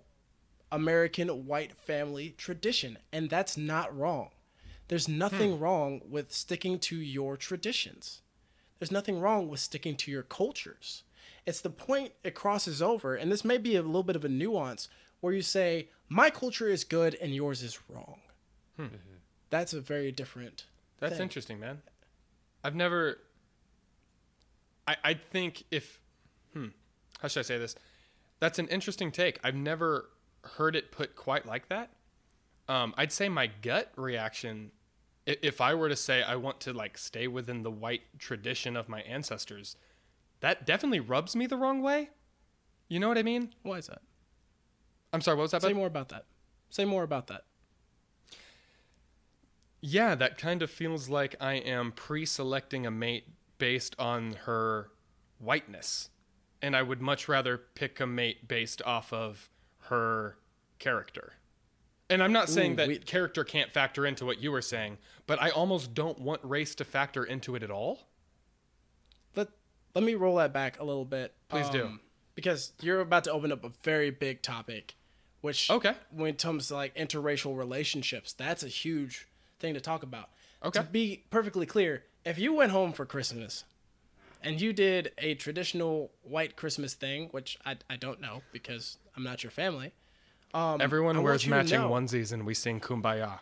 American 0.70 1.28
white 1.46 1.76
family 1.76 2.34
tradition, 2.38 2.98
and 3.12 3.28
that's 3.28 3.56
not 3.56 3.96
wrong. 3.96 4.30
There's 4.88 5.08
nothing 5.08 5.56
hmm. 5.56 5.62
wrong 5.62 6.00
with 6.08 6.32
sticking 6.32 6.78
to 6.80 6.96
your 6.96 7.36
traditions. 7.36 8.22
There's 8.78 8.90
nothing 8.90 9.20
wrong 9.20 9.48
with 9.48 9.60
sticking 9.60 9.96
to 9.96 10.10
your 10.10 10.22
cultures. 10.22 11.04
It's 11.46 11.60
the 11.60 11.70
point 11.70 12.12
it 12.24 12.34
crosses 12.34 12.80
over, 12.80 13.14
and 13.14 13.30
this 13.30 13.44
may 13.44 13.58
be 13.58 13.76
a 13.76 13.82
little 13.82 14.02
bit 14.02 14.16
of 14.16 14.24
a 14.24 14.28
nuance 14.28 14.88
where 15.20 15.32
you 15.32 15.42
say, 15.42 15.88
My 16.14 16.28
culture 16.28 16.68
is 16.68 16.84
good 16.84 17.14
and 17.22 17.34
yours 17.34 17.62
is 17.62 17.78
wrong. 17.88 18.20
That's 19.48 19.72
a 19.72 19.80
very 19.80 20.12
different. 20.12 20.66
That's 21.00 21.14
thing. 21.14 21.22
interesting, 21.22 21.58
man. 21.58 21.80
I've 22.62 22.74
never. 22.74 23.18
I 24.86 24.96
I 25.02 25.14
think 25.14 25.64
if, 25.70 26.00
hmm, 26.52 26.66
how 27.20 27.28
should 27.28 27.40
I 27.40 27.42
say 27.44 27.56
this? 27.58 27.74
That's 28.40 28.58
an 28.58 28.68
interesting 28.68 29.10
take. 29.10 29.38
I've 29.42 29.54
never 29.54 30.10
heard 30.44 30.76
it 30.76 30.92
put 30.92 31.16
quite 31.16 31.46
like 31.46 31.68
that. 31.68 31.90
Um, 32.68 32.92
I'd 32.98 33.12
say 33.12 33.28
my 33.28 33.46
gut 33.46 33.92
reaction, 33.96 34.72
i- 35.26 35.36
if 35.42 35.60
I 35.60 35.74
were 35.74 35.88
to 35.88 35.96
say 35.96 36.22
I 36.22 36.36
want 36.36 36.60
to 36.62 36.72
like 36.72 36.98
stay 36.98 37.26
within 37.26 37.62
the 37.62 37.70
white 37.70 38.02
tradition 38.18 38.76
of 38.76 38.88
my 38.88 39.00
ancestors, 39.02 39.76
that 40.40 40.66
definitely 40.66 41.00
rubs 41.00 41.34
me 41.36 41.46
the 41.46 41.56
wrong 41.56 41.80
way. 41.82 42.10
You 42.88 43.00
know 43.00 43.08
what 43.08 43.16
I 43.18 43.22
mean? 43.22 43.54
Why 43.62 43.78
is 43.78 43.86
that? 43.86 44.02
I'm 45.12 45.20
sorry. 45.20 45.36
What 45.36 45.42
was 45.42 45.50
that? 45.52 45.62
Say 45.62 45.68
bud? 45.72 45.76
more 45.76 45.86
about 45.86 46.08
that. 46.10 46.24
Say 46.70 46.84
more 46.84 47.02
about 47.02 47.26
that. 47.28 47.42
Yeah, 49.80 50.14
that 50.14 50.38
kind 50.38 50.62
of 50.62 50.70
feels 50.70 51.08
like 51.08 51.34
I 51.40 51.54
am 51.54 51.92
pre 51.92 52.24
selecting 52.24 52.86
a 52.86 52.90
mate 52.90 53.26
based 53.58 53.94
on 53.98 54.34
her 54.44 54.90
whiteness. 55.38 56.10
And 56.60 56.76
I 56.76 56.82
would 56.82 57.00
much 57.02 57.28
rather 57.28 57.58
pick 57.74 57.98
a 57.98 58.06
mate 58.06 58.46
based 58.46 58.80
off 58.82 59.12
of 59.12 59.50
her 59.88 60.36
character. 60.78 61.32
And 62.08 62.22
I'm 62.22 62.32
not 62.32 62.48
saying 62.48 62.72
Ooh, 62.72 62.76
that 62.76 62.88
we- 62.88 62.98
character 62.98 63.42
can't 63.42 63.72
factor 63.72 64.06
into 64.06 64.24
what 64.24 64.40
you 64.40 64.52
were 64.52 64.62
saying, 64.62 64.98
but 65.26 65.42
I 65.42 65.50
almost 65.50 65.94
don't 65.94 66.20
want 66.20 66.40
race 66.44 66.74
to 66.76 66.84
factor 66.84 67.24
into 67.24 67.56
it 67.56 67.62
at 67.64 67.70
all. 67.70 68.06
Let 69.34 69.48
Let 69.94 70.04
me 70.04 70.14
roll 70.14 70.36
that 70.36 70.52
back 70.52 70.78
a 70.78 70.84
little 70.84 71.04
bit. 71.04 71.34
um, 71.50 71.60
Please 71.60 71.70
do. 71.70 71.98
Because 72.36 72.72
you're 72.80 73.00
about 73.00 73.24
to 73.24 73.32
open 73.32 73.50
up 73.50 73.64
a 73.64 73.70
very 73.82 74.10
big 74.10 74.40
topic, 74.42 74.94
which 75.42 75.70
Okay. 75.70 75.94
when 76.10 76.30
it 76.30 76.42
comes 76.42 76.68
to 76.68 76.74
like 76.74 76.94
interracial 76.96 77.56
relationships, 77.56 78.32
that's 78.32 78.62
a 78.62 78.68
huge 78.68 79.28
thing 79.60 79.74
to 79.74 79.80
talk 79.80 80.02
about. 80.02 80.30
Okay. 80.64 80.80
To 80.80 80.84
be 80.86 81.24
perfectly 81.30 81.66
clear, 81.66 82.04
if 82.24 82.38
you 82.38 82.54
went 82.54 82.72
home 82.72 82.92
for 82.92 83.04
Christmas 83.04 83.64
and 84.42 84.60
you 84.60 84.72
did 84.72 85.12
a 85.18 85.34
traditional 85.34 86.10
white 86.22 86.56
Christmas 86.56 86.94
thing, 86.94 87.28
which 87.32 87.58
I, 87.66 87.76
I 87.90 87.96
don't 87.96 88.20
know 88.20 88.42
because 88.52 88.96
I'm 89.16 89.22
not 89.24 89.42
your 89.44 89.50
family. 89.50 89.92
Um, 90.54 90.80
Everyone 90.80 91.16
I 91.16 91.20
wears 91.20 91.46
matching 91.46 91.80
onesies 91.80 92.32
and 92.32 92.44
we 92.46 92.54
sing 92.54 92.80
kumbaya. 92.80 93.38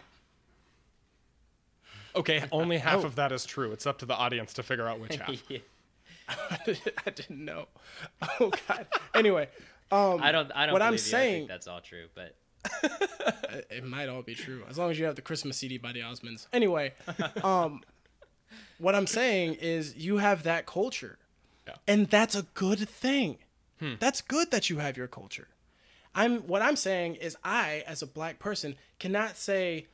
Okay, 2.14 2.44
only 2.52 2.78
half 2.78 3.02
Oh. 3.02 3.06
of 3.06 3.16
that 3.16 3.32
is 3.32 3.44
true. 3.44 3.72
It's 3.72 3.86
up 3.86 3.98
to 3.98 4.06
the 4.06 4.14
audience 4.14 4.52
to 4.54 4.62
figure 4.62 4.86
out 4.86 5.00
which 5.00 5.14
half. 5.16 5.42
Yeah. 5.48 5.58
I 7.06 7.10
didn't 7.10 7.44
know. 7.44 7.66
Oh 8.40 8.52
God. 8.68 8.86
Anyway, 9.14 9.48
um, 9.90 10.22
I 10.22 10.32
don't. 10.32 10.50
I 10.54 10.66
don't. 10.66 10.72
What 10.72 10.82
I'm 10.82 10.92
believe 10.94 11.00
you. 11.12 11.16
I 11.16 11.20
saying- 11.20 11.34
think 11.42 11.48
that's 11.48 11.66
all 11.66 11.80
true, 11.80 12.06
but 12.14 12.36
it- 12.82 13.66
it 13.70 13.84
might 13.84 14.08
all 14.08 14.22
be 14.22 14.34
true 14.34 14.62
as 14.68 14.78
long 14.78 14.90
as 14.90 14.98
you 14.98 15.04
have 15.06 15.16
the 15.16 15.22
Christmas 15.22 15.56
CD 15.58 15.78
by 15.78 15.92
the 15.92 16.00
Osmonds. 16.00 16.46
Anyway, 16.52 16.92
um, 17.44 17.82
what 18.78 18.94
I'm 18.94 19.06
saying 19.06 19.54
is 19.54 19.96
you 19.96 20.18
have 20.18 20.42
that 20.44 20.66
culture, 20.66 21.18
Yeah. 21.66 21.74
and 21.88 22.08
that's 22.08 22.34
a 22.34 22.42
good 22.54 22.88
thing. 22.88 23.38
That's 23.98 24.20
good 24.20 24.50
that 24.50 24.68
you 24.68 24.76
have 24.76 24.98
your 24.98 25.06
culture. 25.08 25.48
I'm 26.14 26.40
what 26.40 26.60
I'm 26.60 26.76
saying 26.76 27.14
is 27.14 27.34
I, 27.42 27.82
as 27.86 28.02
a 28.02 28.06
black 28.06 28.38
person, 28.38 28.76
cannot 28.98 29.38
say 29.38 29.86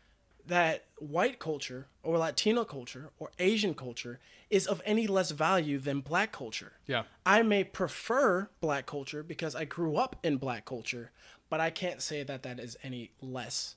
that 0.44 0.86
white 0.98 1.38
culture 1.38 1.86
or 2.02 2.18
Latino 2.18 2.64
culture 2.64 3.10
or 3.20 3.30
Asian 3.38 3.74
culture 3.74 4.18
is 4.50 4.66
of 4.66 4.80
any 4.84 5.06
less 5.06 5.30
value 5.32 5.78
than 5.78 6.00
black 6.00 6.32
culture. 6.32 6.72
Yeah. 6.86 7.04
I 7.24 7.42
may 7.42 7.64
prefer 7.64 8.48
black 8.60 8.86
culture 8.86 9.22
because 9.22 9.54
I 9.54 9.64
grew 9.64 9.96
up 9.96 10.16
in 10.22 10.36
black 10.36 10.64
culture, 10.64 11.10
but 11.50 11.60
I 11.60 11.70
can't 11.70 12.00
say 12.00 12.22
that 12.22 12.42
that 12.44 12.60
is 12.60 12.76
any 12.82 13.10
less 13.20 13.74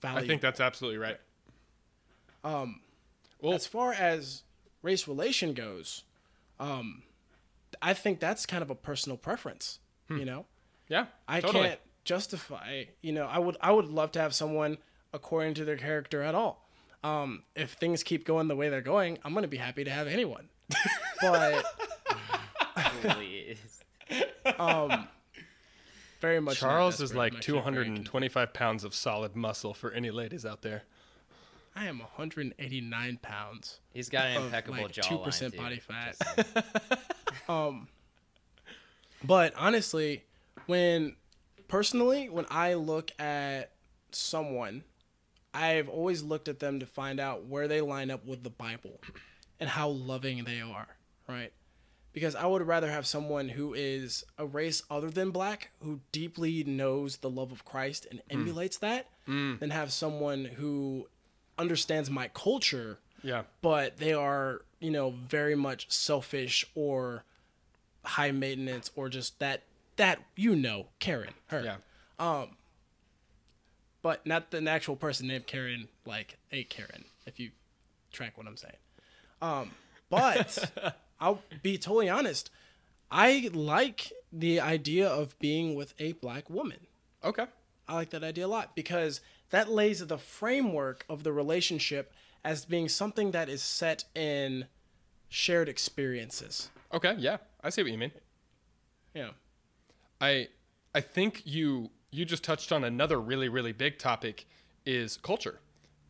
value. 0.00 0.24
I 0.24 0.26
think 0.26 0.40
that's 0.40 0.60
absolutely 0.60 0.98
right. 0.98 1.18
Um, 2.44 2.80
Well, 3.40 3.52
as 3.54 3.66
far 3.66 3.92
as 3.92 4.42
race 4.82 5.06
relation 5.06 5.52
goes, 5.52 6.04
um, 6.58 7.02
I 7.80 7.94
think 7.94 8.20
that's 8.20 8.46
kind 8.46 8.62
of 8.62 8.70
a 8.70 8.74
personal 8.74 9.16
preference. 9.16 9.78
You 10.10 10.26
know, 10.26 10.44
yeah, 10.88 11.06
I 11.26 11.40
totally. 11.40 11.68
can't 11.68 11.80
justify. 12.04 12.84
You 13.00 13.12
know, 13.12 13.26
I 13.26 13.38
would 13.38 13.56
I 13.62 13.72
would 13.72 13.86
love 13.86 14.12
to 14.12 14.20
have 14.20 14.34
someone 14.34 14.76
according 15.14 15.54
to 15.54 15.64
their 15.64 15.78
character 15.78 16.22
at 16.22 16.34
all. 16.34 16.61
Um, 17.04 17.42
if 17.56 17.72
things 17.72 18.02
keep 18.02 18.24
going 18.24 18.48
the 18.48 18.56
way 18.56 18.68
they're 18.68 18.80
going, 18.80 19.18
I'm 19.24 19.34
gonna 19.34 19.48
be 19.48 19.56
happy 19.56 19.84
to 19.84 19.90
have 19.90 20.06
anyone. 20.06 20.48
but 21.20 21.64
please. 23.02 23.82
um, 24.58 25.08
very 26.20 26.40
much. 26.40 26.58
Charles 26.58 27.00
is 27.00 27.14
like 27.14 27.32
I'm 27.32 27.38
actually 27.38 27.60
very 27.60 27.84
225 27.84 28.52
pounds 28.54 28.84
of 28.84 28.94
solid 28.94 29.34
muscle 29.34 29.74
for 29.74 29.90
any 29.90 30.10
ladies 30.10 30.46
out 30.46 30.62
there. 30.62 30.84
I 31.74 31.86
am 31.86 32.00
189 32.00 33.18
pounds. 33.22 33.80
He's 33.92 34.08
got 34.08 34.26
an 34.26 34.36
of 34.36 34.44
impeccable 34.44 34.82
like 34.82 34.92
jawline. 34.92 35.52
2% 35.52 35.56
body 35.56 35.80
fat. 35.80 37.00
um, 37.48 37.88
but 39.24 39.54
honestly, 39.56 40.24
when 40.66 41.16
personally, 41.68 42.28
when 42.28 42.46
I 42.50 42.74
look 42.74 43.10
at 43.18 43.72
someone, 44.10 44.84
I've 45.54 45.88
always 45.88 46.22
looked 46.22 46.48
at 46.48 46.60
them 46.60 46.80
to 46.80 46.86
find 46.86 47.20
out 47.20 47.44
where 47.44 47.68
they 47.68 47.80
line 47.80 48.10
up 48.10 48.24
with 48.26 48.42
the 48.42 48.50
Bible 48.50 49.00
and 49.60 49.68
how 49.68 49.88
loving 49.88 50.44
they 50.44 50.60
are, 50.60 50.88
right? 51.28 51.52
Because 52.12 52.34
I 52.34 52.46
would 52.46 52.66
rather 52.66 52.90
have 52.90 53.06
someone 53.06 53.48
who 53.50 53.74
is 53.74 54.24
a 54.38 54.46
race 54.46 54.82
other 54.90 55.10
than 55.10 55.30
black 55.30 55.70
who 55.82 56.00
deeply 56.10 56.64
knows 56.64 57.18
the 57.18 57.30
love 57.30 57.52
of 57.52 57.64
Christ 57.64 58.06
and 58.10 58.20
mm. 58.20 58.24
emulates 58.30 58.78
that 58.78 59.08
mm. 59.28 59.58
than 59.58 59.70
have 59.70 59.92
someone 59.92 60.44
who 60.44 61.08
understands 61.58 62.10
my 62.10 62.28
culture 62.28 62.98
Yeah. 63.22 63.42
but 63.60 63.98
they 63.98 64.14
are 64.14 64.62
you 64.80 64.90
know 64.90 65.10
very 65.10 65.54
much 65.54 65.90
selfish 65.90 66.64
or 66.74 67.24
high 68.04 68.32
maintenance 68.32 68.90
or 68.96 69.08
just 69.08 69.38
that 69.38 69.62
that 69.96 70.18
you 70.34 70.56
know 70.56 70.88
Karen 70.98 71.34
her 71.48 71.62
Yeah. 71.62 71.76
Um, 72.18 72.56
but 74.02 74.26
not 74.26 74.50
the 74.50 74.68
actual 74.68 74.96
person 74.96 75.28
named 75.28 75.46
Karen 75.46 75.88
like 76.04 76.38
a 76.50 76.64
Karen 76.64 77.04
if 77.26 77.38
you 77.40 77.50
track 78.12 78.36
what 78.36 78.46
I'm 78.46 78.56
saying 78.56 78.76
um 79.40 79.70
but 80.10 80.96
I'll 81.20 81.42
be 81.62 81.78
totally 81.78 82.08
honest 82.08 82.50
I 83.10 83.50
like 83.52 84.12
the 84.32 84.60
idea 84.60 85.08
of 85.08 85.38
being 85.38 85.74
with 85.74 85.94
a 85.98 86.12
black 86.12 86.50
woman 86.50 86.86
Okay. 87.24 87.46
I 87.88 87.94
like 87.94 88.10
that 88.10 88.24
idea 88.24 88.46
a 88.46 88.48
lot 88.48 88.74
because 88.74 89.20
that 89.50 89.70
lays 89.70 90.04
the 90.04 90.18
framework 90.18 91.04
of 91.08 91.24
the 91.24 91.32
relationship 91.32 92.12
as 92.44 92.64
being 92.64 92.88
something 92.88 93.30
that 93.32 93.48
is 93.48 93.62
set 93.62 94.04
in 94.14 94.66
shared 95.28 95.68
experiences. 95.68 96.70
Okay. 96.92 97.14
Yeah. 97.18 97.38
I 97.62 97.70
see 97.70 97.82
what 97.82 97.92
you 97.92 97.98
mean. 97.98 98.12
Yeah. 99.14 99.30
I 100.20 100.48
I 100.94 101.00
think 101.00 101.42
you 101.44 101.90
you 102.12 102.24
just 102.24 102.44
touched 102.44 102.70
on 102.70 102.84
another 102.84 103.20
really 103.20 103.48
really 103.48 103.72
big 103.72 103.98
topic 103.98 104.46
is 104.86 105.16
culture 105.16 105.58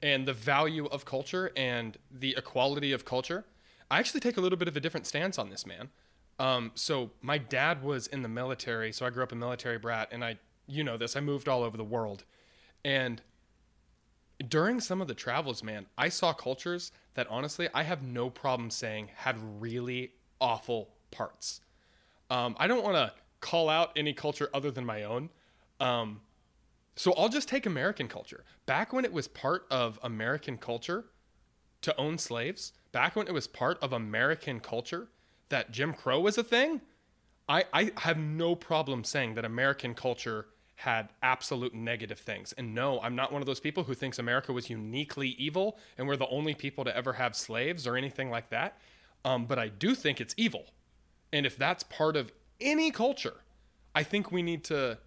and 0.02 0.26
the 0.26 0.32
value 0.32 0.86
of 0.86 1.04
culture 1.04 1.52
and 1.56 1.96
the 2.10 2.34
equality 2.36 2.92
of 2.92 3.04
culture. 3.04 3.44
I 3.90 4.00
actually 4.00 4.20
take 4.20 4.36
a 4.36 4.40
little 4.40 4.58
bit 4.58 4.68
of 4.68 4.76
a 4.76 4.80
different 4.80 5.06
stance 5.06 5.38
on 5.38 5.48
this, 5.48 5.64
man. 5.64 5.90
Um, 6.38 6.72
so 6.74 7.10
my 7.20 7.38
dad 7.38 7.82
was 7.82 8.08
in 8.08 8.22
the 8.22 8.28
military, 8.28 8.90
so 8.90 9.06
I 9.06 9.10
grew 9.10 9.22
up 9.22 9.32
a 9.32 9.36
military 9.36 9.78
brat, 9.78 10.08
and 10.10 10.24
I 10.24 10.38
you 10.66 10.82
know 10.82 10.96
this. 10.96 11.16
I 11.16 11.20
moved 11.20 11.48
all 11.48 11.62
over 11.62 11.76
the 11.76 11.84
world, 11.84 12.24
and 12.84 13.22
during 14.48 14.80
some 14.80 15.00
of 15.00 15.08
the 15.08 15.14
travels, 15.14 15.62
man, 15.62 15.86
I 15.96 16.08
saw 16.08 16.32
cultures 16.32 16.90
that 17.14 17.28
honestly 17.28 17.68
I 17.74 17.84
have 17.84 18.02
no 18.02 18.28
problem 18.30 18.70
saying 18.70 19.10
had 19.14 19.36
really 19.60 20.12
awful 20.40 20.88
parts. 21.10 21.60
Um, 22.30 22.56
I 22.58 22.66
don't 22.66 22.82
want 22.82 22.96
to 22.96 23.12
call 23.40 23.68
out 23.68 23.92
any 23.94 24.12
culture 24.12 24.48
other 24.52 24.70
than 24.70 24.84
my 24.84 25.04
own. 25.04 25.28
Um, 25.82 26.20
so 26.94 27.12
I'll 27.14 27.28
just 27.28 27.48
take 27.48 27.66
American 27.66 28.08
culture. 28.08 28.44
Back 28.66 28.92
when 28.92 29.04
it 29.04 29.12
was 29.12 29.28
part 29.28 29.66
of 29.70 29.98
American 30.02 30.58
culture 30.58 31.06
to 31.82 31.96
own 31.98 32.18
slaves, 32.18 32.72
back 32.92 33.16
when 33.16 33.26
it 33.26 33.34
was 33.34 33.46
part 33.46 33.78
of 33.82 33.92
American 33.92 34.60
culture 34.60 35.08
that 35.48 35.72
Jim 35.72 35.92
Crow 35.92 36.20
was 36.20 36.38
a 36.38 36.44
thing, 36.44 36.80
I, 37.48 37.64
I 37.72 37.92
have 37.98 38.18
no 38.18 38.54
problem 38.54 39.04
saying 39.04 39.34
that 39.34 39.44
American 39.44 39.94
culture 39.94 40.46
had 40.76 41.08
absolute 41.22 41.74
negative 41.74 42.18
things. 42.18 42.52
And 42.56 42.74
no, 42.74 43.00
I'm 43.00 43.14
not 43.14 43.32
one 43.32 43.42
of 43.42 43.46
those 43.46 43.60
people 43.60 43.84
who 43.84 43.94
thinks 43.94 44.18
America 44.18 44.52
was 44.52 44.70
uniquely 44.70 45.28
evil 45.30 45.78
and 45.98 46.06
we're 46.06 46.16
the 46.16 46.28
only 46.28 46.54
people 46.54 46.84
to 46.84 46.96
ever 46.96 47.14
have 47.14 47.36
slaves 47.36 47.86
or 47.86 47.96
anything 47.96 48.30
like 48.30 48.50
that. 48.50 48.78
Um, 49.24 49.46
but 49.46 49.58
I 49.58 49.68
do 49.68 49.94
think 49.94 50.20
it's 50.20 50.34
evil. 50.36 50.66
And 51.32 51.46
if 51.46 51.56
that's 51.56 51.82
part 51.84 52.16
of 52.16 52.32
any 52.60 52.90
culture, 52.90 53.42
I 53.94 54.02
think 54.02 54.32
we 54.32 54.42
need 54.42 54.64
to. 54.64 54.98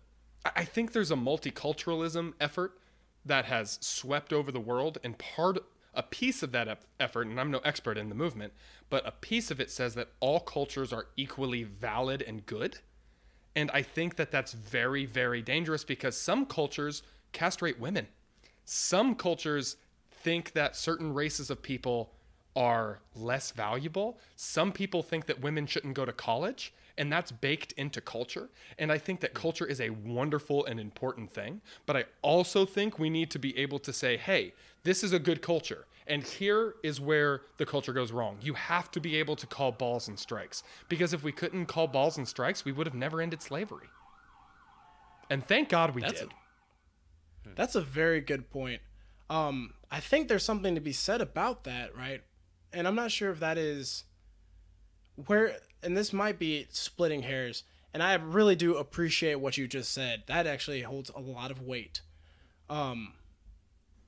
I- 0.56 0.66
think 0.66 0.92
there's 0.92 1.12
a 1.12 1.16
multiculturalism 1.16 2.34
effort 2.40 2.78
that 3.26 3.46
has 3.46 3.80
swept 3.82 4.32
over 4.32 4.52
the 4.52 4.60
world, 4.60 5.00
and 5.04 5.18
part, 5.18 5.58
a 5.94 6.04
piece 6.04 6.44
of 6.44 6.52
that 6.52 6.84
effort, 7.00 7.28
and 7.28 7.40
I'm 7.40 7.50
no 7.52 7.60
expert 7.60 7.98
in 7.98 8.10
the 8.10 8.16
movement, 8.16 8.54
but 8.90 9.08
a 9.08 9.12
piece 9.12 9.50
of 9.50 9.60
it 9.60 9.72
says 9.72 9.96
that 9.96 10.10
all 10.20 10.40
cultures 10.40 10.94
are 10.94 11.08
equally 11.18 11.64
valid 11.64 12.22
and 12.22 12.46
good. 12.46 12.80
And 13.56 13.72
I 13.72 13.82
think 13.82 14.18
that 14.18 14.32
that's 14.32 14.52
very, 14.54 15.06
very 15.06 15.42
dangerous 15.42 15.84
because 15.84 16.18
some 16.18 16.46
cultures 16.46 17.02
castrate 17.32 17.80
women. 17.80 18.08
Some 18.66 19.16
cultures 19.16 19.78
think 20.12 20.52
that 20.54 20.76
certain 20.76 21.14
races 21.14 21.50
of 21.50 21.62
people 21.64 22.12
are 22.56 23.00
less 23.16 23.52
valuable. 23.52 24.20
Some 24.36 24.72
people 24.72 25.04
think 25.04 25.26
that 25.26 25.42
women 25.42 25.66
shouldn't 25.68 25.94
go 25.94 26.06
to 26.06 26.12
college, 26.14 26.74
and 26.98 27.12
that's 27.12 27.32
baked 27.32 27.72
into 27.74 28.02
culture. 28.02 28.50
And 28.80 28.92
I 28.92 28.98
think 28.98 29.20
that 29.22 29.34
culture 29.34 29.66
is 29.66 29.82
a 29.82 29.90
wonderful 29.90 30.66
and 30.66 30.80
important 30.80 31.32
thing. 31.32 31.62
But 31.86 31.98
I 31.98 32.06
also 32.22 32.66
think 32.66 32.98
we 32.98 33.10
need 33.10 33.32
to 33.32 33.40
be 33.40 33.58
able 33.58 33.80
to 33.80 33.94
say, 33.94 34.18
hey, 34.18 34.54
this 34.84 35.04
is 35.04 35.14
a 35.14 35.20
good 35.20 35.42
culture. 35.42 35.86
And 36.08 36.24
here 36.24 36.76
is 36.84 37.02
where 37.02 37.42
the 37.58 37.66
culture 37.66 37.92
goes 37.92 38.12
wrong. 38.12 38.38
You 38.42 38.54
have 38.54 38.92
to 38.92 39.00
be 39.00 39.16
able 39.18 39.36
to 39.38 39.48
call 39.48 39.72
balls 39.72 40.08
and 40.08 40.20
strikes. 40.20 40.64
Because 40.88 41.14
if 41.14 41.24
we 41.24 41.32
couldn't 41.32 41.66
call 41.66 41.88
balls 41.88 42.18
and 42.18 42.28
strikes, 42.28 42.64
we 42.64 42.72
would 42.72 42.86
have 42.86 42.94
never 42.94 43.22
ended 43.22 43.42
slavery. 43.42 43.88
And 45.30 45.46
thank 45.46 45.70
God 45.70 45.96
we 45.96 46.02
That's 46.02 46.22
did. 46.22 46.30
That's 47.56 47.76
a 47.76 47.82
very 47.82 48.22
good 48.22 48.50
point. 48.50 48.82
Um, 49.30 49.74
I 49.90 50.00
think 50.00 50.28
there's 50.28 50.44
something 50.44 50.76
to 50.76 50.82
be 50.82 50.94
said 50.94 51.22
about 51.22 51.64
that, 51.64 51.96
right? 51.96 52.22
And 52.72 52.88
I'm 52.88 52.96
not 52.96 53.12
sure 53.12 53.32
if 53.32 53.40
that 53.40 53.58
is 53.58 54.04
where, 55.16 55.58
and 55.84 55.96
this 55.96 56.14
might 56.14 56.40
be 56.40 56.68
splitting 56.70 57.24
hairs. 57.24 57.64
And 57.94 58.04
I 58.04 58.14
really 58.16 58.56
do 58.56 58.76
appreciate 58.76 59.36
what 59.36 59.58
you 59.58 59.68
just 59.68 59.94
said. 59.94 60.24
That 60.28 60.48
actually 60.48 60.82
holds 60.82 61.10
a 61.16 61.20
lot 61.20 61.50
of 61.50 61.62
weight. 61.62 62.02
Um, 62.70 63.14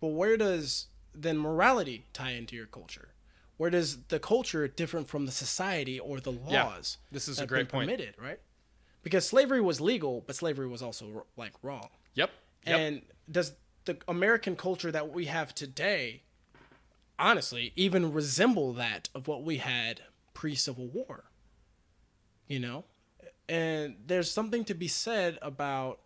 but 0.02 0.10
where 0.10 0.36
does 0.36 0.88
then 1.16 1.38
morality 1.38 2.06
tie 2.12 2.32
into 2.32 2.56
your 2.56 2.66
culture? 2.66 3.10
Where 3.56 3.70
does 3.70 4.04
the 4.10 4.20
culture 4.20 4.68
different 4.68 5.08
from 5.08 5.26
the 5.26 5.32
society 5.32 6.00
or 6.00 6.20
the 6.20 6.32
laws? 6.32 6.98
Yeah, 7.00 7.14
this 7.14 7.28
is 7.28 7.40
a 7.40 7.48
great 7.48 7.70
point. 7.70 7.90
Permitted, 7.90 8.16
right? 8.22 8.40
Because 9.04 9.28
slavery 9.28 9.62
was 9.62 9.82
legal, 9.82 10.24
but 10.28 10.36
slavery 10.36 10.68
was 10.68 10.82
also 10.82 11.26
like 11.38 11.54
wrong. 11.64 11.90
Yep. 12.14 12.30
Yep. 12.66 12.80
And 12.80 13.02
does 13.32 13.54
the 13.86 13.98
American 14.08 14.56
culture 14.56 14.92
that 14.92 15.12
we 15.12 15.26
have 15.26 15.56
today, 15.56 16.24
honestly, 17.18 17.72
even 17.76 18.12
resemble 18.12 18.74
that 18.74 19.10
of 19.16 19.28
what 19.28 19.44
we 19.44 19.58
had 19.58 20.02
pre 20.38 20.54
Civil 20.54 20.86
War? 20.90 21.24
You 22.48 22.60
know? 22.60 22.84
And 23.50 23.96
there's 24.06 24.30
something 24.30 24.66
to 24.66 24.76
be 24.76 24.88
said 24.88 25.40
about 25.42 26.00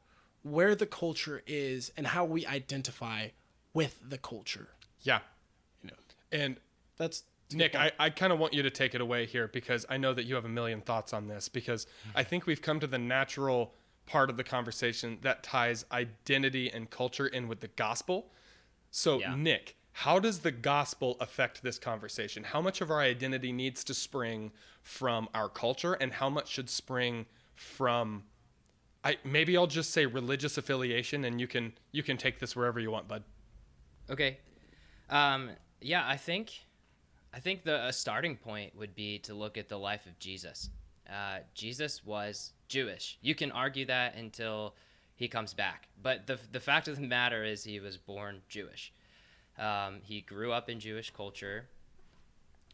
where 0.44 0.74
the 0.74 0.86
culture 0.86 1.44
is 1.46 1.92
and 1.98 2.08
how 2.08 2.24
we 2.24 2.46
identify 2.46 3.28
with 3.74 4.00
the 4.08 4.18
culture. 4.18 4.70
yeah. 5.02 5.20
You 5.84 5.90
know, 5.90 5.96
And 6.32 6.58
that's 6.96 7.24
Nick, 7.52 7.76
I, 7.76 7.92
I 8.00 8.10
kind 8.10 8.32
of 8.32 8.40
want 8.40 8.54
you 8.54 8.64
to 8.64 8.70
take 8.70 8.96
it 8.96 9.02
away 9.02 9.26
here 9.26 9.50
because 9.50 9.86
I 9.90 9.98
know 9.98 10.14
that 10.14 10.24
you 10.24 10.36
have 10.36 10.46
a 10.46 10.50
million 10.50 10.80
thoughts 10.80 11.12
on 11.12 11.28
this 11.28 11.50
because 11.50 11.86
mm. 11.86 12.12
I 12.16 12.24
think 12.24 12.46
we've 12.46 12.62
come 12.62 12.80
to 12.80 12.88
the 12.88 12.98
natural 12.98 13.74
part 14.06 14.30
of 14.30 14.38
the 14.38 14.46
conversation 14.46 15.18
that 15.24 15.44
ties 15.44 15.84
identity 15.92 16.72
and 16.72 16.90
culture 16.90 17.28
in 17.28 17.50
with 17.50 17.60
the 17.60 17.68
gospel. 17.68 18.32
So, 18.92 19.20
Yeah. 19.20 19.36
Nick, 19.36 19.76
how 19.94 20.20
does 20.20 20.40
the 20.40 20.52
gospel 20.52 21.18
affect 21.20 21.64
this 21.64 21.78
conversation? 21.78 22.44
How 22.44 22.62
much 22.62 22.82
of 22.82 22.90
our 22.90 23.02
identity 23.02 23.52
needs 23.52 23.84
to 23.86 23.94
spring 23.94 24.52
from 24.82 25.28
our 25.34 25.50
culture 25.50 25.94
and 25.94 26.14
how 26.14 26.30
much 26.30 26.50
should 26.50 26.70
spring 26.70 27.26
from 27.56 28.24
I 29.04 29.18
maybe 29.24 29.58
I'll 29.58 29.68
just 29.68 29.92
say 29.92 30.06
religious 30.06 30.58
affiliation 30.58 31.26
and 31.26 31.42
you 31.42 31.48
can 31.48 31.74
you 31.92 32.04
can 32.04 32.18
take 32.18 32.40
this 32.40 32.56
wherever 32.56 32.80
you 32.80 32.92
want, 32.92 33.08
bud. 33.08 33.24
Okay. 34.10 34.38
Um, 35.10 35.52
yeah, 35.82 36.08
I 36.08 36.18
think 36.18 36.52
I 37.34 37.40
think 37.40 37.64
the 37.64 37.86
a 37.86 37.94
starting 37.94 38.38
point 38.38 38.76
would 38.76 38.96
be 38.96 39.20
to 39.20 39.34
look 39.34 39.58
at 39.58 39.70
the 39.70 39.78
life 39.78 40.06
of 40.06 40.20
Jesus. 40.20 40.70
Uh, 41.10 41.40
Jesus 41.54 42.06
was 42.06 42.54
Jewish. 42.68 43.18
You 43.22 43.36
can 43.36 43.52
argue 43.52 43.86
that 43.86 44.16
until 44.16 44.76
he 45.16 45.28
comes 45.28 45.54
back, 45.54 45.88
but 46.02 46.28
the 46.28 46.40
the 46.52 46.60
fact 46.60 46.88
of 46.88 46.96
the 46.96 47.08
matter 47.08 47.44
is 47.44 47.64
he 47.64 47.80
was 47.80 47.98
born 47.98 48.42
Jewish. 48.50 48.94
Um, 49.62 50.00
he 50.04 50.22
grew 50.22 50.52
up 50.52 50.70
in 50.70 50.80
Jewish 50.80 51.12
culture, 51.12 51.70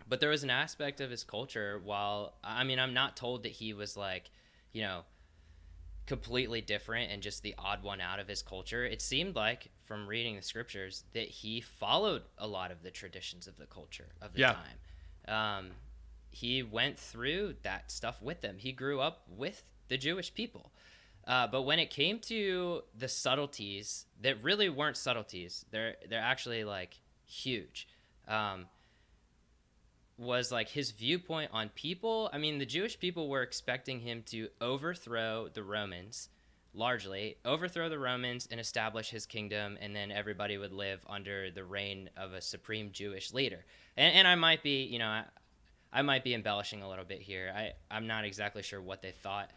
but 0.07 0.19
there 0.21 0.29
was 0.29 0.43
an 0.43 0.49
aspect 0.49 1.01
of 1.01 1.11
his 1.11 1.23
culture. 1.23 1.79
While 1.83 2.33
I 2.43 2.63
mean, 2.63 2.79
I'm 2.79 2.93
not 2.93 3.17
told 3.17 3.43
that 3.43 3.51
he 3.51 3.73
was 3.73 3.97
like, 3.97 4.31
you 4.71 4.81
know, 4.81 5.01
completely 6.05 6.61
different 6.61 7.11
and 7.11 7.21
just 7.21 7.43
the 7.43 7.53
odd 7.57 7.83
one 7.83 7.99
out 7.99 8.19
of 8.19 8.27
his 8.29 8.41
culture. 8.41 8.85
It 8.85 9.01
seemed 9.01 9.35
like 9.35 9.69
from 9.83 10.07
reading 10.07 10.37
the 10.37 10.41
scriptures 10.41 11.03
that 11.13 11.27
he 11.27 11.59
followed 11.59 12.23
a 12.37 12.47
lot 12.47 12.71
of 12.71 12.81
the 12.81 12.91
traditions 12.91 13.45
of 13.47 13.57
the 13.57 13.65
culture 13.65 14.07
of 14.21 14.31
the 14.33 14.39
Yeah. 14.39 14.53
time. 14.53 14.77
Um, 15.27 15.71
he 16.29 16.63
went 16.63 16.97
through 16.97 17.55
that 17.63 17.91
stuff 17.91 18.21
with 18.21 18.39
them. 18.41 18.59
He 18.59 18.71
grew 18.71 19.01
up 19.01 19.23
with 19.27 19.63
the 19.89 19.97
Jewish 19.97 20.33
people. 20.33 20.71
Uh, 21.27 21.45
but 21.45 21.63
when 21.63 21.77
it 21.77 21.89
came 21.89 22.19
to 22.19 22.81
the 22.97 23.09
subtleties 23.09 24.05
that 24.21 24.41
really 24.41 24.69
weren't 24.69 24.95
subtleties, 24.95 25.65
they're 25.71 25.95
they're 26.09 26.21
actually 26.21 26.63
like 26.63 26.99
huge. 27.25 27.87
Um, 28.27 28.67
was 30.17 30.51
like 30.51 30.69
his 30.69 30.91
viewpoint 30.91 31.51
on 31.53 31.69
people. 31.69 32.29
I 32.33 32.37
mean, 32.37 32.57
the 32.57 32.65
Jewish 32.65 32.97
people 32.99 33.29
were 33.29 33.43
expecting 33.43 33.99
him 33.99 34.23
to 34.27 34.49
overthrow 34.59 35.47
the 35.53 35.63
Romans, 35.63 36.29
largely 36.73 37.37
overthrow 37.45 37.87
the 37.87 37.99
Romans 37.99 38.47
and 38.49 38.59
establish 38.59 39.11
his 39.11 39.25
kingdom, 39.25 39.77
and 39.79 39.95
then 39.95 40.11
everybody 40.11 40.57
would 40.57 40.71
live 40.73 41.01
under 41.07 41.51
the 41.51 41.63
reign 41.63 42.09
of 42.17 42.33
a 42.33 42.41
supreme 42.41 42.91
Jewish 42.91 43.31
leader. 43.31 43.63
And, 43.95 44.15
and 44.15 44.27
I 44.27 44.35
might 44.35 44.63
be, 44.63 44.83
you 44.83 44.97
know, 44.97 45.07
I, 45.07 45.25
I, 45.93 46.01
might 46.01 46.23
be 46.23 46.33
embellishing 46.33 46.81
a 46.81 46.89
little 46.89 47.05
bit 47.05 47.21
here. 47.21 47.53
I, 47.55 47.73
I'm 47.91 48.07
not 48.07 48.25
exactly 48.25 48.63
sure 48.63 48.81
what 48.81 49.03
they 49.03 49.11
thought 49.11 49.51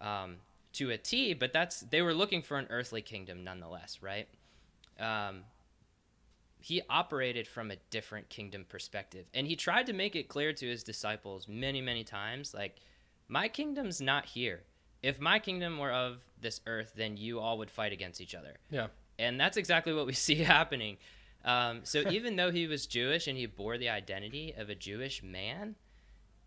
um, 0.00 0.36
to 0.74 0.90
a 0.90 0.98
T, 0.98 1.34
but 1.34 1.52
that's 1.52 1.80
they 1.80 2.02
were 2.02 2.14
looking 2.14 2.42
for 2.42 2.58
an 2.58 2.66
earthly 2.70 3.02
kingdom 3.02 3.44
nonetheless, 3.44 3.98
right? 4.00 4.28
Um, 4.98 5.44
he 6.60 6.82
operated 6.88 7.46
from 7.46 7.70
a 7.70 7.76
different 7.90 8.28
kingdom 8.28 8.64
perspective, 8.68 9.26
and 9.34 9.46
he 9.46 9.56
tried 9.56 9.86
to 9.86 9.92
make 9.92 10.16
it 10.16 10.28
clear 10.28 10.52
to 10.52 10.66
his 10.66 10.82
disciples 10.82 11.46
many, 11.48 11.80
many 11.80 12.04
times, 12.04 12.54
like, 12.54 12.76
my 13.28 13.48
kingdom's 13.48 14.00
not 14.00 14.26
here 14.26 14.62
if 15.04 15.20
my 15.20 15.38
kingdom 15.38 15.78
were 15.78 15.92
of 15.92 16.16
this 16.40 16.62
earth, 16.66 16.94
then 16.96 17.18
you 17.18 17.38
all 17.38 17.58
would 17.58 17.70
fight 17.70 17.92
against 17.92 18.22
each 18.22 18.34
other. 18.34 18.54
Yeah. 18.70 18.86
And 19.18 19.38
that's 19.38 19.58
exactly 19.58 19.92
what 19.92 20.06
we 20.06 20.12
see 20.26 20.36
happening. 20.36 20.96
Um, 21.44 21.80
so 21.84 22.04
even 22.10 22.36
though 22.36 22.50
he 22.50 22.66
was 22.66 22.86
Jewish 22.86 23.26
and 23.28 23.36
he 23.36 23.44
bore 23.44 23.76
the 23.76 23.90
identity 23.90 24.54
of 24.56 24.70
a 24.70 24.74
Jewish 24.74 25.22
man, 25.22 25.74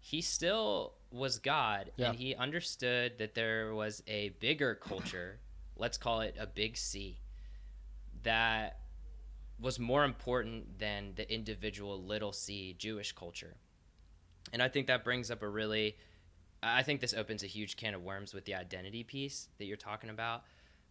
he 0.08 0.22
still 0.22 0.94
was 1.12 1.38
God 1.38 1.92
yeah. 1.98 2.08
and 2.08 2.18
he 2.18 2.34
understood 2.34 3.18
that 3.18 3.36
there 3.36 3.76
was 3.76 4.02
a 4.08 4.30
bigger 4.40 4.74
culture, 4.74 5.40
let's 5.76 5.98
call 5.98 6.22
it 6.22 6.34
a 6.40 6.48
big 6.48 6.78
C, 6.78 7.18
that 8.24 8.80
was 9.60 9.80
more 9.80 10.06
important 10.06 10.80
than 10.80 11.12
the 11.16 11.30
individual 11.30 12.02
little 12.02 12.32
c 12.32 12.74
Jewish 12.78 13.12
culture. 13.12 13.58
And 14.54 14.64
I 14.64 14.70
think 14.70 14.88
that 14.88 15.04
brings 15.04 15.30
up 15.30 15.44
a 15.44 15.50
really 15.50 15.98
I 16.64 16.84
think 16.84 17.02
this 17.02 17.14
opens 17.14 17.44
a 17.44 17.48
huge 17.48 17.76
can 17.76 17.94
of 17.94 18.02
worms 18.02 18.34
with 18.34 18.46
the 18.46 18.56
identity 18.56 19.04
piece 19.04 19.50
that 19.58 19.66
you're 19.66 19.76
talking 19.76 20.10
about. 20.10 20.44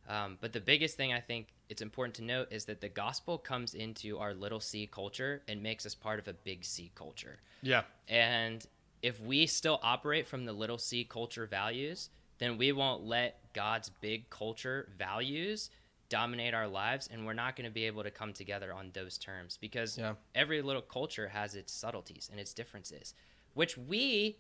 Um, 0.09 0.37
but 0.43 0.53
the 0.53 0.61
biggest 0.61 0.97
thing 0.99 1.15
I 1.15 1.21
think 1.21 1.49
it's 1.71 1.81
important 1.83 2.17
to 2.17 2.23
note 2.23 2.49
is 2.51 2.67
that 2.67 2.83
the 2.83 2.89
gospel 2.91 3.39
comes 3.39 3.73
into 3.73 4.19
our 4.19 4.35
little 4.35 4.61
c 4.61 4.87
culture 4.87 5.43
and 5.49 5.63
makes 5.63 5.87
us 5.87 5.95
part 5.95 6.19
of 6.19 6.29
a 6.29 6.35
big 6.35 6.67
C 6.67 6.93
culture. 6.95 7.39
Yeah. 7.63 7.83
And 8.09 8.65
if 9.07 9.21
we 9.21 9.47
still 9.47 9.79
operate 9.85 10.27
from 10.27 10.45
the 10.45 10.53
little 10.53 10.79
c 10.79 11.05
culture 11.05 11.47
values, 11.47 12.11
then 12.39 12.59
we 12.59 12.73
won't 12.73 13.05
let 13.05 13.53
God's 13.53 13.89
big 14.01 14.29
culture 14.31 14.89
values 14.99 15.71
dominate 16.09 16.55
our 16.55 16.67
lives 16.67 17.09
and 17.13 17.25
we're 17.25 17.33
not 17.33 17.55
going 17.55 17.65
to 17.65 17.71
be 17.71 17.85
able 17.85 18.03
to 18.03 18.11
come 18.11 18.33
together 18.33 18.73
on 18.73 18.91
those 18.95 19.17
terms 19.17 19.59
because 19.61 19.97
yeah. 19.97 20.15
every 20.35 20.61
little 20.61 20.83
culture 20.83 21.29
has 21.29 21.55
its 21.55 21.73
subtleties 21.73 22.29
and 22.31 22.39
its 22.39 22.53
differences 22.53 23.15
which 23.55 23.79
we 23.79 24.37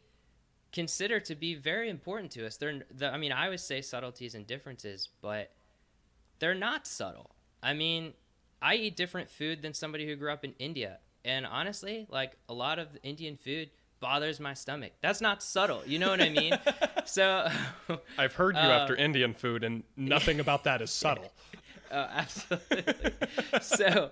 consider 0.72 1.20
to 1.20 1.34
be 1.34 1.54
very 1.54 1.88
important 1.88 2.30
to 2.32 2.46
us. 2.46 2.56
They're, 2.56 2.82
the, 2.94 3.10
I 3.10 3.16
mean, 3.16 3.32
I 3.32 3.48
would 3.48 3.60
say 3.60 3.80
subtleties 3.80 4.34
and 4.34 4.46
differences, 4.46 5.08
but 5.22 5.52
they're 6.38 6.54
not 6.54 6.86
subtle. 6.86 7.30
I 7.62 7.72
mean, 7.72 8.12
I 8.60 8.74
eat 8.74 8.96
different 8.96 9.30
food 9.30 9.62
than 9.62 9.72
somebody 9.74 10.06
who 10.06 10.16
grew 10.16 10.30
up 10.30 10.44
in 10.44 10.54
India, 10.58 10.98
and 11.24 11.46
honestly, 11.46 12.06
like 12.10 12.36
a 12.48 12.52
lot 12.52 12.78
of 12.78 12.88
Indian 13.02 13.36
food 13.36 13.70
bothers 14.00 14.40
my 14.40 14.54
stomach. 14.54 14.92
That's 15.00 15.20
not 15.20 15.42
subtle. 15.42 15.82
You 15.86 15.98
know 15.98 16.10
what 16.10 16.20
I 16.20 16.28
mean? 16.28 16.58
so 17.04 17.48
I've 18.18 18.34
heard 18.34 18.54
you 18.54 18.62
uh, 18.62 18.78
after 18.80 18.94
Indian 18.94 19.34
food, 19.34 19.64
and 19.64 19.82
nothing 19.96 20.40
about 20.40 20.64
that 20.64 20.82
is 20.82 20.90
subtle. 20.90 21.30
Oh, 21.88 22.08
absolutely. 22.12 23.12
so, 23.62 24.10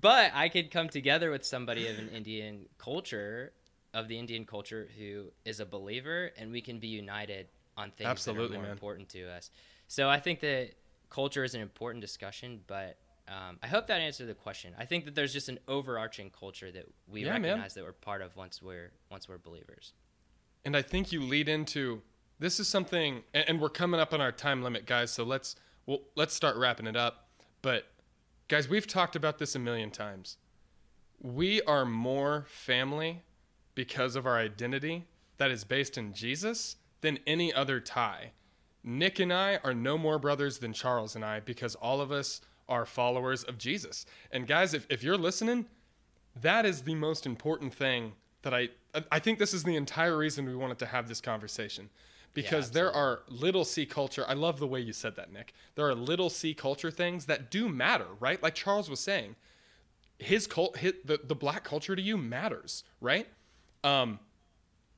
but 0.00 0.30
I 0.32 0.48
could 0.48 0.70
come 0.70 0.88
together 0.88 1.32
with 1.32 1.44
somebody 1.44 1.88
of 1.88 1.98
an 1.98 2.08
Indian 2.10 2.66
culture 2.78 3.52
of 3.92 4.06
the 4.06 4.16
Indian 4.16 4.44
culture 4.44 4.88
who 4.96 5.32
is 5.44 5.58
a 5.58 5.66
believer, 5.66 6.30
and 6.38 6.52
we 6.52 6.60
can 6.60 6.78
be 6.78 6.86
united 6.86 7.48
on 7.76 7.90
things 7.90 8.08
Absolutely, 8.08 8.50
that 8.50 8.54
are 8.54 8.58
more 8.58 8.62
man. 8.62 8.70
important 8.70 9.08
to 9.08 9.28
us. 9.28 9.50
So 9.88 10.08
I 10.08 10.20
think 10.20 10.38
that 10.40 10.70
culture 11.08 11.42
is 11.42 11.54
an 11.56 11.62
important 11.62 12.00
discussion, 12.00 12.60
but 12.68 12.96
um, 13.30 13.58
I 13.62 13.68
hope 13.68 13.86
that 13.86 14.00
answered 14.00 14.26
the 14.26 14.34
question. 14.34 14.74
I 14.76 14.84
think 14.84 15.04
that 15.04 15.14
there's 15.14 15.32
just 15.32 15.48
an 15.48 15.60
overarching 15.68 16.30
culture 16.30 16.72
that 16.72 16.86
we 17.08 17.24
yeah, 17.24 17.30
recognize 17.30 17.58
man. 17.58 17.70
that 17.76 17.84
we're 17.84 17.92
part 17.92 18.22
of 18.22 18.34
once 18.34 18.60
we're 18.60 18.90
once 19.10 19.28
we're 19.28 19.38
believers. 19.38 19.92
And 20.64 20.76
I 20.76 20.82
think 20.82 21.12
you 21.12 21.22
lead 21.22 21.48
into 21.48 22.02
this 22.40 22.58
is 22.58 22.66
something, 22.66 23.22
and, 23.32 23.48
and 23.48 23.60
we're 23.60 23.68
coming 23.68 24.00
up 24.00 24.12
on 24.12 24.20
our 24.20 24.32
time 24.32 24.62
limit, 24.62 24.84
guys. 24.84 25.12
So 25.12 25.22
let's 25.22 25.54
well 25.86 26.00
let's 26.16 26.34
start 26.34 26.56
wrapping 26.56 26.88
it 26.88 26.96
up. 26.96 27.28
But 27.62 27.86
guys, 28.48 28.68
we've 28.68 28.86
talked 28.86 29.14
about 29.14 29.38
this 29.38 29.54
a 29.54 29.60
million 29.60 29.90
times. 29.90 30.36
We 31.20 31.62
are 31.62 31.84
more 31.84 32.46
family 32.48 33.22
because 33.76 34.16
of 34.16 34.26
our 34.26 34.38
identity 34.38 35.06
that 35.36 35.52
is 35.52 35.62
based 35.62 35.96
in 35.96 36.12
Jesus 36.14 36.76
than 37.00 37.18
any 37.26 37.52
other 37.52 37.78
tie. 37.78 38.32
Nick 38.82 39.20
and 39.20 39.32
I 39.32 39.58
are 39.62 39.74
no 39.74 39.96
more 39.96 40.18
brothers 40.18 40.58
than 40.58 40.72
Charles 40.72 41.14
and 41.14 41.24
I 41.24 41.40
because 41.40 41.74
all 41.76 42.00
of 42.00 42.10
us 42.10 42.40
are 42.70 42.86
followers 42.86 43.42
of 43.44 43.58
Jesus. 43.58 44.06
And 44.30 44.46
guys, 44.46 44.72
if, 44.72 44.86
if 44.88 45.02
you're 45.02 45.18
listening, 45.18 45.66
that 46.40 46.64
is 46.64 46.82
the 46.82 46.94
most 46.94 47.26
important 47.26 47.74
thing 47.74 48.12
that 48.42 48.54
I 48.54 48.70
I 49.12 49.18
think 49.18 49.38
this 49.38 49.54
is 49.54 49.62
the 49.64 49.76
entire 49.76 50.16
reason 50.16 50.46
we 50.46 50.56
wanted 50.56 50.78
to 50.78 50.86
have 50.86 51.08
this 51.08 51.20
conversation. 51.20 51.90
Because 52.32 52.68
yeah, 52.68 52.74
there 52.74 52.92
are 52.92 53.22
little 53.28 53.64
C 53.64 53.84
culture. 53.86 54.24
I 54.26 54.34
love 54.34 54.60
the 54.60 54.66
way 54.66 54.80
you 54.80 54.92
said 54.92 55.16
that, 55.16 55.32
Nick. 55.32 55.52
There 55.74 55.86
are 55.88 55.94
little 55.94 56.30
C 56.30 56.54
culture 56.54 56.90
things 56.90 57.26
that 57.26 57.50
do 57.50 57.68
matter, 57.68 58.06
right? 58.20 58.40
Like 58.40 58.54
Charles 58.54 58.88
was 58.88 59.00
saying, 59.00 59.34
his 60.18 60.46
cult, 60.46 60.76
his, 60.76 60.94
the 61.04 61.18
the 61.24 61.34
black 61.34 61.64
culture 61.64 61.96
to 61.96 62.02
you 62.02 62.16
matters, 62.16 62.84
right? 63.00 63.26
Um, 63.82 64.20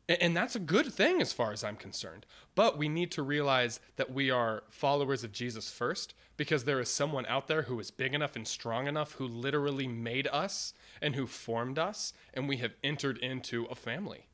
and 0.09 0.36
that's 0.36 0.57
a 0.57 0.61
good 0.61 0.92
thing 0.92 1.20
as 1.20 1.32
far 1.32 1.53
as 1.53 1.62
I'm 1.62 1.76
concerned. 1.76 2.26
But 2.55 2.76
we 2.76 2.88
need 2.88 3.11
to 3.12 3.22
realize 3.22 3.80
that 3.96 4.12
we 4.12 4.30
are 4.30 4.64
followers 4.68 5.24
of 5.24 5.32
Jesus 5.32 5.70
first 5.70 6.14
because 6.36 6.64
there 6.64 6.80
is 6.80 6.88
someone 6.88 7.24
out 7.26 7.46
there 7.46 7.62
who 7.62 7.78
is 7.78 7.90
big 7.90 8.14
enough 8.14 8.36
and 8.36 8.46
strong 8.46 8.86
enough 8.86 9.12
who 9.12 9.26
literally 9.26 9.86
made 9.86 10.26
us 10.28 10.74
and 11.00 11.14
who 11.14 11.26
formed 11.26 11.78
us, 11.78 12.12
and 12.34 12.48
we 12.48 12.57
have 12.59 12.74
entered 12.82 13.18
into 13.18 13.64
a 13.66 13.74
family. 13.74 14.28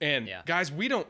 And 0.00 0.26
yeah. 0.26 0.42
guys, 0.44 0.70
we 0.70 0.88
don't, 0.88 1.06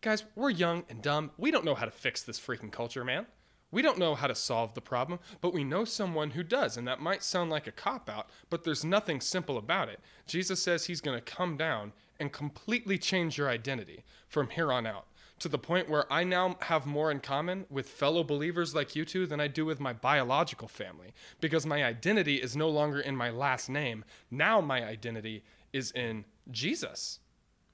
guys, 0.00 0.24
we're 0.34 0.50
young 0.50 0.84
and 0.88 1.00
dumb. 1.00 1.30
We 1.38 1.50
don't 1.50 1.64
know 1.64 1.74
how 1.74 1.84
to 1.84 1.90
fix 1.90 2.22
this 2.22 2.40
freaking 2.40 2.72
culture, 2.72 3.04
man. 3.04 3.26
We 3.70 3.82
don't 3.82 3.98
know 3.98 4.14
how 4.14 4.28
to 4.28 4.36
solve 4.36 4.74
the 4.74 4.80
problem, 4.80 5.18
but 5.40 5.52
we 5.52 5.64
know 5.64 5.84
someone 5.84 6.30
who 6.30 6.44
does. 6.44 6.76
And 6.76 6.86
that 6.86 7.00
might 7.00 7.24
sound 7.24 7.50
like 7.50 7.66
a 7.66 7.72
cop 7.72 8.08
out, 8.08 8.30
but 8.48 8.62
there's 8.62 8.84
nothing 8.84 9.20
simple 9.20 9.58
about 9.58 9.88
it. 9.88 9.98
Jesus 10.26 10.62
says 10.62 10.86
he's 10.86 11.00
going 11.00 11.18
to 11.18 11.32
come 11.32 11.56
down 11.56 11.92
and 12.18 12.32
completely 12.32 12.98
change 12.98 13.38
your 13.38 13.48
identity 13.48 14.04
from 14.28 14.48
here 14.50 14.72
on 14.72 14.86
out 14.86 15.06
to 15.40 15.48
the 15.48 15.58
point 15.58 15.90
where 15.90 16.10
I 16.12 16.24
now 16.24 16.56
have 16.62 16.86
more 16.86 17.10
in 17.10 17.20
common 17.20 17.66
with 17.68 17.88
fellow 17.88 18.24
believers 18.24 18.74
like 18.74 18.96
you 18.96 19.04
two 19.04 19.26
than 19.26 19.40
I 19.40 19.48
do 19.48 19.64
with 19.64 19.80
my 19.80 19.92
biological 19.92 20.68
family 20.68 21.12
because 21.40 21.66
my 21.66 21.84
identity 21.84 22.36
is 22.36 22.56
no 22.56 22.68
longer 22.68 23.00
in 23.00 23.16
my 23.16 23.30
last 23.30 23.68
name. 23.68 24.04
Now 24.30 24.60
my 24.60 24.84
identity 24.84 25.42
is 25.72 25.90
in 25.90 26.24
Jesus. 26.50 27.18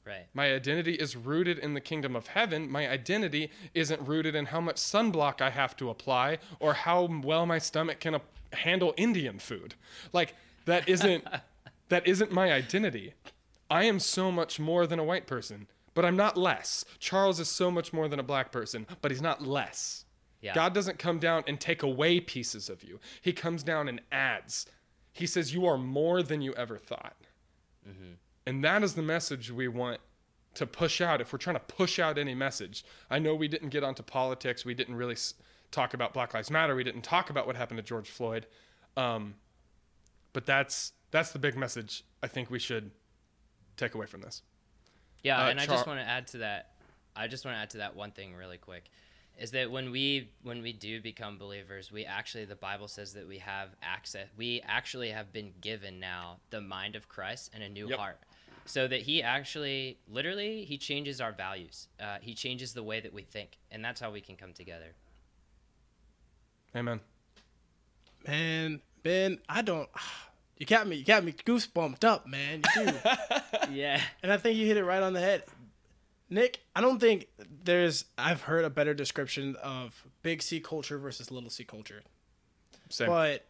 Right. 0.06 0.26
My 0.32 0.52
identity 0.52 0.94
is 0.94 1.14
rooted 1.14 1.58
in 1.58 1.74
the 1.74 1.80
kingdom 1.80 2.16
of 2.16 2.28
heaven. 2.28 2.70
My 2.70 2.88
identity 2.88 3.50
isn't 3.74 4.00
rooted 4.00 4.34
in 4.34 4.46
how 4.46 4.60
much 4.60 4.76
sunblock 4.76 5.42
I 5.42 5.50
have 5.50 5.76
to 5.76 5.90
apply 5.90 6.38
or 6.58 6.72
how 6.72 7.20
well 7.22 7.44
my 7.44 7.58
stomach 7.58 8.00
can 8.00 8.18
handle 8.52 8.94
Indian 8.96 9.38
food. 9.38 9.74
Like 10.12 10.34
that 10.64 10.88
isn't 10.88 11.24
that 11.90 12.06
isn't 12.06 12.32
my 12.32 12.52
identity. 12.52 13.14
I 13.70 13.84
am 13.84 14.00
so 14.00 14.32
much 14.32 14.58
more 14.58 14.86
than 14.86 14.98
a 14.98 15.04
white 15.04 15.26
person, 15.26 15.68
but 15.94 16.04
I'm 16.04 16.16
not 16.16 16.36
less. 16.36 16.84
Charles 16.98 17.38
is 17.38 17.48
so 17.48 17.70
much 17.70 17.92
more 17.92 18.08
than 18.08 18.18
a 18.18 18.24
black 18.24 18.50
person, 18.50 18.86
but 19.00 19.10
he's 19.10 19.22
not 19.22 19.42
less. 19.42 20.04
Yeah. 20.40 20.54
God 20.54 20.74
doesn't 20.74 20.98
come 20.98 21.18
down 21.18 21.44
and 21.46 21.60
take 21.60 21.82
away 21.82 22.18
pieces 22.20 22.68
of 22.68 22.82
you. 22.82 22.98
He 23.20 23.32
comes 23.32 23.62
down 23.62 23.88
and 23.88 24.00
adds. 24.10 24.66
He 25.12 25.26
says 25.26 25.54
you 25.54 25.66
are 25.66 25.78
more 25.78 26.22
than 26.22 26.40
you 26.40 26.54
ever 26.54 26.78
thought. 26.78 27.16
Mm-hmm. 27.88 28.14
And 28.46 28.64
that 28.64 28.82
is 28.82 28.94
the 28.94 29.02
message 29.02 29.50
we 29.50 29.68
want 29.68 30.00
to 30.54 30.66
push 30.66 31.00
out 31.00 31.20
if 31.20 31.32
we're 31.32 31.38
trying 31.38 31.56
to 31.56 31.60
push 31.60 31.98
out 31.98 32.18
any 32.18 32.34
message. 32.34 32.84
I 33.10 33.18
know 33.18 33.34
we 33.34 33.48
didn't 33.48 33.68
get 33.68 33.84
onto 33.84 34.02
politics. 34.02 34.64
We 34.64 34.74
didn't 34.74 34.96
really 34.96 35.16
talk 35.70 35.94
about 35.94 36.12
Black 36.12 36.34
Lives 36.34 36.50
Matter. 36.50 36.74
We 36.74 36.84
didn't 36.84 37.02
talk 37.02 37.30
about 37.30 37.46
what 37.46 37.56
happened 37.56 37.78
to 37.78 37.82
George 37.82 38.08
Floyd. 38.08 38.46
Um, 38.96 39.34
but 40.32 40.46
that's 40.46 40.92
that's 41.10 41.32
the 41.32 41.38
big 41.38 41.56
message 41.56 42.04
I 42.22 42.28
think 42.28 42.50
we 42.50 42.58
should 42.58 42.90
take 43.80 43.94
away 43.94 44.06
from 44.06 44.20
this. 44.20 44.42
Yeah, 45.22 45.42
uh, 45.42 45.48
and 45.48 45.58
Char- 45.58 45.68
I 45.68 45.76
just 45.76 45.86
want 45.86 46.00
to 46.00 46.06
add 46.06 46.26
to 46.28 46.38
that. 46.38 46.70
I 47.16 47.26
just 47.26 47.44
want 47.44 47.56
to 47.56 47.60
add 47.60 47.70
to 47.70 47.78
that 47.78 47.96
one 47.96 48.12
thing 48.12 48.34
really 48.34 48.58
quick 48.58 48.90
is 49.40 49.50
that 49.52 49.70
when 49.70 49.90
we 49.90 50.30
when 50.42 50.62
we 50.62 50.72
do 50.72 51.00
become 51.00 51.38
believers 51.38 51.90
we 51.90 52.04
actually 52.04 52.44
the 52.44 52.54
bible 52.54 52.86
says 52.86 53.14
that 53.14 53.26
we 53.26 53.38
have 53.38 53.70
access 53.82 54.28
we 54.36 54.62
actually 54.66 55.10
have 55.10 55.32
been 55.32 55.50
given 55.60 55.98
now 55.98 56.36
the 56.50 56.60
mind 56.60 56.94
of 56.94 57.08
christ 57.08 57.50
and 57.54 57.62
a 57.62 57.68
new 57.68 57.88
yep. 57.88 57.98
heart 57.98 58.18
so 58.66 58.86
that 58.86 59.00
he 59.00 59.22
actually 59.22 59.98
literally 60.08 60.64
he 60.64 60.76
changes 60.76 61.20
our 61.20 61.32
values 61.32 61.88
uh, 62.00 62.18
he 62.20 62.34
changes 62.34 62.74
the 62.74 62.82
way 62.82 63.00
that 63.00 63.12
we 63.12 63.22
think 63.22 63.58
and 63.70 63.84
that's 63.84 64.00
how 64.00 64.10
we 64.10 64.20
can 64.20 64.36
come 64.36 64.52
together 64.52 64.94
amen 66.76 67.00
man 68.26 68.80
ben 69.02 69.38
i 69.48 69.62
don't 69.62 69.88
you 70.60 70.66
got 70.66 70.86
me 70.86 70.94
you 70.96 71.04
got 71.04 71.24
me 71.24 71.32
goosebumped 71.32 72.04
up 72.04 72.28
man 72.28 72.62
you 72.76 72.84
do 72.86 72.92
yeah 73.72 74.00
and 74.22 74.32
i 74.32 74.36
think 74.36 74.56
you 74.56 74.66
hit 74.66 74.76
it 74.76 74.84
right 74.84 75.02
on 75.02 75.12
the 75.14 75.20
head 75.20 75.42
Nick, 76.32 76.60
I 76.76 76.80
don't 76.80 77.00
think 77.00 77.26
there's. 77.64 78.04
I've 78.16 78.42
heard 78.42 78.64
a 78.64 78.70
better 78.70 78.94
description 78.94 79.56
of 79.56 80.04
big 80.22 80.42
C 80.42 80.60
culture 80.60 80.96
versus 80.96 81.32
little 81.32 81.50
C 81.50 81.64
culture. 81.64 82.02
Same. 82.88 83.08
But 83.08 83.44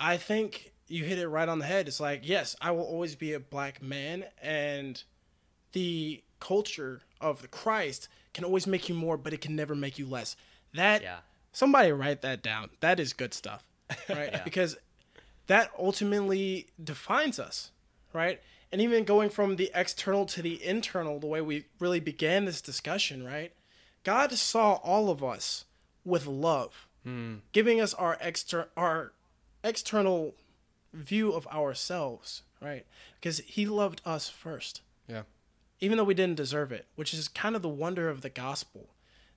I 0.00 0.16
think 0.16 0.72
you 0.88 1.04
hit 1.04 1.20
it 1.20 1.28
right 1.28 1.48
on 1.48 1.60
the 1.60 1.66
head. 1.66 1.86
It's 1.86 2.00
like, 2.00 2.28
yes, 2.28 2.56
I 2.60 2.72
will 2.72 2.82
always 2.82 3.14
be 3.14 3.32
a 3.34 3.38
black 3.38 3.80
man, 3.80 4.24
and 4.42 5.00
the 5.70 6.24
culture 6.40 7.02
of 7.20 7.42
the 7.42 7.46
Christ 7.48 8.08
can 8.32 8.42
always 8.42 8.66
make 8.66 8.88
you 8.88 8.96
more, 8.96 9.16
but 9.16 9.32
it 9.32 9.40
can 9.40 9.54
never 9.54 9.76
make 9.76 9.96
you 9.96 10.06
less. 10.08 10.34
That 10.74 11.00
Yeah. 11.00 11.18
somebody 11.52 11.92
write 11.92 12.22
that 12.22 12.42
down. 12.42 12.70
That 12.80 12.98
is 12.98 13.12
good 13.12 13.32
stuff, 13.34 13.62
right? 14.08 14.30
Yeah. 14.32 14.42
Because 14.42 14.76
that 15.46 15.70
ultimately 15.78 16.68
defines 16.82 17.38
us, 17.38 17.70
right? 18.12 18.40
And 18.72 18.80
even 18.80 19.04
going 19.04 19.30
from 19.30 19.56
the 19.56 19.70
external 19.74 20.26
to 20.26 20.42
the 20.42 20.64
internal, 20.64 21.20
the 21.20 21.26
way 21.26 21.40
we 21.40 21.66
really 21.78 22.00
began 22.00 22.44
this 22.44 22.60
discussion, 22.60 23.24
right? 23.24 23.52
God 24.02 24.32
saw 24.32 24.74
all 24.74 25.10
of 25.10 25.22
us 25.22 25.64
with 26.04 26.26
love, 26.26 26.88
hmm. 27.04 27.36
giving 27.52 27.80
us 27.80 27.94
our 27.94 28.18
exter- 28.20 28.68
our 28.76 29.12
external 29.62 30.34
view 30.92 31.32
of 31.32 31.46
ourselves, 31.48 32.42
right? 32.60 32.84
Because 33.20 33.38
He 33.40 33.66
loved 33.66 34.02
us 34.04 34.28
first 34.28 34.80
yeah. 35.08 35.22
even 35.80 35.98
though 35.98 36.04
we 36.04 36.14
didn't 36.14 36.36
deserve 36.36 36.72
it, 36.72 36.86
which 36.96 37.12
is 37.14 37.28
kind 37.28 37.56
of 37.56 37.62
the 37.62 37.68
wonder 37.68 38.08
of 38.08 38.20
the 38.20 38.30
gospel. 38.30 38.88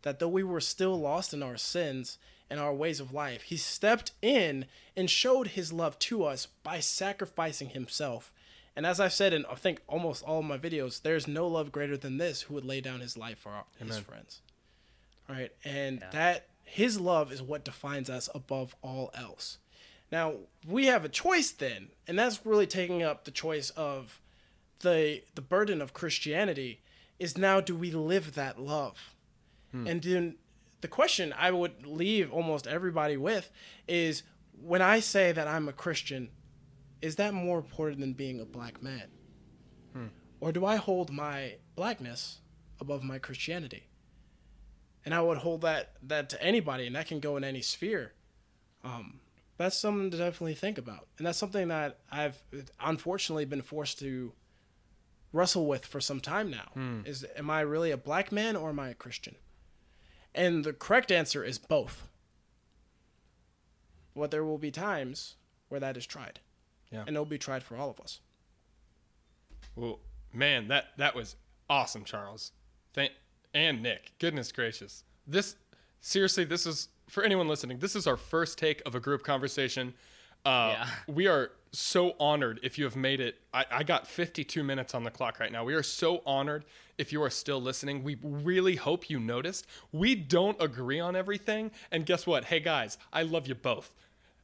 That 0.04 0.20
though 0.20 0.30
we 0.30 0.44
were 0.44 0.62
still 0.62 1.00
lost 1.00 1.34
in 1.34 1.44
our 1.44 1.58
sins 1.58 2.18
and 2.50 2.60
our 2.60 2.74
ways 2.74 3.00
of 3.00 3.14
life, 3.14 3.44
he 3.44 3.58
stepped 3.58 4.12
in 4.22 4.66
and 4.96 5.10
showed 5.10 5.50
his 5.50 5.74
love 5.74 5.98
to 6.00 6.24
us 6.24 6.48
by 6.64 6.80
sacrificing 6.80 7.70
himself. 7.70 8.34
And 8.76 8.86
as 8.86 9.00
I've 9.00 9.14
said 9.14 9.34
in 9.34 9.46
I 9.48 9.56
think 9.56 9.82
almost 9.88 10.24
all 10.24 10.40
of 10.40 10.46
my 10.46 10.58
videos, 10.58 11.02
there's 11.02 11.28
no 11.28 11.48
love 11.48 11.72
greater 11.72 11.98
than 11.98 12.18
this 12.18 12.44
who 12.44 12.54
would 12.54 12.66
lay 12.66 12.80
down 12.82 13.00
his 13.00 13.18
life 13.18 13.40
for 13.40 13.50
our, 13.50 13.66
his 13.80 13.98
friends. 14.00 14.42
All 15.30 15.36
right. 15.36 15.52
And 15.66 16.00
Yeah. 16.00 16.10
that 16.12 16.46
his 16.64 17.00
love 17.00 17.32
is 17.32 17.42
what 17.42 17.64
defines 17.64 18.10
us 18.10 18.30
above 18.36 18.76
all 18.82 19.10
else. 19.14 19.58
Now, 20.12 20.36
we 20.66 20.86
have 20.86 21.04
a 21.04 21.10
choice 21.10 21.52
then, 21.52 21.90
and 22.08 22.18
that's 22.18 22.46
really 22.46 22.68
taking 22.68 23.04
up 23.04 23.26
the 23.26 23.32
choice 23.32 23.72
of 23.72 24.20
the 24.82 25.24
the 25.36 25.42
burden 25.42 25.82
of 25.82 25.94
Christianity 25.94 26.82
is 27.20 27.38
now 27.38 27.60
do 27.60 27.76
we 27.76 27.92
live 27.92 28.36
that 28.36 28.60
love? 28.60 29.14
Hmm. 29.72 29.88
And 29.88 30.02
then 30.04 30.36
the 30.82 30.88
question 30.88 31.34
I 31.38 31.52
would 31.52 31.86
leave 31.86 32.32
almost 32.32 32.68
everybody 32.68 33.18
with 33.18 33.52
is 33.88 34.24
when 34.62 34.82
I 34.82 35.00
say 35.00 35.32
that 35.32 35.48
I'm 35.48 35.68
a 35.68 35.74
Christian, 35.74 36.30
is 37.02 37.16
that 37.18 37.34
more 37.34 37.58
important 37.60 38.00
than 38.00 38.14
being 38.14 38.40
a 38.40 38.46
black 38.46 38.82
man? 38.82 39.08
Or 40.40 40.52
do 40.52 40.66
I 40.66 40.76
hold 40.76 41.12
my 41.12 41.56
blackness 41.76 42.42
above 42.80 43.04
my 43.04 43.18
Christianity? 43.20 43.88
And 45.06 45.14
I 45.16 45.22
would 45.22 45.38
hold 45.40 45.62
that 45.62 45.94
that 46.04 46.30
to 46.30 46.44
anybody, 46.44 46.86
and 46.86 46.96
that 46.96 47.08
can 47.08 47.20
go 47.20 47.38
in 47.38 47.44
any 47.44 47.62
sphere. 47.62 48.14
Um, 48.84 49.20
that's 49.58 49.78
something 49.78 50.12
to 50.12 50.18
definitely 50.18 50.54
think 50.54 50.78
about, 50.78 51.08
and 51.18 51.26
that's 51.26 51.38
something 51.38 51.70
that 51.70 52.00
I've 52.12 52.44
unfortunately 52.80 53.46
been 53.46 53.62
forced 53.62 54.00
to 54.00 54.34
wrestle 55.34 55.66
with 55.66 55.86
for 55.86 56.00
some 56.02 56.20
time 56.20 56.52
now. 56.52 56.70
Is 57.06 57.26
am 57.36 57.50
I 57.50 57.62
really 57.62 57.92
a 57.92 57.98
black 57.98 58.32
man 58.32 58.56
or 58.56 58.70
am 58.70 58.80
I 58.80 58.90
a 58.90 58.94
Christian? 58.94 59.36
And 60.38 60.64
the 60.64 60.72
correct 60.72 61.12
answer 61.12 61.44
is 61.44 61.58
both. 61.58 62.08
But 64.16 64.32
there 64.32 64.46
will 64.46 64.60
be 64.60 64.72
times 64.72 65.36
where 65.68 65.80
that 65.80 65.98
is 65.98 66.06
tried. 66.06 66.40
Yeah. 66.92 67.02
And 67.02 67.10
it'll 67.10 67.26
be 67.26 67.40
tried 67.40 67.64
for 67.64 67.76
all 67.76 67.90
of 67.90 68.00
us. 68.00 68.22
Well, 69.76 70.00
man, 70.32 70.68
that 70.70 70.90
that 70.98 71.16
was 71.16 71.36
awesome, 71.70 72.04
Charles. 72.04 72.52
Thank 72.94 73.12
and 73.54 73.82
Nick. 73.82 74.14
Goodness 74.20 74.52
gracious. 74.52 75.04
This 75.26 75.56
seriously, 76.00 76.46
this 76.46 76.66
is 76.66 76.90
for 77.10 77.24
anyone 77.24 77.48
listening. 77.48 77.80
This 77.80 77.96
is 77.96 78.08
our 78.08 78.18
first 78.18 78.58
take 78.58 78.82
of 78.86 78.96
a 78.96 79.00
group 79.00 79.24
conversation. 79.24 79.94
Uh, 80.48 80.70
Yeah. 80.72 80.88
We 81.08 81.28
are 81.28 81.52
so 81.72 82.16
honored 82.20 82.60
if 82.64 82.78
you 82.78 82.86
have 82.86 82.96
made 82.96 83.20
it. 83.20 83.36
I, 83.54 83.66
I 83.70 83.84
got 83.84 84.08
52 84.08 84.64
minutes 84.64 84.96
on 84.96 85.04
the 85.04 85.12
clock 85.12 85.40
right 85.40 85.52
now. 85.52 85.64
We 85.64 85.74
are 85.74 85.84
so 85.84 86.22
honored 86.26 86.66
if 86.98 87.12
you 87.12 87.22
are 87.22 87.30
still 87.30 87.62
listening. 87.62 88.04
We 88.04 88.18
really 88.24 88.76
hope 88.76 89.10
you 89.10 89.20
noticed. 89.20 89.68
We 89.92 90.16
don't 90.16 90.60
agree 90.62 91.00
on 91.00 91.16
everything. 91.16 91.72
And 91.92 92.06
guess 92.06 92.26
what? 92.26 92.46
Hey, 92.46 92.60
guys, 92.60 92.98
I 93.14 93.24
love 93.24 93.48
you 93.48 93.56
both. 93.56 93.94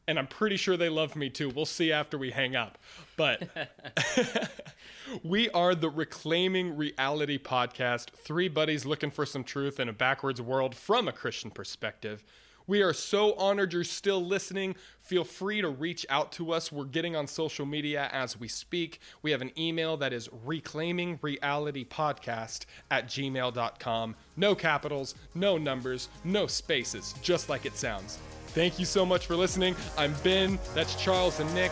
And 0.07 0.19
I'm 0.19 0.27
pretty 0.27 0.57
sure 0.57 0.75
they 0.75 0.89
love 0.89 1.15
me 1.15 1.29
too. 1.29 1.49
We'll 1.49 1.65
see 1.65 1.91
after 1.91 2.17
we 2.17 2.31
hang 2.31 2.55
up. 2.55 2.77
But 3.15 3.47
we 5.23 5.49
are 5.51 5.73
the 5.75 5.89
Reclaiming 5.89 6.75
Reality 6.75 7.37
podcast, 7.39 8.09
three 8.11 8.49
buddies 8.49 8.85
looking 8.85 9.11
for 9.11 9.25
some 9.25 9.43
truth 9.43 9.79
in 9.79 9.87
a 9.87 9.93
backwards 9.93 10.41
world 10.41 10.75
from 10.75 11.07
a 11.07 11.13
Christian 11.13 11.51
perspective. 11.51 12.23
We 12.67 12.81
are 12.81 12.93
so 12.93 13.33
honored 13.33 13.73
you're 13.73 13.83
still 13.83 14.23
listening. 14.23 14.75
Feel 15.01 15.23
free 15.23 15.61
to 15.61 15.69
reach 15.69 16.05
out 16.09 16.31
to 16.33 16.53
us. 16.53 16.71
We're 16.71 16.85
getting 16.85 17.15
on 17.15 17.25
social 17.27 17.65
media 17.65 18.09
as 18.11 18.39
we 18.39 18.47
speak. 18.47 18.99
We 19.21 19.31
have 19.31 19.41
an 19.41 19.51
email 19.57 19.97
that 19.97 20.13
is 20.13 20.29
reclaimingrealitypodcast 20.45 22.65
at 22.91 23.07
gmail.com. 23.07 24.15
No 24.37 24.55
capitals, 24.55 25.15
no 25.35 25.57
numbers, 25.57 26.09
no 26.23 26.47
spaces, 26.47 27.13
just 27.21 27.49
like 27.49 27.65
it 27.65 27.75
sounds. 27.75 28.19
Thank 28.47 28.79
you 28.79 28.85
so 28.85 29.05
much 29.05 29.25
for 29.25 29.35
listening. 29.35 29.75
I'm 29.97 30.13
Ben, 30.23 30.59
that's 30.75 31.01
Charles 31.01 31.39
and 31.39 31.51
Nick. 31.53 31.71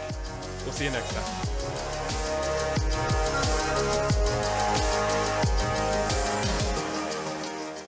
We'll 0.64 0.74
see 0.74 0.86
you 0.86 0.92
next 0.92 1.14
time. 1.14 1.91